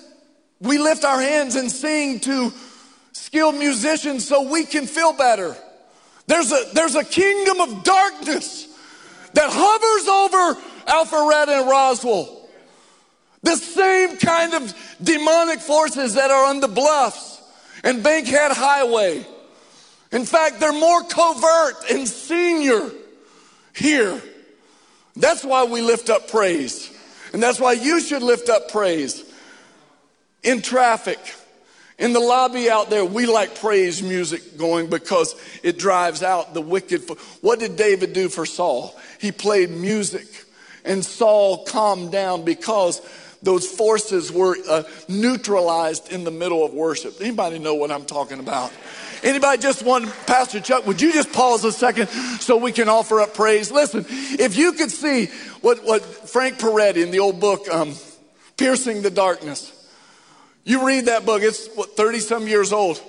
we 0.61 0.77
lift 0.77 1.03
our 1.03 1.19
hands 1.19 1.55
and 1.55 1.71
sing 1.71 2.19
to 2.21 2.53
skilled 3.13 3.55
musicians 3.55 4.27
so 4.27 4.49
we 4.49 4.63
can 4.63 4.85
feel 4.85 5.11
better. 5.13 5.55
There's 6.27 6.51
a, 6.51 6.63
there's 6.73 6.95
a 6.95 7.03
kingdom 7.03 7.59
of 7.61 7.83
darkness 7.83 8.67
that 9.33 9.49
hovers 9.51 10.07
over 10.07 10.61
Alpharetta 10.87 11.61
and 11.61 11.69
Roswell. 11.69 12.47
The 13.43 13.55
same 13.55 14.17
kind 14.17 14.53
of 14.53 14.73
demonic 15.01 15.59
forces 15.59 16.13
that 16.13 16.29
are 16.29 16.45
on 16.45 16.59
the 16.59 16.67
bluffs 16.67 17.41
and 17.83 18.03
Bankhead 18.03 18.51
Highway. 18.51 19.25
In 20.11 20.25
fact, 20.25 20.59
they're 20.59 20.71
more 20.71 21.03
covert 21.03 21.89
and 21.89 22.07
senior 22.07 22.91
here. 23.75 24.21
That's 25.15 25.43
why 25.43 25.63
we 25.63 25.81
lift 25.81 26.09
up 26.09 26.27
praise. 26.27 26.95
And 27.33 27.41
that's 27.41 27.59
why 27.59 27.73
you 27.73 27.99
should 27.99 28.21
lift 28.21 28.47
up 28.49 28.69
praise 28.71 29.23
in 30.43 30.61
traffic, 30.61 31.19
in 31.97 32.13
the 32.13 32.19
lobby 32.19 32.69
out 32.69 32.89
there, 32.89 33.05
we 33.05 33.27
like 33.27 33.59
praise 33.59 34.01
music 34.01 34.57
going 34.57 34.89
because 34.89 35.35
it 35.61 35.77
drives 35.77 36.23
out 36.23 36.53
the 36.53 36.61
wicked. 36.61 37.03
What 37.41 37.59
did 37.59 37.75
David 37.75 38.13
do 38.13 38.27
for 38.27 38.45
Saul? 38.45 38.99
He 39.19 39.31
played 39.31 39.69
music 39.69 40.25
and 40.83 41.05
Saul 41.05 41.63
calmed 41.65 42.11
down 42.11 42.43
because 42.43 43.01
those 43.43 43.67
forces 43.67 44.31
were 44.31 44.55
uh, 44.67 44.83
neutralized 45.07 46.11
in 46.11 46.23
the 46.23 46.31
middle 46.31 46.65
of 46.65 46.73
worship. 46.73 47.21
Anybody 47.21 47.59
know 47.59 47.75
what 47.75 47.91
I'm 47.91 48.05
talking 48.05 48.39
about? 48.39 48.71
Anybody 49.23 49.61
just 49.61 49.83
want, 49.83 50.11
Pastor 50.25 50.59
Chuck, 50.59 50.87
would 50.87 51.01
you 51.01 51.13
just 51.13 51.31
pause 51.31 51.63
a 51.63 51.71
second 51.71 52.07
so 52.39 52.57
we 52.57 52.71
can 52.71 52.89
offer 52.89 53.21
up 53.21 53.35
praise? 53.35 53.71
Listen, 53.71 54.05
if 54.09 54.57
you 54.57 54.73
could 54.73 54.89
see 54.89 55.27
what, 55.61 55.83
what 55.85 56.01
Frank 56.01 56.57
Peretti 56.57 57.03
in 57.03 57.11
the 57.11 57.19
old 57.19 57.39
book, 57.39 57.67
um, 57.71 57.93
Piercing 58.57 59.03
the 59.03 59.11
Darkness, 59.11 59.71
you 60.63 60.85
read 60.85 61.05
that 61.05 61.25
book, 61.25 61.41
it's 61.41 61.67
what, 61.75 61.95
30 61.95 62.19
some 62.19 62.47
years 62.47 62.71
old, 62.71 63.01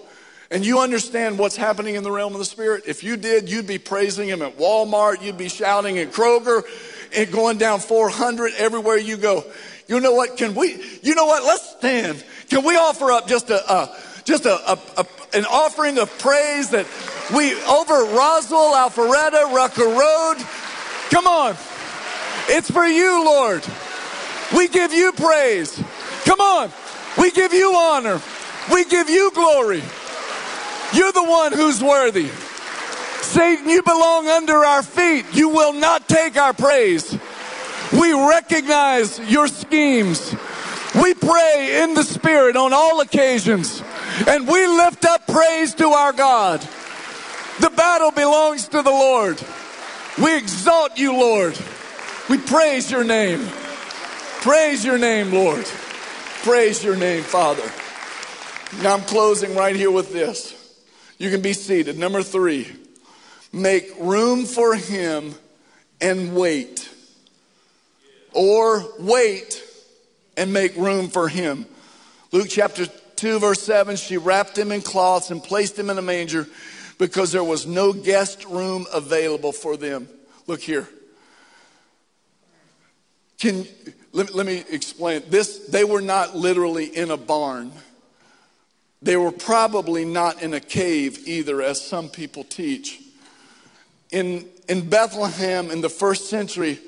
and 0.51 0.65
you 0.65 0.81
understand 0.81 1.39
what's 1.39 1.57
happening 1.57 1.95
in 1.95 2.03
the 2.03 2.11
realm 2.11 2.33
of 2.33 2.39
the 2.39 2.45
Spirit. 2.45 2.85
If 2.87 3.05
you 3.05 3.17
did, 3.17 3.51
you'd 3.51 3.67
be 3.67 3.79
praising 3.79 4.29
Him 4.29 4.43
at 4.43 4.59
Walmart, 4.59 5.23
you'd 5.23 5.39
be 5.39 5.49
shouting 5.49 5.99
at 5.99 6.13
Kroger, 6.13 6.63
and 7.17 7.31
going 7.31 7.59
down 7.59 7.81
400 7.81 8.53
everywhere 8.57 8.97
you 8.97 9.17
go. 9.17 9.45
You 9.87 10.01
know 10.01 10.15
what? 10.15 10.37
Can 10.37 10.55
we, 10.55 10.83
you 11.03 11.15
know 11.15 11.27
what? 11.27 11.43
Let's 11.43 11.77
stand. 11.77 12.25
Can 12.49 12.65
we 12.65 12.77
offer 12.77 13.13
up 13.13 13.27
just 13.27 13.51
a, 13.51 13.71
uh, 13.71 13.95
just 14.25 14.47
a, 14.47 14.55
a, 14.55 14.79
a, 14.99 15.07
an 15.35 15.45
offering 15.47 15.99
of 15.99 16.17
praise 16.19 16.71
that 16.71 16.87
we, 17.35 17.55
over 17.65 18.15
Roswell, 18.15 18.75
Alpharetta, 18.75 19.53
Rucker 19.53 19.85
Road, 19.85 20.37
come 21.11 21.27
on. 21.27 21.57
It's 22.49 22.71
for 22.71 22.85
you, 22.85 23.25
Lord. 23.25 23.67
We 24.57 24.69
give 24.69 24.93
you 24.93 25.13
praise. 25.13 25.83
Come 26.25 26.41
on. 26.41 26.71
We 27.19 27.31
give 27.31 27.53
you 27.53 27.75
honor. 27.75 28.21
We 28.73 28.85
give 28.85 29.11
you 29.11 29.31
glory. 29.35 29.83
You're 30.95 31.13
the 31.13 31.25
one 31.25 31.53
who's 31.53 31.83
worthy. 31.83 32.29
Satan, 33.23 33.69
you 33.69 33.83
belong 33.83 34.29
under 34.29 34.65
our 34.65 34.83
feet. 34.83 35.25
You 35.33 35.49
will 35.49 35.73
not 35.73 36.09
take 36.09 36.37
our 36.37 36.53
praise. 36.53 37.19
We 37.93 38.13
recognize 38.13 39.19
your 39.31 39.49
schemes. 39.49 40.35
We 40.95 41.15
pray 41.15 41.83
in 41.83 41.95
the 41.95 42.03
Spirit 42.03 42.57
on 42.57 42.75
all 42.75 43.01
occasions, 43.01 43.83
and 44.27 44.47
we 44.47 44.67
lift 44.67 45.05
up 45.07 45.27
praise 45.27 45.75
to 45.77 45.89
our 45.89 46.13
God. 46.13 46.61
The 47.61 47.71
battle 47.71 48.11
belongs 48.11 48.69
to 48.69 48.83
the 48.83 48.91
Lord. 48.91 49.43
We 50.23 50.37
exalt 50.37 50.99
you, 50.99 51.13
Lord. 51.13 51.59
We 52.29 52.39
praise 52.39 52.91
your 52.91 53.05
name. 53.05 53.49
Praise 54.43 54.85
your 54.85 54.99
name, 54.99 55.33
Lord. 55.33 55.67
Praise 56.43 56.82
your 56.82 56.97
name, 56.97 57.22
Father. 57.22 57.62
Now 58.82 58.95
I'm 58.95 59.03
closing 59.03 59.55
right 59.55 59.76
here 59.76 59.93
with 59.93 60.12
this. 60.12 60.59
You 61.16 61.30
can 61.30 61.40
be 61.40 61.53
seated. 61.53 61.97
Number 61.97 62.20
three, 62.24 62.66
make 63.53 63.88
room 64.01 64.45
for 64.45 64.74
him 64.74 65.36
and 66.01 66.34
wait. 66.34 66.90
Or 68.32 68.84
wait 68.99 69.62
and 70.36 70.53
make 70.53 70.74
room 70.74 71.11
for 71.11 71.28
him. 71.28 71.64
Luke 72.32 72.49
chapter 72.51 72.86
2, 72.86 73.38
verse 73.38 73.62
7 73.62 73.95
she 73.95 74.16
wrapped 74.16 74.59
him 74.59 74.72
in 74.72 74.82
cloths 74.82 75.30
and 75.30 75.40
placed 75.40 75.78
him 75.78 75.90
in 75.90 75.99
a 75.99 76.03
manger 76.03 76.49
because 76.99 77.30
there 77.30 77.45
was 77.45 77.68
no 77.68 77.93
guest 77.93 78.45
room 78.47 78.86
available 78.93 79.53
for 79.53 79.76
them. 79.76 80.09
Look 80.49 80.61
here. 80.61 80.88
Can 83.38 83.64
let, 84.13 84.35
let 84.35 84.47
me 84.47 84.65
explain. 84.71 85.23
This, 85.29 85.59
they 85.67 85.85
were 85.85 86.03
not 86.03 86.37
literally 86.37 86.85
in 86.85 87.11
a 87.11 87.17
barn. 87.17 87.73
They 89.01 89.17
were 89.17 89.33
probably 89.33 90.05
not 90.05 90.43
in 90.43 90.55
a 90.55 90.61
cave 90.61 91.27
either, 91.27 91.63
as 91.63 91.81
some 91.81 92.09
people 92.09 92.45
teach. 92.45 93.01
In, 94.11 94.47
in 94.69 94.89
Bethlehem 94.89 95.71
in 95.71 95.81
the 95.81 95.89
first 95.89 96.29
century, 96.29 96.79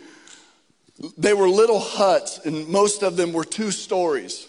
they 1.18 1.34
were 1.34 1.48
little 1.48 1.80
huts, 1.80 2.38
and 2.44 2.68
most 2.68 3.02
of 3.02 3.16
them 3.16 3.32
were 3.32 3.44
two 3.44 3.70
stories. 3.70 4.46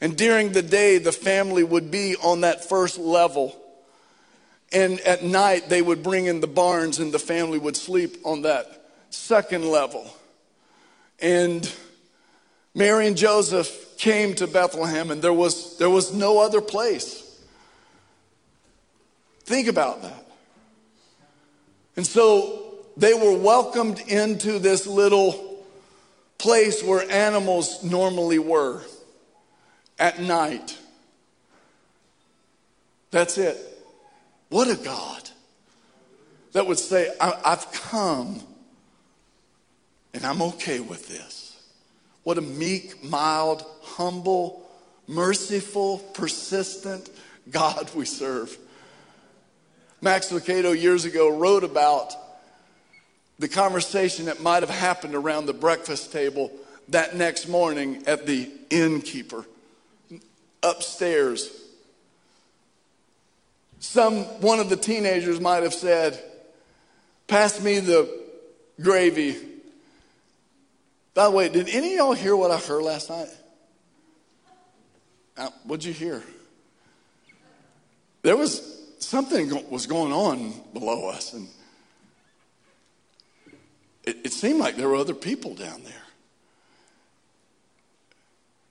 And 0.00 0.16
during 0.16 0.52
the 0.52 0.62
day, 0.62 0.98
the 0.98 1.12
family 1.12 1.64
would 1.64 1.90
be 1.90 2.16
on 2.16 2.42
that 2.42 2.68
first 2.68 2.98
level. 2.98 3.56
And 4.72 5.00
at 5.00 5.22
night, 5.22 5.68
they 5.70 5.80
would 5.80 6.02
bring 6.02 6.26
in 6.26 6.40
the 6.40 6.46
barns, 6.46 6.98
and 6.98 7.12
the 7.12 7.18
family 7.18 7.58
would 7.58 7.76
sleep 7.76 8.18
on 8.24 8.42
that 8.42 8.90
second 9.08 9.64
level. 9.70 10.12
And 11.18 11.72
Mary 12.76 13.06
and 13.06 13.16
Joseph 13.16 13.96
came 13.96 14.34
to 14.34 14.46
Bethlehem, 14.46 15.10
and 15.10 15.22
there 15.22 15.32
was, 15.32 15.78
there 15.78 15.88
was 15.88 16.12
no 16.12 16.38
other 16.38 16.60
place. 16.60 17.22
Think 19.44 19.66
about 19.66 20.02
that. 20.02 20.26
And 21.96 22.06
so 22.06 22.74
they 22.98 23.14
were 23.14 23.34
welcomed 23.34 24.00
into 24.00 24.58
this 24.58 24.86
little 24.86 25.64
place 26.36 26.82
where 26.82 27.10
animals 27.10 27.82
normally 27.82 28.38
were 28.38 28.82
at 29.98 30.20
night. 30.20 30.76
That's 33.10 33.38
it. 33.38 33.56
What 34.50 34.68
a 34.68 34.76
God 34.76 35.30
that 36.52 36.66
would 36.66 36.78
say, 36.78 37.10
I've 37.18 37.72
come 37.72 38.42
and 40.12 40.26
I'm 40.26 40.42
okay 40.42 40.80
with 40.80 41.08
this. 41.08 41.45
What 42.26 42.38
a 42.38 42.40
meek, 42.40 43.04
mild, 43.04 43.64
humble, 43.82 44.68
merciful, 45.06 45.98
persistent 46.12 47.08
God 47.48 47.88
we 47.94 48.04
serve. 48.04 48.58
Max 50.00 50.32
Lucado 50.32 50.76
years 50.76 51.04
ago 51.04 51.28
wrote 51.28 51.62
about 51.62 52.12
the 53.38 53.46
conversation 53.46 54.24
that 54.24 54.42
might 54.42 54.64
have 54.64 54.70
happened 54.70 55.14
around 55.14 55.46
the 55.46 55.52
breakfast 55.52 56.10
table 56.10 56.50
that 56.88 57.14
next 57.14 57.46
morning 57.46 58.02
at 58.08 58.26
the 58.26 58.50
innkeeper 58.70 59.44
upstairs. 60.64 61.48
Some 63.78 64.24
one 64.40 64.58
of 64.58 64.68
the 64.68 64.76
teenagers 64.76 65.38
might 65.38 65.62
have 65.62 65.74
said, 65.74 66.20
"Pass 67.28 67.60
me 67.60 67.78
the 67.78 68.10
gravy." 68.80 69.36
By 71.16 71.24
the 71.24 71.30
way, 71.30 71.48
did 71.48 71.70
any 71.70 71.94
of 71.94 71.98
y'all 71.98 72.12
hear 72.12 72.36
what 72.36 72.50
I 72.50 72.58
heard 72.58 72.82
last 72.82 73.08
night? 73.08 73.30
Uh, 75.34 75.48
what'd 75.64 75.82
you 75.82 75.94
hear? 75.94 76.22
There 78.20 78.36
was 78.36 78.84
something 78.98 79.50
was 79.70 79.86
going 79.86 80.12
on 80.12 80.52
below 80.74 81.08
us, 81.08 81.32
and 81.32 81.48
it, 84.04 84.26
it 84.26 84.32
seemed 84.32 84.60
like 84.60 84.76
there 84.76 84.90
were 84.90 84.96
other 84.96 85.14
people 85.14 85.54
down 85.54 85.82
there. 85.84 85.94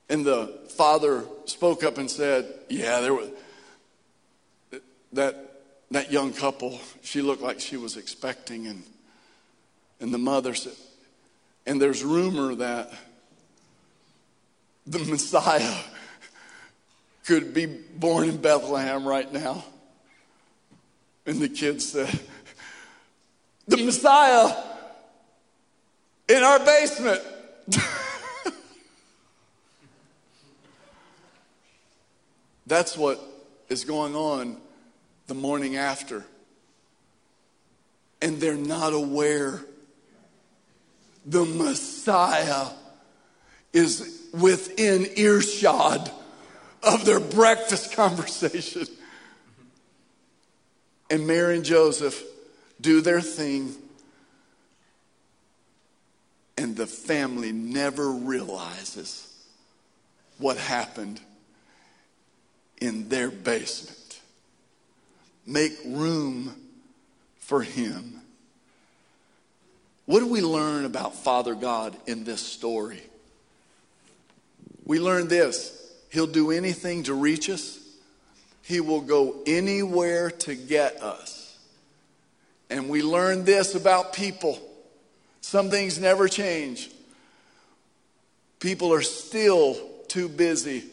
And 0.07 0.23
the 0.23 0.59
father 0.69 1.23
spoke 1.45 1.83
up 1.83 1.97
and 1.97 2.11
said, 2.11 2.45
Yeah, 2.69 3.01
there 3.01 3.15
was 3.15 3.29
that 5.13 5.63
that 5.89 6.11
young 6.11 6.31
couple, 6.31 6.79
she 7.01 7.23
looked 7.23 7.41
like 7.41 7.59
she 7.59 7.75
was 7.75 7.97
expecting 7.97 8.67
and 8.67 8.83
and 9.99 10.13
the 10.13 10.19
mother 10.19 10.53
said, 10.53 10.73
and 11.65 11.81
there's 11.81 12.03
rumor 12.03 12.55
that 12.55 12.91
the 14.85 14.99
Messiah 14.99 15.75
could 17.25 17.53
be 17.53 17.65
born 17.65 18.29
in 18.29 18.37
Bethlehem 18.37 19.07
right 19.07 19.31
now. 19.31 19.63
And 21.25 21.41
the 21.41 21.49
kid 21.49 21.81
said, 21.81 22.19
The 23.67 23.77
Messiah 23.77 24.55
in 26.27 26.43
our 26.43 26.59
basement. 26.59 27.21
That's 32.67 32.97
what 32.97 33.19
is 33.69 33.83
going 33.85 34.15
on 34.15 34.57
the 35.27 35.35
morning 35.35 35.75
after. 35.77 36.25
And 38.21 38.39
they're 38.39 38.55
not 38.55 38.93
aware 38.93 39.65
the 41.25 41.45
Messiah 41.45 42.67
is 43.73 44.29
within 44.31 45.07
earshot 45.15 46.11
of 46.83 47.05
their 47.05 47.19
breakfast 47.19 47.91
conversation. 47.95 48.85
And 51.09 51.27
Mary 51.27 51.57
and 51.57 51.65
Joseph 51.65 52.23
do 52.79 53.01
their 53.01 53.21
thing, 53.21 53.75
and 56.57 56.75
the 56.75 56.87
family 56.87 57.51
never 57.51 58.09
realizes 58.09 59.31
what 60.37 60.57
happened 60.57 61.21
in 62.81 63.09
their 63.09 63.29
basement. 63.29 64.19
Make 65.45 65.73
room 65.85 66.55
for 67.39 67.61
him. 67.61 68.14
What 70.05 70.19
do 70.19 70.27
we 70.27 70.41
learn 70.41 70.85
about 70.85 71.15
Father 71.15 71.55
God 71.55 71.95
in 72.05 72.23
this 72.23 72.41
story? 72.41 73.01
We 74.85 74.99
learn 74.99 75.27
this 75.27 75.71
He'll 76.11 76.27
do 76.27 76.51
anything 76.51 77.03
to 77.03 77.13
reach 77.13 77.49
us, 77.49 77.79
He 78.61 78.79
will 78.79 79.01
go 79.01 79.41
anywhere 79.45 80.31
to 80.31 80.55
get 80.55 81.01
us. 81.01 81.57
And 82.69 82.89
we 82.89 83.01
learn 83.01 83.45
this 83.45 83.75
about 83.75 84.13
people. 84.13 84.59
Some 85.41 85.69
things 85.69 85.99
never 85.99 86.27
change. 86.27 86.89
People 88.59 88.91
are 88.93 89.03
still 89.03 89.75
too 90.07 90.27
busy 90.27 90.83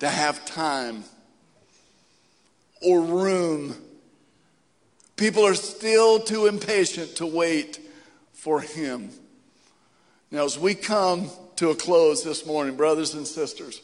to 0.00 0.08
have 0.08 0.44
time 0.44 1.04
or 2.82 3.00
room. 3.00 3.74
People 5.16 5.46
are 5.46 5.54
still 5.54 6.20
too 6.20 6.46
impatient 6.46 7.16
to 7.16 7.26
wait 7.26 7.78
for 8.34 8.60
Him. 8.60 9.10
Now, 10.30 10.44
as 10.44 10.58
we 10.58 10.74
come 10.74 11.30
to 11.56 11.70
a 11.70 11.74
close 11.74 12.22
this 12.24 12.44
morning, 12.44 12.76
brothers 12.76 13.14
and 13.14 13.26
sisters, 13.26 13.80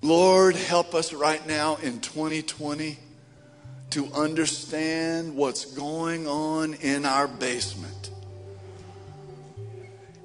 Lord, 0.00 0.54
help 0.54 0.94
us 0.94 1.12
right 1.12 1.44
now 1.46 1.76
in 1.76 2.00
2020 2.00 2.96
to 3.90 4.06
understand 4.14 5.34
what's 5.34 5.64
going 5.64 6.26
on 6.28 6.74
in 6.74 7.04
our 7.04 7.26
basement, 7.26 8.10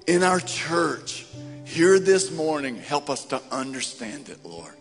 in 0.05 0.21
our 0.21 0.39
church. 0.39 1.25
Here 1.65 1.97
this 1.97 2.31
morning, 2.31 2.75
help 2.75 3.09
us 3.09 3.25
to 3.25 3.41
understand 3.51 4.29
it, 4.29 4.45
Lord. 4.45 4.75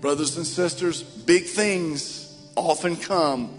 Brothers 0.00 0.36
and 0.36 0.46
sisters, 0.46 1.02
big 1.02 1.44
things 1.44 2.27
often 2.58 2.96
come 2.96 3.58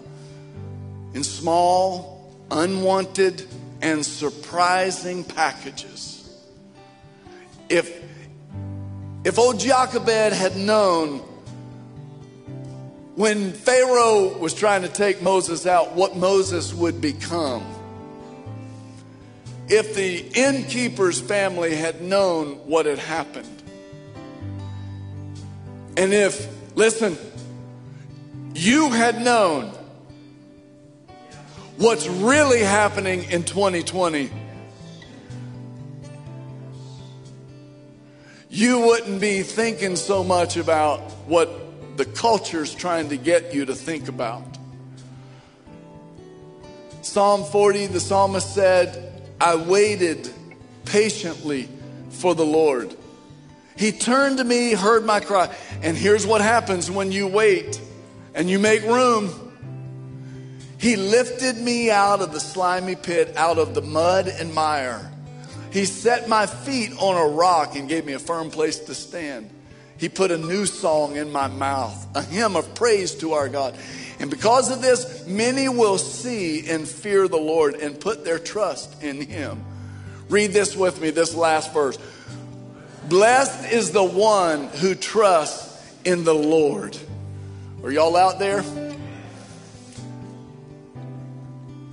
in 1.14 1.24
small, 1.24 2.32
unwanted, 2.50 3.46
and 3.82 4.04
surprising 4.04 5.24
packages. 5.24 6.16
If, 7.68 8.02
if 9.24 9.38
old 9.38 9.60
Jochebed 9.60 10.32
had 10.32 10.56
known 10.56 11.18
when 13.16 13.52
Pharaoh 13.52 14.38
was 14.38 14.54
trying 14.54 14.82
to 14.82 14.88
take 14.88 15.22
Moses 15.22 15.66
out 15.66 15.94
what 15.94 16.16
Moses 16.16 16.72
would 16.72 17.00
become, 17.00 17.64
if 19.68 19.94
the 19.94 20.18
innkeeper's 20.34 21.20
family 21.20 21.76
had 21.76 22.02
known 22.02 22.54
what 22.66 22.86
had 22.86 22.98
happened, 22.98 23.62
and 25.96 26.14
if, 26.14 26.48
listen, 26.76 27.16
you 28.60 28.90
had 28.90 29.22
known 29.22 29.72
what's 31.78 32.06
really 32.06 32.60
happening 32.60 33.24
in 33.30 33.42
2020, 33.42 34.30
you 38.50 38.80
wouldn't 38.80 39.18
be 39.18 39.42
thinking 39.42 39.96
so 39.96 40.22
much 40.22 40.58
about 40.58 41.00
what 41.26 41.48
the 41.96 42.04
culture's 42.04 42.74
trying 42.74 43.08
to 43.08 43.16
get 43.16 43.54
you 43.54 43.64
to 43.64 43.74
think 43.74 44.08
about. 44.08 44.58
Psalm 47.00 47.44
40, 47.44 47.86
the 47.86 48.00
psalmist 48.00 48.54
said, 48.54 49.22
I 49.40 49.56
waited 49.56 50.28
patiently 50.84 51.66
for 52.10 52.34
the 52.34 52.44
Lord. 52.44 52.94
He 53.74 53.90
turned 53.90 54.36
to 54.36 54.44
me, 54.44 54.74
heard 54.74 55.06
my 55.06 55.20
cry. 55.20 55.50
And 55.80 55.96
here's 55.96 56.26
what 56.26 56.42
happens 56.42 56.90
when 56.90 57.10
you 57.10 57.26
wait 57.26 57.80
and 58.34 58.48
you 58.48 58.58
make 58.58 58.82
room. 58.82 59.30
He 60.78 60.96
lifted 60.96 61.58
me 61.58 61.90
out 61.90 62.20
of 62.20 62.32
the 62.32 62.40
slimy 62.40 62.96
pit, 62.96 63.36
out 63.36 63.58
of 63.58 63.74
the 63.74 63.82
mud 63.82 64.28
and 64.28 64.54
mire. 64.54 65.10
He 65.72 65.84
set 65.84 66.28
my 66.28 66.46
feet 66.46 66.92
on 66.98 67.16
a 67.16 67.34
rock 67.34 67.76
and 67.76 67.88
gave 67.88 68.04
me 68.04 68.14
a 68.14 68.18
firm 68.18 68.50
place 68.50 68.78
to 68.80 68.94
stand. 68.94 69.50
He 69.98 70.08
put 70.08 70.30
a 70.30 70.38
new 70.38 70.64
song 70.64 71.16
in 71.16 71.30
my 71.30 71.48
mouth, 71.48 72.06
a 72.16 72.22
hymn 72.22 72.56
of 72.56 72.74
praise 72.74 73.14
to 73.16 73.34
our 73.34 73.48
God. 73.48 73.76
And 74.18 74.30
because 74.30 74.70
of 74.70 74.80
this, 74.80 75.26
many 75.26 75.68
will 75.68 75.98
see 75.98 76.68
and 76.68 76.88
fear 76.88 77.28
the 77.28 77.36
Lord 77.36 77.74
and 77.74 78.00
put 78.00 78.24
their 78.24 78.38
trust 78.38 79.02
in 79.02 79.20
Him. 79.20 79.62
Read 80.30 80.52
this 80.52 80.74
with 80.74 81.00
me, 81.00 81.10
this 81.10 81.34
last 81.34 81.74
verse. 81.74 81.98
Blessed 83.08 83.72
is 83.72 83.90
the 83.90 84.04
one 84.04 84.68
who 84.68 84.94
trusts 84.94 85.68
in 86.04 86.24
the 86.24 86.34
Lord. 86.34 86.96
Are 87.82 87.90
y'all 87.90 88.14
out 88.14 88.38
there? 88.38 88.62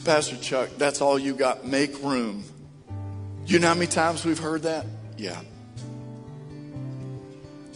Pastor 0.04 0.36
Chuck, 0.38 0.70
that's 0.78 1.00
all 1.00 1.18
you 1.18 1.34
got. 1.34 1.66
Make 1.66 2.04
room. 2.04 2.44
You 3.46 3.60
know 3.60 3.70
how 3.70 3.74
many 3.74 3.88
times 3.88 4.26
we've 4.26 4.40
heard 4.40 4.64
that? 4.64 4.86
Yeah. 5.18 5.40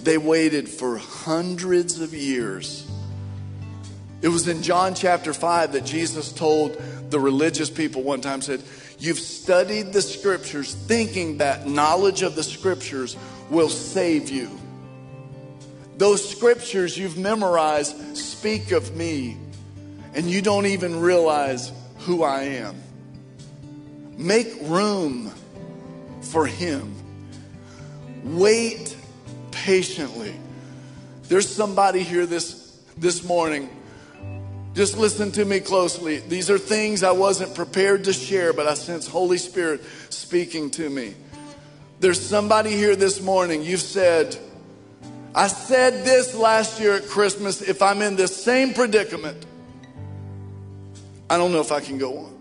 They 0.03 0.17
waited 0.17 0.67
for 0.67 0.97
hundreds 0.97 2.01
of 2.01 2.13
years. 2.13 2.89
It 4.21 4.27
was 4.27 4.47
in 4.47 4.61
John 4.61 4.93
chapter 4.93 5.33
5 5.33 5.73
that 5.73 5.85
Jesus 5.85 6.31
told 6.31 6.81
the 7.09 7.19
religious 7.19 7.69
people 7.69 8.03
one 8.03 8.21
time 8.21 8.41
said, 8.41 8.61
"You've 8.99 9.19
studied 9.19 9.93
the 9.93 10.01
scriptures 10.01 10.73
thinking 10.73 11.37
that 11.37 11.67
knowledge 11.67 12.21
of 12.21 12.35
the 12.35 12.43
scriptures 12.43 13.15
will 13.49 13.69
save 13.69 14.29
you. 14.29 14.60
Those 16.01 16.27
scriptures 16.27 16.97
you've 16.97 17.19
memorized 17.19 18.17
speak 18.17 18.71
of 18.71 18.95
me, 18.95 19.37
and 20.15 20.25
you 20.25 20.41
don't 20.41 20.65
even 20.65 20.99
realize 20.99 21.71
who 21.99 22.23
I 22.23 22.41
am. 22.41 22.81
Make 24.17 24.47
room 24.61 25.31
for 26.23 26.47
him. 26.47 26.95
Wait 28.23 28.97
patiently. 29.51 30.33
There's 31.27 31.47
somebody 31.47 32.01
here 32.01 32.25
this, 32.25 32.75
this 32.97 33.23
morning. 33.23 33.69
Just 34.73 34.97
listen 34.97 35.31
to 35.33 35.45
me 35.45 35.59
closely. 35.59 36.17
These 36.17 36.49
are 36.49 36.57
things 36.57 37.03
I 37.03 37.11
wasn't 37.11 37.53
prepared 37.53 38.05
to 38.05 38.13
share, 38.13 38.53
but 38.53 38.65
I 38.65 38.73
sense 38.73 39.05
Holy 39.07 39.37
Spirit 39.37 39.81
speaking 40.09 40.71
to 40.71 40.89
me. 40.89 41.13
There's 41.99 42.19
somebody 42.19 42.71
here 42.71 42.95
this 42.95 43.21
morning. 43.21 43.61
You've 43.61 43.81
said, 43.81 44.35
I 45.33 45.47
said 45.47 46.03
this 46.03 46.35
last 46.35 46.79
year 46.79 46.95
at 46.95 47.07
Christmas. 47.07 47.61
If 47.61 47.81
I'm 47.81 48.01
in 48.01 48.15
this 48.15 48.35
same 48.35 48.73
predicament, 48.73 49.45
I 51.29 51.37
don't 51.37 51.53
know 51.53 51.61
if 51.61 51.71
I 51.71 51.79
can 51.79 51.97
go 51.97 52.17
on. 52.17 52.37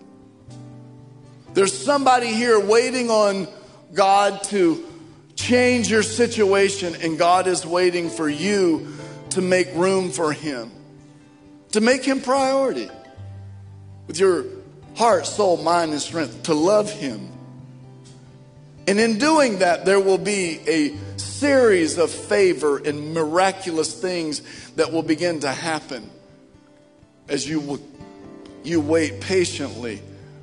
There's 1.54 1.76
somebody 1.76 2.28
here 2.28 2.58
waiting 2.58 3.10
on 3.10 3.46
God 3.94 4.42
to 4.44 4.84
change 5.36 5.88
your 5.88 6.02
situation, 6.02 6.96
and 6.96 7.18
God 7.18 7.46
is 7.46 7.64
waiting 7.64 8.10
for 8.10 8.28
you 8.28 8.88
to 9.30 9.40
make 9.40 9.72
room 9.74 10.10
for 10.10 10.32
Him, 10.32 10.70
to 11.72 11.80
make 11.80 12.04
Him 12.04 12.20
priority 12.20 12.90
with 14.08 14.18
your 14.18 14.44
heart, 14.96 15.26
soul, 15.26 15.56
mind, 15.56 15.92
and 15.92 16.00
strength, 16.00 16.44
to 16.44 16.54
love 16.54 16.90
Him. 16.90 17.30
And 18.88 18.98
in 18.98 19.18
doing 19.18 19.60
that, 19.60 19.84
there 19.84 20.00
will 20.00 20.18
be 20.18 20.60
a 20.66 20.96
series 21.40 21.96
of 21.96 22.10
favor 22.10 22.76
and 22.76 23.14
miraculous 23.14 23.98
things 23.98 24.42
that 24.72 24.92
will 24.92 25.02
begin 25.02 25.40
to 25.40 25.48
happen 25.48 26.10
as 27.30 27.48
you, 27.48 27.80
you 28.62 28.78
wait 28.78 29.22
patiently 29.22 30.02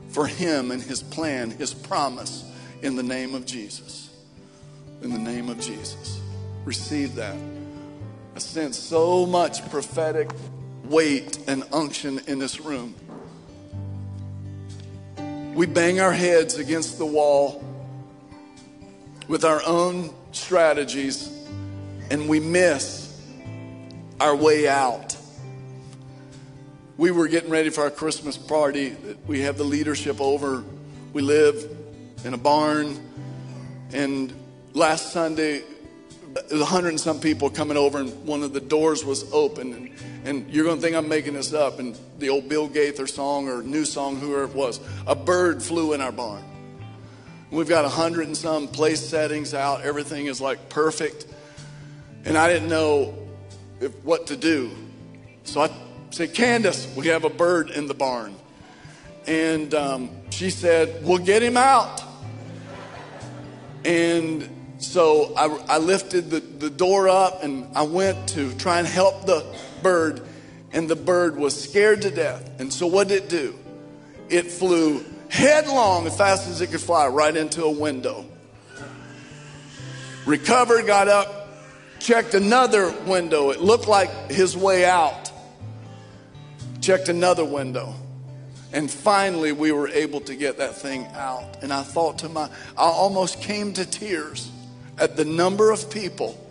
for 0.10 0.26
Him 0.26 0.72
and 0.72 0.82
His 0.82 1.04
plan, 1.04 1.52
His 1.52 1.72
promise 1.72 2.44
in 2.82 2.96
the 2.96 3.04
name 3.04 3.36
of 3.36 3.46
Jesus. 3.46 4.10
In 5.04 5.12
the 5.12 5.20
name 5.20 5.50
of 5.50 5.60
Jesus. 5.60 6.20
Receive 6.66 7.14
that. 7.16 7.38
I 8.36 8.40
sense 8.40 8.80
so 8.80 9.28
much 9.28 9.70
prophetic 9.70 10.32
weight 10.86 11.38
and 11.48 11.64
unction 11.72 12.22
in 12.26 12.40
this 12.40 12.60
room. 12.60 12.96
We 15.54 15.68
bang 15.68 16.00
our 16.00 16.14
heads 16.14 16.58
against 16.58 16.98
the 16.98 17.06
wall 17.06 17.64
with 19.28 19.46
our 19.46 19.62
own 19.64 20.17
strategies 20.32 21.32
and 22.10 22.28
we 22.30 22.40
miss 22.40 23.06
our 24.20 24.36
way 24.36 24.68
out 24.68 25.18
we 26.98 27.12
were 27.12 27.28
getting 27.28 27.52
ready 27.52 27.70
for 27.70 27.84
our 27.84 27.92
Christmas 27.92 28.38
party. 28.38 28.96
We 29.28 29.42
have 29.42 29.58
the 29.58 29.64
leadership 29.64 30.20
over. 30.20 30.64
We 31.14 31.22
live 31.22 31.78
in 32.26 32.34
a 32.34 32.38
barn. 32.38 33.00
And 33.94 34.34
last 34.74 35.14
Sunday, 35.14 35.62
a 36.52 36.66
hundred 36.66 36.90
and 36.90 37.00
some 37.00 37.20
people 37.20 37.52
coming 37.52 37.78
over, 37.78 38.00
and 38.00 38.26
one 38.26 38.42
of 38.42 38.52
the 38.52 38.60
doors 38.60 39.06
was 39.06 39.32
open. 39.32 39.74
And, 39.74 39.92
and 40.26 40.50
you're 40.52 40.66
going 40.66 40.78
to 40.78 40.82
think 40.82 40.96
I'm 40.96 41.08
making 41.08 41.36
this 41.36 41.54
up. 41.54 41.78
And 41.78 41.96
the 42.18 42.30
old 42.30 42.50
Bill 42.50 42.68
Gaither 42.68 43.06
song 43.06 43.48
or 43.48 43.62
new 43.62 43.86
song, 43.86 44.20
whoever 44.20 44.46
it 44.46 44.56
was, 44.56 44.80
a 45.06 45.16
bird 45.16 45.62
flew 45.62 45.94
in 45.94 46.02
our 46.02 46.12
barn. 46.12 46.44
We've 47.50 47.68
got 47.68 47.86
a 47.86 47.90
hundred 47.90 48.28
and 48.28 48.36
some 48.36 48.68
place 48.68 49.00
settings 49.00 49.54
out. 49.54 49.82
Everything 49.82 50.26
is 50.26 50.42
like 50.42 50.68
perfect. 50.68 51.26
And 52.26 52.38
I 52.38 52.52
didn't 52.52 52.68
know 52.68 53.18
if, 53.80 53.94
what 54.04 54.28
to 54.28 54.36
do. 54.36 54.72
So 55.46 55.62
I 55.62 55.70
said, 56.10 56.34
Candace, 56.34 56.94
we 56.96 57.08
have 57.08 57.24
a 57.24 57.30
bird 57.30 57.70
in 57.70 57.88
the 57.88 57.94
barn. 57.94 58.36
And 59.28 59.74
um, 59.74 60.10
she 60.30 60.50
said, 60.50 61.06
We'll 61.06 61.20
get 61.20 61.42
him 61.42 61.56
out. 61.56 62.04
And 63.86 64.76
so 64.80 65.34
I, 65.36 65.76
I 65.76 65.78
lifted 65.78 66.30
the, 66.30 66.42
the 66.42 66.70
door 66.70 67.08
up 67.08 67.44
and 67.44 67.68
I 67.78 67.84
went 67.84 68.28
to 68.30 68.54
try 68.56 68.80
and 68.80 68.88
help 68.88 69.26
the 69.26 69.46
bird. 69.82 70.22
And 70.74 70.90
the 70.90 70.98
bird 70.98 71.38
was 71.38 71.58
scared 71.58 72.02
to 72.02 72.12
death. 72.12 72.60
And 72.60 72.74
so 72.74 72.88
what 72.88 73.08
did 73.08 73.24
it 73.24 73.30
do? 73.30 73.58
It 74.28 74.52
flew 74.52 75.06
headlong 75.30 76.08
as 76.08 76.18
fast 76.18 76.48
as 76.48 76.62
it 76.62 76.72
could 76.72 76.82
fly 76.82 77.08
right 77.08 77.36
into 77.36 77.64
a 77.64 77.72
window. 77.72 78.26
Recovered, 80.26 80.86
got 80.86 81.08
up, 81.08 81.50
checked 82.00 82.34
another 82.34 82.92
window. 83.06 83.52
It 83.52 83.62
looked 83.62 83.88
like 83.88 84.32
his 84.32 84.56
way 84.58 84.86
out 84.86 85.32
checked 86.88 87.10
another 87.10 87.44
window. 87.44 87.94
And 88.72 88.90
finally, 88.90 89.52
we 89.52 89.74
were 89.74 89.90
able 89.90 90.22
to 90.22 90.36
get 90.36 90.60
that 90.60 90.76
thing 90.76 91.06
out. 91.16 91.62
And 91.62 91.74
I 91.74 91.84
thought 91.84 92.20
to 92.20 92.30
my, 92.30 92.46
I 92.78 92.84
almost 92.84 93.42
came 93.42 93.74
to 93.74 93.86
tears 93.86 94.50
at 94.98 95.18
the 95.18 95.26
number 95.26 95.72
of 95.72 95.90
people 95.90 96.42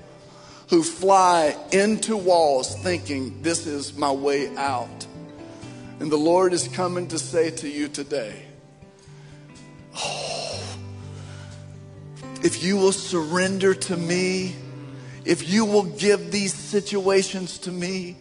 who 0.69 0.83
fly 0.83 1.57
into 1.73 2.19
walls 2.19 2.77
thinking, 2.83 3.41
this 3.41 3.67
is 3.67 3.97
my 3.97 4.13
way 4.13 4.55
out. 4.57 5.07
And 6.01 6.13
the 6.13 6.19
Lord 6.19 6.53
is 6.53 6.69
coming 6.69 7.09
to 7.09 7.19
say 7.19 7.51
to 7.51 7.69
you 7.69 7.89
today, 7.89 8.46
if 12.43 12.63
you 12.63 12.77
will 12.77 12.93
surrender 12.93 13.75
to 13.75 13.97
me, 13.97 14.55
if 15.25 15.49
you 15.49 15.65
will 15.65 15.85
give 15.85 16.31
these 16.31 16.55
situations 16.55 17.59
to 17.59 17.73
me, 17.73 18.17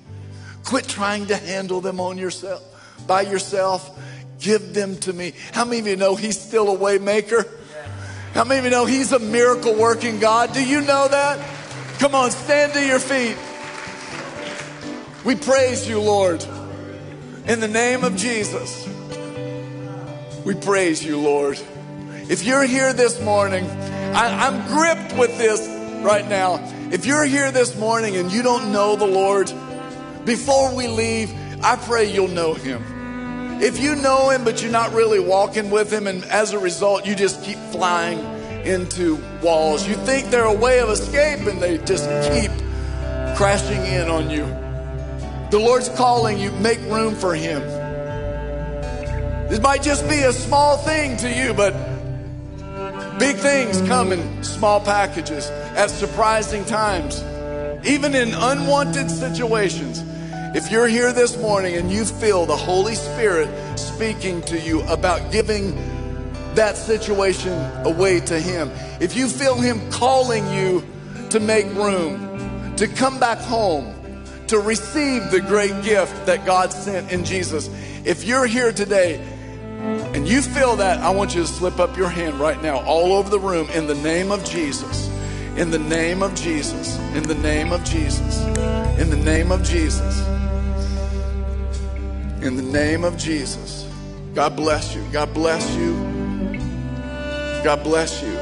Quit 0.66 0.88
trying 0.88 1.28
to 1.28 1.38
handle 1.38 1.80
them 1.80 2.00
on 2.00 2.18
yourself 2.18 2.64
by 3.06 3.22
yourself. 3.22 3.98
Give 4.40 4.74
them 4.74 4.98
to 4.98 5.14
me. 5.14 5.34
How 5.54 5.64
many 5.64 5.80
of 5.80 5.88
you 5.88 5.96
know 5.96 6.16
he's 6.16 6.40
still 6.40 6.76
a 6.76 6.78
waymaker? 6.78 7.48
How 8.34 8.44
many 8.44 8.60
of 8.60 8.66
you 8.66 8.72
know 8.72 8.86
he's 8.86 9.12
a 9.12 9.20
miracle 9.20 9.76
working 9.76 10.20
God? 10.20 10.54
Do 10.54 10.66
you 10.66 10.82
know 10.82 11.08
that? 11.08 11.40
Come 12.00 12.16
on, 12.16 12.32
stand 12.32 12.74
to 12.74 12.86
your 12.86 13.00
feet. 13.00 13.38
We 15.24 15.36
praise 15.36 15.88
you, 15.88 16.02
Lord. 16.02 16.44
In 17.48 17.60
the 17.60 17.68
name 17.68 18.04
of 18.04 18.16
Jesus. 18.16 18.90
We 20.46 20.54
praise 20.54 21.04
you, 21.04 21.20
Lord. 21.20 21.60
If 22.30 22.44
you're 22.44 22.66
here 22.66 22.94
this 22.94 23.20
morning, 23.20 23.66
I, 23.66 24.48
am 24.48 24.68
gripped 24.68 25.18
with 25.18 25.36
this 25.40 25.68
right 26.06 26.28
now. 26.30 26.60
If 26.92 27.08
you're 27.08 27.26
here 27.26 27.52
this 27.52 27.76
morning 27.76 28.16
and 28.16 28.32
you 28.32 28.44
don't 28.44 28.72
know 28.72 28.96
the 28.96 29.08
Lord, 29.08 29.52
before 30.24 30.76
we 30.76 30.88
leave, 30.88 31.34
I 31.64 31.78
pray 31.78 32.14
you'll 32.14 32.28
know 32.28 32.54
him. 32.54 33.60
If 33.60 33.80
you 33.80 33.96
know 33.96 34.30
him, 34.30 34.44
but 34.44 34.62
you're 34.62 34.72
not 34.72 34.94
really 34.94 35.20
walking 35.20 35.72
with 35.72 35.92
him, 35.92 36.06
and 36.06 36.24
as 36.26 36.54
a 36.54 36.60
result, 36.60 37.08
you 37.08 37.16
just 37.16 37.44
keep 37.44 37.58
flying 37.72 38.20
into 38.68 39.16
walls, 39.42 39.88
you 39.88 39.96
think 39.96 40.30
they're 40.30 40.46
a 40.46 40.54
way 40.54 40.80
of 40.80 40.90
escape, 40.90 41.48
and 41.48 41.60
they 41.60 41.80
just 41.80 42.06
keep 42.32 42.52
crashing 43.36 43.84
in 43.84 44.10
on 44.10 44.30
you. 44.30 44.46
The 45.50 45.58
Lord's 45.58 45.90
calling 45.90 46.38
you, 46.38 46.52
make 46.52 46.80
room 46.82 47.16
for 47.16 47.34
him. 47.34 47.85
This 49.50 49.60
might 49.60 49.84
just 49.84 50.10
be 50.10 50.20
a 50.22 50.34
small 50.34 50.76
thing 50.78 51.18
to 51.18 51.30
you, 51.30 51.54
but 51.54 51.72
big 53.20 53.36
things 53.36 53.80
come 53.84 54.12
in 54.12 54.44
small 54.44 54.80
packages 54.80 55.48
at 55.76 55.92
surprising 55.92 56.66
times, 56.66 57.22
even 57.88 58.16
in 58.16 58.34
unwanted 58.34 59.12
situations. 59.12 60.04
If 60.56 60.72
you're 60.72 60.88
here 60.88 61.14
this 61.14 61.38
morning 61.38 61.76
and 61.76 61.92
you 61.92 62.06
feel 62.06 62.48
the 62.48 62.56
Holy 62.56 62.96
Spirit 62.96 63.78
speaking 63.78 64.42
to 64.44 64.60
you 64.60 64.82
about 64.84 65.32
giving 65.32 65.76
that 66.56 66.76
situation 66.76 67.54
away 67.86 68.22
to 68.22 68.40
Him, 68.40 68.72
if 69.00 69.16
you 69.16 69.28
feel 69.28 69.56
Him 69.56 69.80
calling 69.92 70.52
you 70.54 70.84
to 71.30 71.40
make 71.40 71.68
room, 71.76 72.76
to 72.78 72.88
come 72.88 73.20
back 73.20 73.38
home, 73.38 73.94
to 74.48 74.58
receive 74.58 75.30
the 75.30 75.42
great 75.42 75.84
gift 75.84 76.26
that 76.26 76.48
God 76.48 76.74
sent 76.74 77.12
in 77.12 77.26
Jesus, 77.26 77.70
if 78.06 78.24
you're 78.24 78.48
here 78.48 78.72
today 78.72 79.24
and 80.16 80.28
you 80.28 80.42
feel 80.42 80.78
that, 80.78 81.00
I 81.00 81.10
want 81.10 81.36
you 81.36 81.42
to 81.42 81.48
slip 81.48 81.80
up 81.80 81.98
your 81.98 82.10
hand 82.10 82.40
right 82.40 82.62
now, 82.62 82.80
all 82.86 83.14
over 83.14 83.30
the 83.30 83.40
room, 83.40 83.70
in 83.72 83.88
the 83.88 83.96
name 83.96 84.32
of 84.32 84.44
Jesus. 84.46 85.10
In 85.58 85.72
the 85.72 85.80
name 85.80 86.22
of 86.22 86.36
Jesus. 86.36 86.98
In 87.16 87.24
the 87.24 87.36
name 87.36 87.72
of 87.72 87.84
Jesus. 87.84 88.46
In 89.00 89.10
the 89.10 89.18
name 89.18 89.52
of 89.52 89.64
Jesus. 89.64 90.20
In 92.42 92.56
the 92.56 92.62
name 92.62 93.04
of 93.04 93.18
Jesus. 93.18 93.90
God 94.34 94.56
bless 94.56 94.94
you. 94.94 95.04
God 95.12 95.34
bless 95.34 95.76
you. 95.76 95.94
God 97.64 97.84
bless 97.84 98.22
you. 98.22 98.34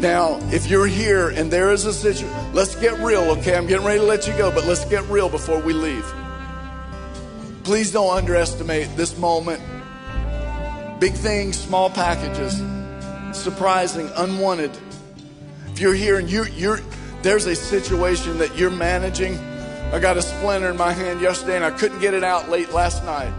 Now, 0.00 0.38
if 0.52 0.68
you're 0.68 0.86
here 0.86 1.28
and 1.28 1.50
there 1.50 1.70
is 1.72 1.86
a 1.86 1.92
situation, 1.94 2.52
let's 2.52 2.74
get 2.74 2.98
real, 2.98 3.22
okay? 3.38 3.56
I'm 3.56 3.66
getting 3.66 3.86
ready 3.86 4.00
to 4.00 4.04
let 4.04 4.26
you 4.26 4.36
go, 4.36 4.50
but 4.50 4.66
let's 4.66 4.84
get 4.86 5.02
real 5.08 5.28
before 5.28 5.60
we 5.60 5.72
leave. 5.72 6.04
Please 7.64 7.90
don't 7.90 8.14
underestimate 8.14 8.94
this 8.94 9.16
moment. 9.16 9.62
Big 11.00 11.14
things, 11.14 11.58
small 11.58 11.88
packages, 11.88 12.62
surprising, 13.32 14.10
unwanted. 14.16 14.70
If 15.72 15.80
you're 15.80 15.94
here 15.94 16.18
and 16.18 16.30
you're, 16.30 16.48
you're 16.48 16.80
there's 17.22 17.46
a 17.46 17.56
situation 17.56 18.36
that 18.38 18.54
you're 18.54 18.70
managing. 18.70 19.38
I 19.94 19.98
got 19.98 20.18
a 20.18 20.22
splinter 20.22 20.70
in 20.70 20.76
my 20.76 20.92
hand 20.92 21.22
yesterday 21.22 21.56
and 21.56 21.64
I 21.64 21.70
couldn't 21.70 22.00
get 22.00 22.12
it 22.12 22.22
out 22.22 22.50
late 22.50 22.70
last 22.72 23.02
night. 23.04 23.32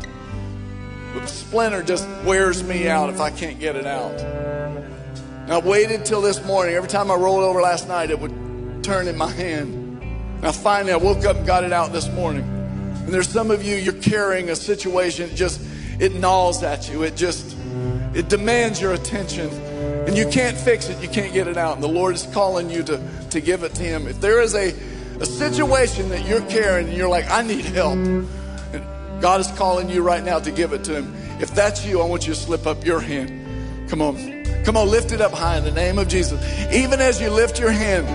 The 1.13 1.28
splinter 1.28 1.84
just 1.84 2.09
wears 2.26 2.63
me 2.63 2.89
out 2.89 3.11
if 3.11 3.21
I 3.21 3.30
can't 3.30 3.59
get 3.59 3.76
it 3.76 3.86
out. 3.86 4.19
And 4.19 5.53
I 5.53 5.59
waited 5.59 6.03
till 6.03 6.21
this 6.21 6.43
morning. 6.45 6.73
Every 6.73 6.89
time 6.89 7.11
I 7.11 7.15
rolled 7.15 7.43
over 7.43 7.61
last 7.61 7.88
night, 7.88 8.09
it 8.09 8.19
would 8.19 8.84
turn 8.84 9.07
in 9.07 9.17
my 9.17 9.30
hand. 9.30 10.41
Now 10.41 10.51
finally, 10.51 10.93
I 10.93 10.97
woke 10.97 11.23
up 11.26 11.38
and 11.38 11.45
got 11.45 11.63
it 11.63 11.71
out 11.71 11.93
this 11.93 12.09
morning. 12.09 12.55
And 13.06 13.14
there's 13.14 13.30
some 13.30 13.51
of 13.51 13.64
you, 13.64 13.76
you're 13.76 13.93
carrying 13.93 14.49
a 14.49 14.56
situation, 14.56 15.30
it 15.30 15.36
just, 15.36 15.62
it 15.99 16.16
gnaws 16.16 16.64
at 16.64 16.89
you. 16.89 17.03
It 17.03 17.16
just, 17.16 17.56
it 18.16 18.30
demands 18.30 18.82
your 18.82 18.93
attention. 18.93 19.47
And 20.08 20.18
you 20.18 20.28
can't 20.28 20.58
fix 20.58 20.89
it, 20.89 21.01
you 21.01 21.08
can't 21.08 21.32
get 21.32 21.47
it 21.47 21.56
out. 21.56 21.76
And 21.76 21.84
the 21.84 21.88
Lord 21.88 22.16
is 22.16 22.24
calling 22.34 22.70
you 22.70 22.82
to, 22.84 23.01
to 23.30 23.41
give 23.41 23.64
it 23.64 23.76
to 23.76 23.84
Him. 23.84 24.08
If 24.08 24.22
there 24.22 24.41
is 24.41 24.56
a, 24.56 24.74
a 25.20 25.26
situation 25.26 26.10
that 26.10 26.28
you're 26.28 26.41
carrying 26.47 26.88
and 26.88 26.97
you're 26.97 27.10
like, 27.10 27.30
I 27.30 27.43
need 27.43 27.66
help, 27.66 27.95
and 27.95 28.28
God 29.22 29.39
is 29.39 29.47
calling 29.51 29.88
you 29.89 30.01
right 30.01 30.24
now 30.24 30.39
to 30.39 30.51
give 30.51 30.74
it 30.74 30.84
to 30.86 30.95
Him. 30.95 31.14
If 31.39 31.53
that's 31.53 31.86
you, 31.86 32.01
I 32.01 32.06
want 32.06 32.28
you 32.28 32.34
to 32.34 32.39
slip 32.39 32.66
up 32.66 32.84
your 32.84 32.99
hand. 32.99 33.89
Come 33.89 34.01
on. 34.01 34.34
Come 34.66 34.78
on, 34.78 34.89
lift 34.89 35.11
it 35.11 35.22
up 35.22 35.32
high 35.32 35.57
in 35.59 35.63
the 35.63 35.72
name 35.72 35.99
of 35.99 36.07
Jesus. 36.07 36.41
Even 36.74 36.99
as 36.99 37.22
you 37.22 37.30
lift 37.30 37.59
your 37.59 37.70
hand, 37.70 38.07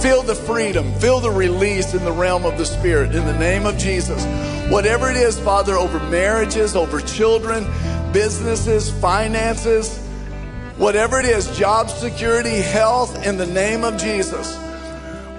feel 0.00 0.22
the 0.22 0.36
freedom, 0.36 0.94
feel 1.00 1.18
the 1.18 1.32
release 1.32 1.94
in 1.94 2.04
the 2.04 2.12
realm 2.12 2.44
of 2.44 2.56
the 2.58 2.64
Spirit 2.64 3.12
in 3.12 3.26
the 3.26 3.36
name 3.36 3.66
of 3.66 3.76
Jesus. 3.76 4.24
Whatever 4.70 5.10
it 5.10 5.16
is, 5.16 5.36
Father, 5.40 5.74
over 5.74 5.98
marriages, 6.08 6.76
over 6.76 7.00
children, 7.00 7.66
businesses, 8.12 8.88
finances, 9.00 9.98
whatever 10.76 11.18
it 11.18 11.26
is, 11.26 11.50
job 11.58 11.90
security, 11.90 12.60
health, 12.60 13.26
in 13.26 13.36
the 13.36 13.46
name 13.46 13.82
of 13.82 13.96
Jesus. 13.96 14.56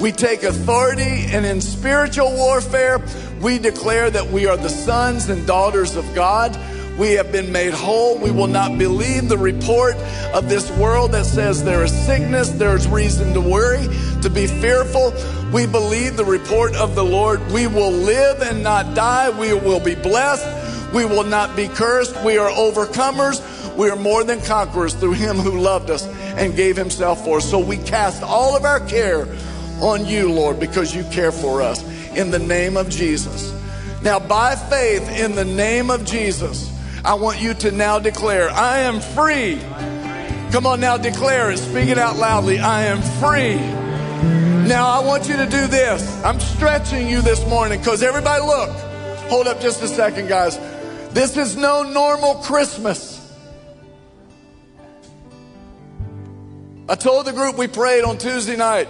We 0.02 0.12
take 0.12 0.44
authority 0.44 1.28
and 1.30 1.46
in 1.46 1.62
spiritual 1.62 2.36
warfare, 2.36 3.02
we 3.42 3.58
declare 3.58 4.10
that 4.12 4.28
we 4.32 4.48
are 4.48 4.58
the 4.58 4.70
sons 4.70 5.30
and 5.30 5.48
daughters 5.48 5.96
of 5.96 6.14
God. 6.14 6.56
We 6.98 7.14
have 7.14 7.32
been 7.32 7.52
made 7.52 7.74
whole. 7.74 8.18
We 8.18 8.32
will 8.32 8.48
not 8.48 8.78
believe 8.78 9.30
the 9.30 9.38
report 9.38 9.96
of 10.34 10.50
this 10.50 10.72
world 10.72 11.12
that 11.12 11.26
says 11.26 11.64
there 11.64 11.84
is 11.84 11.92
sickness, 12.06 12.50
there's 12.50 12.88
reason 12.88 13.34
to 13.34 13.42
worry, 13.42 13.88
to 14.24 14.30
be 14.30 14.48
fearful. 14.48 15.14
We 15.54 15.68
believe 15.68 16.18
the 16.18 16.26
report 16.26 16.76
of 16.76 16.96
the 16.96 17.06
Lord. 17.06 17.40
We 17.52 17.68
will 17.68 17.92
live 17.92 18.42
and 18.42 18.64
not 18.64 18.96
die. 18.96 19.30
We 19.30 19.54
will 19.54 19.80
be 19.80 19.96
blessed. 19.96 20.94
We 20.94 21.06
will 21.06 21.24
not 21.24 21.56
be 21.56 21.68
cursed. 21.68 22.16
We 22.24 22.38
are 22.38 22.50
overcomers. 22.50 23.44
We 23.78 23.92
are 23.92 23.96
more 23.96 24.24
than 24.24 24.42
conquerors 24.42 24.96
through 24.96 25.14
him 25.14 25.38
who 25.38 25.60
loved 25.60 25.92
us 25.92 26.08
and 26.08 26.56
gave 26.56 26.76
himself 26.76 27.24
for 27.24 27.38
us. 27.38 27.50
So 27.50 27.60
we 27.60 27.78
cast 27.78 28.24
all 28.24 28.58
of 28.58 28.66
our 28.66 28.80
care 28.80 29.28
on 29.82 30.08
you, 30.08 30.32
Lord, 30.32 30.60
because 30.60 30.96
you 30.96 31.04
care 31.12 31.32
for 31.32 31.62
us 31.62 31.84
in 32.16 32.32
the 32.32 32.40
name 32.40 32.76
of 32.76 32.90
Jesus. 32.90 33.54
Now, 34.02 34.20
by 34.20 34.56
faith 34.56 35.08
in 35.20 35.36
the 35.36 35.46
name 35.46 35.92
of 35.92 36.06
Jesus, 36.06 36.74
I 37.06 37.14
want 37.16 37.42
you 37.42 37.54
to 37.54 37.72
now 37.72 38.00
declare, 38.00 38.50
I 38.50 38.80
am 38.80 39.00
free. 39.00 39.60
Come 40.52 40.66
on 40.66 40.80
now, 40.80 40.98
declare 40.98 41.52
it. 41.52 41.58
Speak 41.58 41.90
it 41.90 41.98
out 41.98 42.18
loudly. 42.18 42.60
I 42.60 42.84
am 42.84 43.02
free. 43.02 43.58
Now, 44.68 44.88
I 44.88 45.06
want 45.06 45.30
you 45.30 45.38
to 45.38 45.46
do 45.46 45.68
this. 45.68 46.24
I'm 46.24 46.40
stretching 46.40 47.08
you 47.08 47.22
this 47.22 47.46
morning 47.48 47.80
because 47.80 48.04
everybody, 48.04 48.44
look. 48.44 48.70
Hold 49.30 49.48
up 49.48 49.62
just 49.62 49.82
a 49.82 49.88
second, 49.88 50.28
guys. 50.28 50.58
This 51.14 51.38
is 51.38 51.56
no 51.56 51.84
normal 51.84 52.36
Christmas. 52.36 53.16
I 56.90 56.96
told 56.96 57.26
the 57.26 57.34
group 57.34 57.58
we 57.58 57.68
prayed 57.68 58.04
on 58.04 58.18
Tuesday 58.18 58.56
night. 58.56 58.88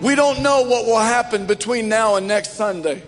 We 0.00 0.16
don't 0.16 0.42
know 0.42 0.62
what 0.62 0.86
will 0.86 0.98
happen 0.98 1.46
between 1.46 1.88
now 1.88 2.16
and 2.16 2.26
next 2.26 2.54
Sunday. 2.54 3.02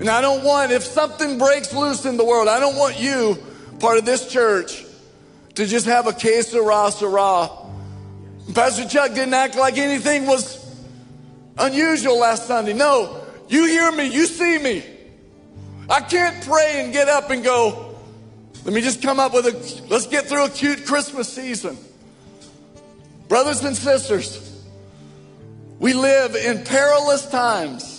And 0.00 0.08
I 0.08 0.22
don't 0.22 0.42
want, 0.42 0.72
if 0.72 0.82
something 0.82 1.36
breaks 1.36 1.74
loose 1.74 2.06
in 2.06 2.16
the 2.16 2.24
world, 2.24 2.48
I 2.48 2.58
don't 2.58 2.76
want 2.76 2.98
you, 2.98 3.38
part 3.80 3.98
of 3.98 4.06
this 4.06 4.26
church, 4.32 4.86
to 5.56 5.66
just 5.66 5.84
have 5.84 6.06
a 6.06 6.12
case 6.14 6.54
of 6.54 6.64
rah, 6.64 6.88
sarah. 6.88 7.50
Pastor 8.54 8.88
Chuck 8.88 9.12
didn't 9.14 9.34
act 9.34 9.56
like 9.56 9.76
anything 9.76 10.26
was 10.26 10.58
unusual 11.58 12.18
last 12.18 12.46
Sunday. 12.46 12.72
No, 12.72 13.22
you 13.48 13.66
hear 13.66 13.92
me, 13.92 14.06
you 14.06 14.24
see 14.24 14.58
me. 14.58 14.82
I 15.90 16.00
can't 16.00 16.42
pray 16.46 16.82
and 16.82 16.94
get 16.94 17.08
up 17.08 17.28
and 17.28 17.44
go, 17.44 17.94
let 18.64 18.72
me 18.72 18.80
just 18.80 19.02
come 19.02 19.20
up 19.20 19.34
with 19.34 19.46
a, 19.46 19.86
let's 19.90 20.06
get 20.06 20.26
through 20.26 20.46
a 20.46 20.50
cute 20.50 20.86
Christmas 20.86 21.30
season. 21.30 21.76
Brothers 23.28 23.62
and 23.64 23.76
sisters, 23.76 24.64
we 25.78 25.92
live 25.92 26.36
in 26.36 26.64
perilous 26.64 27.28
times. 27.30 27.89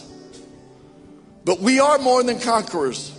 But 1.44 1.60
we 1.60 1.80
are 1.80 1.98
more 1.98 2.24
than 2.24 2.40
conquerors. 2.40 3.18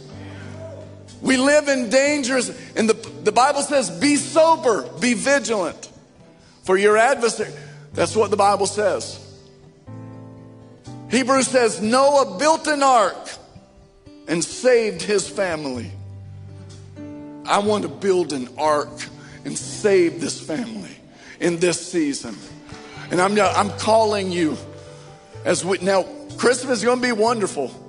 We 1.21 1.37
live 1.37 1.69
in 1.69 1.89
dangers, 1.89 2.51
and 2.77 2.89
the, 2.89 2.95
the 3.23 3.33
Bible 3.33 3.63
says, 3.63 3.91
be 3.91 4.17
sober, 4.17 4.89
be 5.01 5.15
vigilant 5.15 5.91
for 6.65 6.77
your 6.77 6.97
adversary. 6.97 7.53
That's 7.95 8.17
what 8.17 8.31
the 8.31 8.37
Bible 8.37 8.67
says. 8.67 9.19
Hebrews 11.11 11.47
says, 11.47 11.81
Noah 11.81 12.39
built 12.39 12.67
an 12.67 12.83
ark 12.83 13.31
and 14.27 14.43
saved 14.43 15.03
his 15.03 15.29
family. 15.29 15.93
I 17.45 17.59
want 17.59 17.83
to 17.83 17.89
build 17.89 18.33
an 18.33 18.49
ark 18.57 19.07
and 19.45 19.59
save 19.59 20.21
this 20.21 20.41
family 20.41 20.97
in 21.39 21.59
this 21.59 21.91
season. 21.91 22.37
And 23.11 23.21
I'm, 23.21 23.39
I'm 23.39 23.71
calling 23.79 24.33
you 24.33 24.57
as 25.45 25.65
we, 25.65 25.79
now, 25.79 26.05
Christmas 26.37 26.79
is 26.79 26.85
going 26.85 27.01
to 27.01 27.07
be 27.07 27.13
wonderful. 27.13 27.82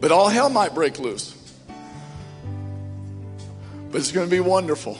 But 0.00 0.12
all 0.12 0.28
hell 0.28 0.50
might 0.50 0.74
break 0.74 0.98
loose. 0.98 1.34
But 3.90 4.00
it's 4.00 4.12
going 4.12 4.26
to 4.26 4.30
be 4.30 4.40
wonderful. 4.40 4.98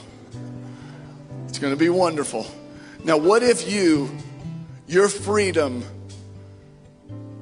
It's 1.47 1.59
going 1.59 1.73
to 1.73 1.79
be 1.79 1.89
wonderful. 1.89 2.47
Now, 3.03 3.17
what 3.17 3.43
if 3.43 3.71
you, 3.71 4.09
your 4.87 5.07
freedom 5.07 5.83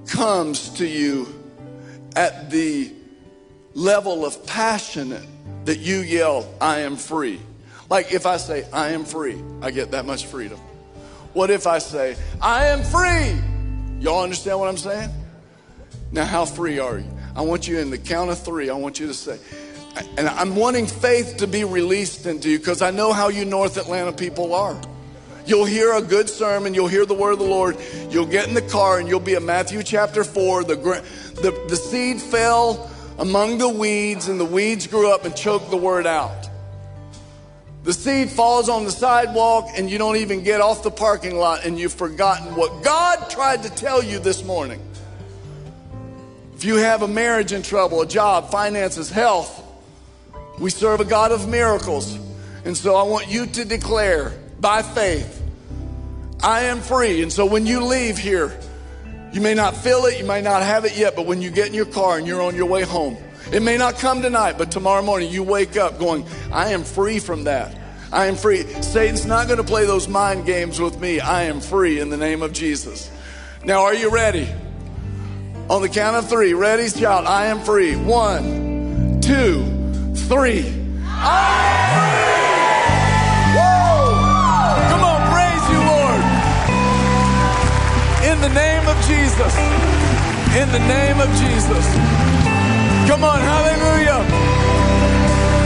comes 0.07 0.69
to 0.75 0.87
you 0.87 1.27
at 2.15 2.49
the 2.51 2.91
level 3.73 4.25
of 4.25 4.45
passion 4.45 5.15
that 5.65 5.79
you 5.79 5.99
yell, 5.99 6.47
I 6.61 6.81
am 6.81 6.95
free? 6.95 7.39
Like 7.89 8.13
if 8.13 8.25
I 8.25 8.37
say, 8.37 8.67
I 8.71 8.89
am 8.89 9.05
free, 9.05 9.41
I 9.61 9.71
get 9.71 9.91
that 9.91 10.05
much 10.05 10.25
freedom. 10.25 10.59
What 11.33 11.49
if 11.49 11.67
I 11.67 11.77
say, 11.77 12.17
I 12.41 12.67
am 12.67 12.83
free? 12.83 13.39
Y'all 13.99 14.23
understand 14.23 14.59
what 14.59 14.69
I'm 14.69 14.77
saying? 14.77 15.09
Now, 16.11 16.25
how 16.25 16.45
free 16.45 16.79
are 16.79 16.99
you? 16.99 17.16
I 17.37 17.41
want 17.41 17.67
you 17.67 17.77
in 17.77 17.91
the 17.91 17.99
count 17.99 18.31
of 18.31 18.39
three, 18.39 18.71
I 18.71 18.73
want 18.73 18.99
you 18.99 19.05
to 19.05 19.13
say, 19.13 19.37
and 20.17 20.27
I'm 20.27 20.55
wanting 20.55 20.87
faith 20.87 21.37
to 21.37 21.45
be 21.45 21.63
released 21.65 22.25
into 22.25 22.49
you 22.49 22.57
because 22.57 22.81
I 22.81 22.89
know 22.89 23.13
how 23.13 23.27
you 23.27 23.45
North 23.45 23.77
Atlanta 23.77 24.11
people 24.11 24.55
are. 24.55 24.75
You'll 25.45 25.65
hear 25.65 25.93
a 25.93 26.01
good 26.01 26.29
sermon, 26.29 26.73
you'll 26.73 26.87
hear 26.87 27.05
the 27.05 27.13
word 27.13 27.33
of 27.33 27.39
the 27.39 27.45
Lord, 27.45 27.77
you'll 28.09 28.25
get 28.25 28.47
in 28.47 28.55
the 28.55 28.63
car 28.63 28.97
and 28.97 29.07
you'll 29.07 29.19
be 29.19 29.35
at 29.35 29.43
Matthew 29.43 29.83
chapter 29.83 30.23
4. 30.23 30.63
The, 30.63 30.75
the, 31.35 31.65
the 31.69 31.75
seed 31.75 32.19
fell 32.19 32.89
among 33.19 33.59
the 33.59 33.69
weeds 33.69 34.29
and 34.29 34.39
the 34.39 34.45
weeds 34.45 34.87
grew 34.87 35.13
up 35.13 35.23
and 35.23 35.35
choked 35.35 35.69
the 35.69 35.77
word 35.77 36.07
out. 36.07 36.49
The 37.83 37.93
seed 37.93 38.31
falls 38.31 38.67
on 38.67 38.83
the 38.83 38.91
sidewalk 38.91 39.69
and 39.77 39.91
you 39.91 39.99
don't 39.99 40.17
even 40.17 40.41
get 40.43 40.59
off 40.59 40.81
the 40.81 40.89
parking 40.89 41.35
lot 41.35 41.65
and 41.65 41.77
you've 41.77 41.93
forgotten 41.93 42.55
what 42.55 42.83
God 42.83 43.29
tried 43.29 43.61
to 43.61 43.69
tell 43.69 44.03
you 44.03 44.17
this 44.17 44.43
morning. 44.43 44.81
If 46.57 46.65
you 46.65 46.77
have 46.77 47.03
a 47.03 47.07
marriage 47.07 47.53
in 47.53 47.61
trouble, 47.61 48.01
a 48.01 48.07
job, 48.07 48.49
finances, 48.49 49.11
health, 49.11 49.63
we 50.57 50.71
serve 50.71 51.01
a 51.01 51.05
God 51.05 51.31
of 51.31 51.47
miracles. 51.47 52.17
And 52.65 52.75
so 52.75 52.95
I 52.95 53.03
want 53.03 53.27
you 53.27 53.45
to 53.45 53.63
declare 53.63 54.33
by 54.59 54.81
faith, 54.81 55.39
I 56.41 56.61
am 56.61 56.79
free. 56.79 57.21
And 57.21 57.31
so 57.31 57.45
when 57.45 57.67
you 57.67 57.85
leave 57.85 58.17
here, 58.17 58.59
you 59.31 59.39
may 59.39 59.53
not 59.53 59.77
feel 59.77 60.07
it, 60.07 60.17
you 60.17 60.25
may 60.25 60.41
not 60.41 60.63
have 60.63 60.83
it 60.85 60.97
yet, 60.97 61.15
but 61.15 61.27
when 61.27 61.43
you 61.43 61.51
get 61.51 61.67
in 61.67 61.75
your 61.75 61.85
car 61.85 62.17
and 62.17 62.25
you're 62.25 62.41
on 62.41 62.55
your 62.55 62.65
way 62.65 62.81
home, 62.81 63.17
it 63.53 63.61
may 63.61 63.77
not 63.77 63.99
come 63.99 64.23
tonight, 64.23 64.57
but 64.57 64.71
tomorrow 64.71 65.03
morning 65.03 65.31
you 65.31 65.43
wake 65.43 65.77
up 65.77 65.99
going, 65.99 66.25
I 66.51 66.69
am 66.69 66.83
free 66.83 67.19
from 67.19 67.43
that. 67.43 67.77
I 68.11 68.25
am 68.25 68.35
free. 68.35 68.63
Satan's 68.81 69.27
not 69.27 69.45
going 69.45 69.57
to 69.57 69.63
play 69.63 69.85
those 69.85 70.07
mind 70.07 70.47
games 70.47 70.81
with 70.81 70.99
me. 70.99 71.19
I 71.19 71.43
am 71.43 71.61
free 71.61 71.99
in 71.99 72.09
the 72.09 72.17
name 72.17 72.41
of 72.41 72.51
Jesus. 72.51 73.11
Now, 73.63 73.83
are 73.83 73.93
you 73.93 74.09
ready? 74.09 74.49
On 75.69 75.81
the 75.81 75.89
count 75.89 76.15
of 76.15 76.29
three, 76.29 76.53
ready, 76.53 76.87
shout, 76.87 77.27
I 77.27 77.47
am 77.47 77.59
free. 77.59 77.97
One, 77.97 79.19
two, 79.19 79.65
three. 80.15 80.63
I 81.05 81.59
am 81.75 81.91
free! 81.91 82.47
Woo! 83.51 84.15
Come 84.87 85.03
on, 85.03 85.19
praise 85.27 85.65
you, 85.67 85.83
Lord. 85.83 86.23
In 88.31 88.39
the 88.39 88.47
name 88.55 88.87
of 88.87 88.95
Jesus. 89.11 89.53
In 90.55 90.71
the 90.71 90.79
name 90.87 91.19
of 91.19 91.27
Jesus. 91.35 91.85
Come 93.09 93.25
on, 93.25 93.41
hallelujah. 93.41 94.23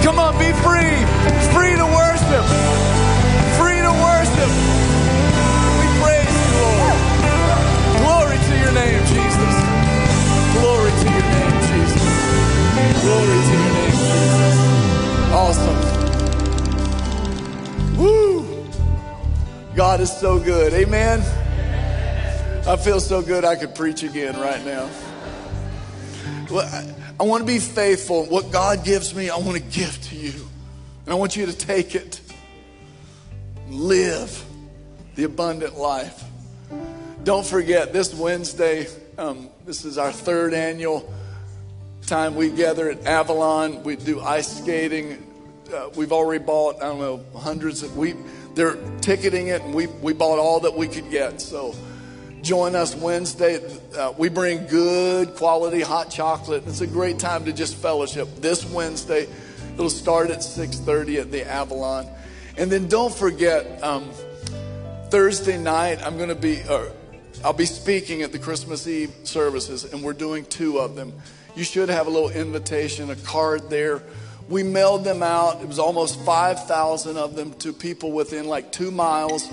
Come 0.04 0.18
on, 0.18 0.34
be 0.40 0.52
free. 0.66 0.98
Free 1.54 1.78
to 1.78 1.86
worship. 1.86 2.91
God 19.92 20.00
is 20.00 20.18
so 20.18 20.40
good. 20.40 20.72
Amen. 20.72 21.20
I 22.66 22.78
feel 22.78 23.02
so 23.02 23.22
good 23.22 23.44
I 23.44 23.58
could 23.58 23.76
preach 23.76 24.04
again 24.04 24.40
right 24.40 24.64
now. 24.64 24.90
Well, 26.50 26.66
I, 26.66 26.96
I 27.20 27.24
want 27.24 27.42
to 27.42 27.46
be 27.46 27.60
faithful. 27.60 28.24
What 28.28 28.54
God 28.54 28.86
gives 28.86 29.14
me, 29.14 29.30
I 29.30 29.36
want 29.36 29.58
to 29.58 29.64
give 29.64 30.02
to 30.04 30.16
you. 30.16 30.48
And 31.04 31.14
I 31.14 31.16
want 31.16 31.36
you 31.36 31.46
to 31.46 31.52
take 31.52 31.94
it. 31.94 32.22
Live 33.68 34.42
the 35.16 35.26
abundant 35.26 35.78
life. 35.78 36.24
Don't 37.26 37.46
forget, 37.46 37.92
this 37.92 38.14
Wednesday, 38.16 38.88
um, 39.18 39.50
this 39.66 39.84
is 39.84 39.98
our 39.98 40.14
third 40.14 40.54
annual 40.54 41.14
time 42.08 42.36
we 42.36 42.50
gather 42.50 42.90
at 42.90 43.06
Avalon. 43.06 43.84
We 43.84 43.98
do 43.98 44.22
ice 44.22 44.58
skating. 44.62 45.28
Uh, 45.74 45.90
we've 45.98 46.14
already 46.14 46.42
bought, 46.42 46.78
I 46.78 46.86
don't 46.86 47.00
know, 47.00 47.26
hundreds 47.38 47.84
of, 47.84 47.98
we, 47.98 48.16
they're 48.56 48.78
ticketing 49.02 49.48
it 49.48 49.62
and 49.62 49.74
we, 49.74 49.88
we 49.88 50.14
bought 50.14 50.40
all 50.40 50.62
that 50.62 50.76
we 50.76 50.88
could 50.88 51.10
get. 51.10 51.42
So 51.42 51.76
join 52.42 52.76
us 52.76 52.96
Wednesday. 52.96 53.60
Uh, 53.98 54.14
we 54.18 54.30
bring 54.30 54.66
good 54.68 55.36
quality 55.36 55.82
hot 55.82 56.10
chocolate. 56.10 56.64
It's 56.68 56.82
a 56.82 56.88
great 56.88 57.20
time 57.20 57.46
to 57.46 57.54
just 57.54 57.76
fellowship. 57.76 58.28
This 58.38 58.66
Wednesday, 58.72 59.28
it'll 59.74 59.90
start 59.90 60.30
at 60.32 60.40
6.30 60.40 61.22
at 61.22 61.32
the 61.32 61.50
Avalon. 61.50 62.08
And 62.58 62.72
then 62.72 62.88
don't 62.88 63.14
forget, 63.14 63.82
um, 63.84 64.10
Thursday 65.10 65.58
night, 65.58 66.02
I'm 66.06 66.16
going 66.18 66.30
to 66.30 66.36
be, 66.36 66.62
uh, 66.64 66.86
I'll 67.44 67.52
be 67.52 67.66
speaking 67.66 68.22
at 68.22 68.32
the 68.32 68.40
Christmas 68.40 68.88
Eve 68.88 69.14
services, 69.24 69.84
and 69.92 70.02
we're 70.02 70.14
doing 70.14 70.46
two 70.46 70.80
of 70.80 70.96
them. 70.96 71.14
You 71.54 71.66
should 71.66 71.90
have 71.90 72.08
a 72.08 72.10
little 72.10 72.30
invitation, 72.30 73.10
a 73.10 73.18
card 73.18 73.70
there. 73.70 74.02
We 74.52 74.64
mailed 74.64 75.06
them 75.06 75.24
out. 75.24 75.62
It 75.62 75.68
was 75.68 75.80
almost 75.80 76.20
5,000 76.20 77.16
of 77.16 77.36
them 77.38 77.54
to 77.60 77.72
people 77.72 78.12
within 78.12 78.48
like 78.48 78.74
two 78.74 78.92
miles 78.92 79.50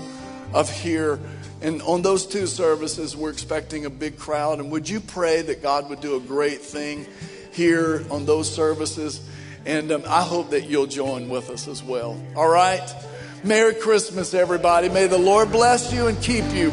of 0.53 0.69
here. 0.69 1.19
And 1.61 1.81
on 1.83 2.01
those 2.01 2.25
two 2.25 2.47
services, 2.47 3.15
we're 3.15 3.29
expecting 3.29 3.85
a 3.85 3.89
big 3.89 4.17
crowd. 4.19 4.59
And 4.59 4.71
would 4.71 4.89
you 4.89 4.99
pray 4.99 5.41
that 5.41 5.61
God 5.61 5.89
would 5.89 6.01
do 6.01 6.17
a 6.17 6.19
great 6.19 6.59
thing 6.59 7.07
here 7.53 8.03
on 8.11 8.25
those 8.25 8.53
services? 8.53 9.21
And 9.65 9.89
um, 9.93 10.03
I 10.05 10.21
hope 10.21 10.49
that 10.49 10.65
you'll 10.65 10.85
join 10.85 11.29
with 11.29 11.49
us 11.49 11.69
as 11.69 11.81
well. 11.81 12.21
All 12.35 12.49
right? 12.49 12.93
Merry 13.41 13.75
Christmas, 13.75 14.33
everybody. 14.33 14.89
May 14.89 15.07
the 15.07 15.17
Lord 15.17 15.49
bless 15.49 15.93
you 15.93 16.07
and 16.07 16.21
keep 16.21 16.43
you. 16.51 16.71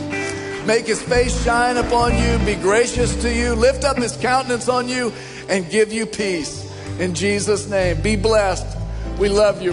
Make 0.67 0.87
his 0.87 1.01
face 1.01 1.45
shine 1.45 1.77
upon 1.77 2.19
you, 2.19 2.45
be 2.45 2.61
gracious 2.61 3.15
to 3.23 3.33
you, 3.33 3.55
lift 3.55 3.85
up 3.85 3.99
his 3.99 4.17
countenance 4.17 4.69
on 4.69 4.89
you, 4.89 5.13
and 5.49 5.71
give 5.71 5.93
you 5.93 6.07
peace. 6.07 6.66
In 6.99 7.15
Jesus' 7.15 7.69
name, 7.69 8.01
be 8.01 8.17
blessed. 8.17 8.79
We 9.19 9.29
love 9.29 9.61
you. 9.61 9.73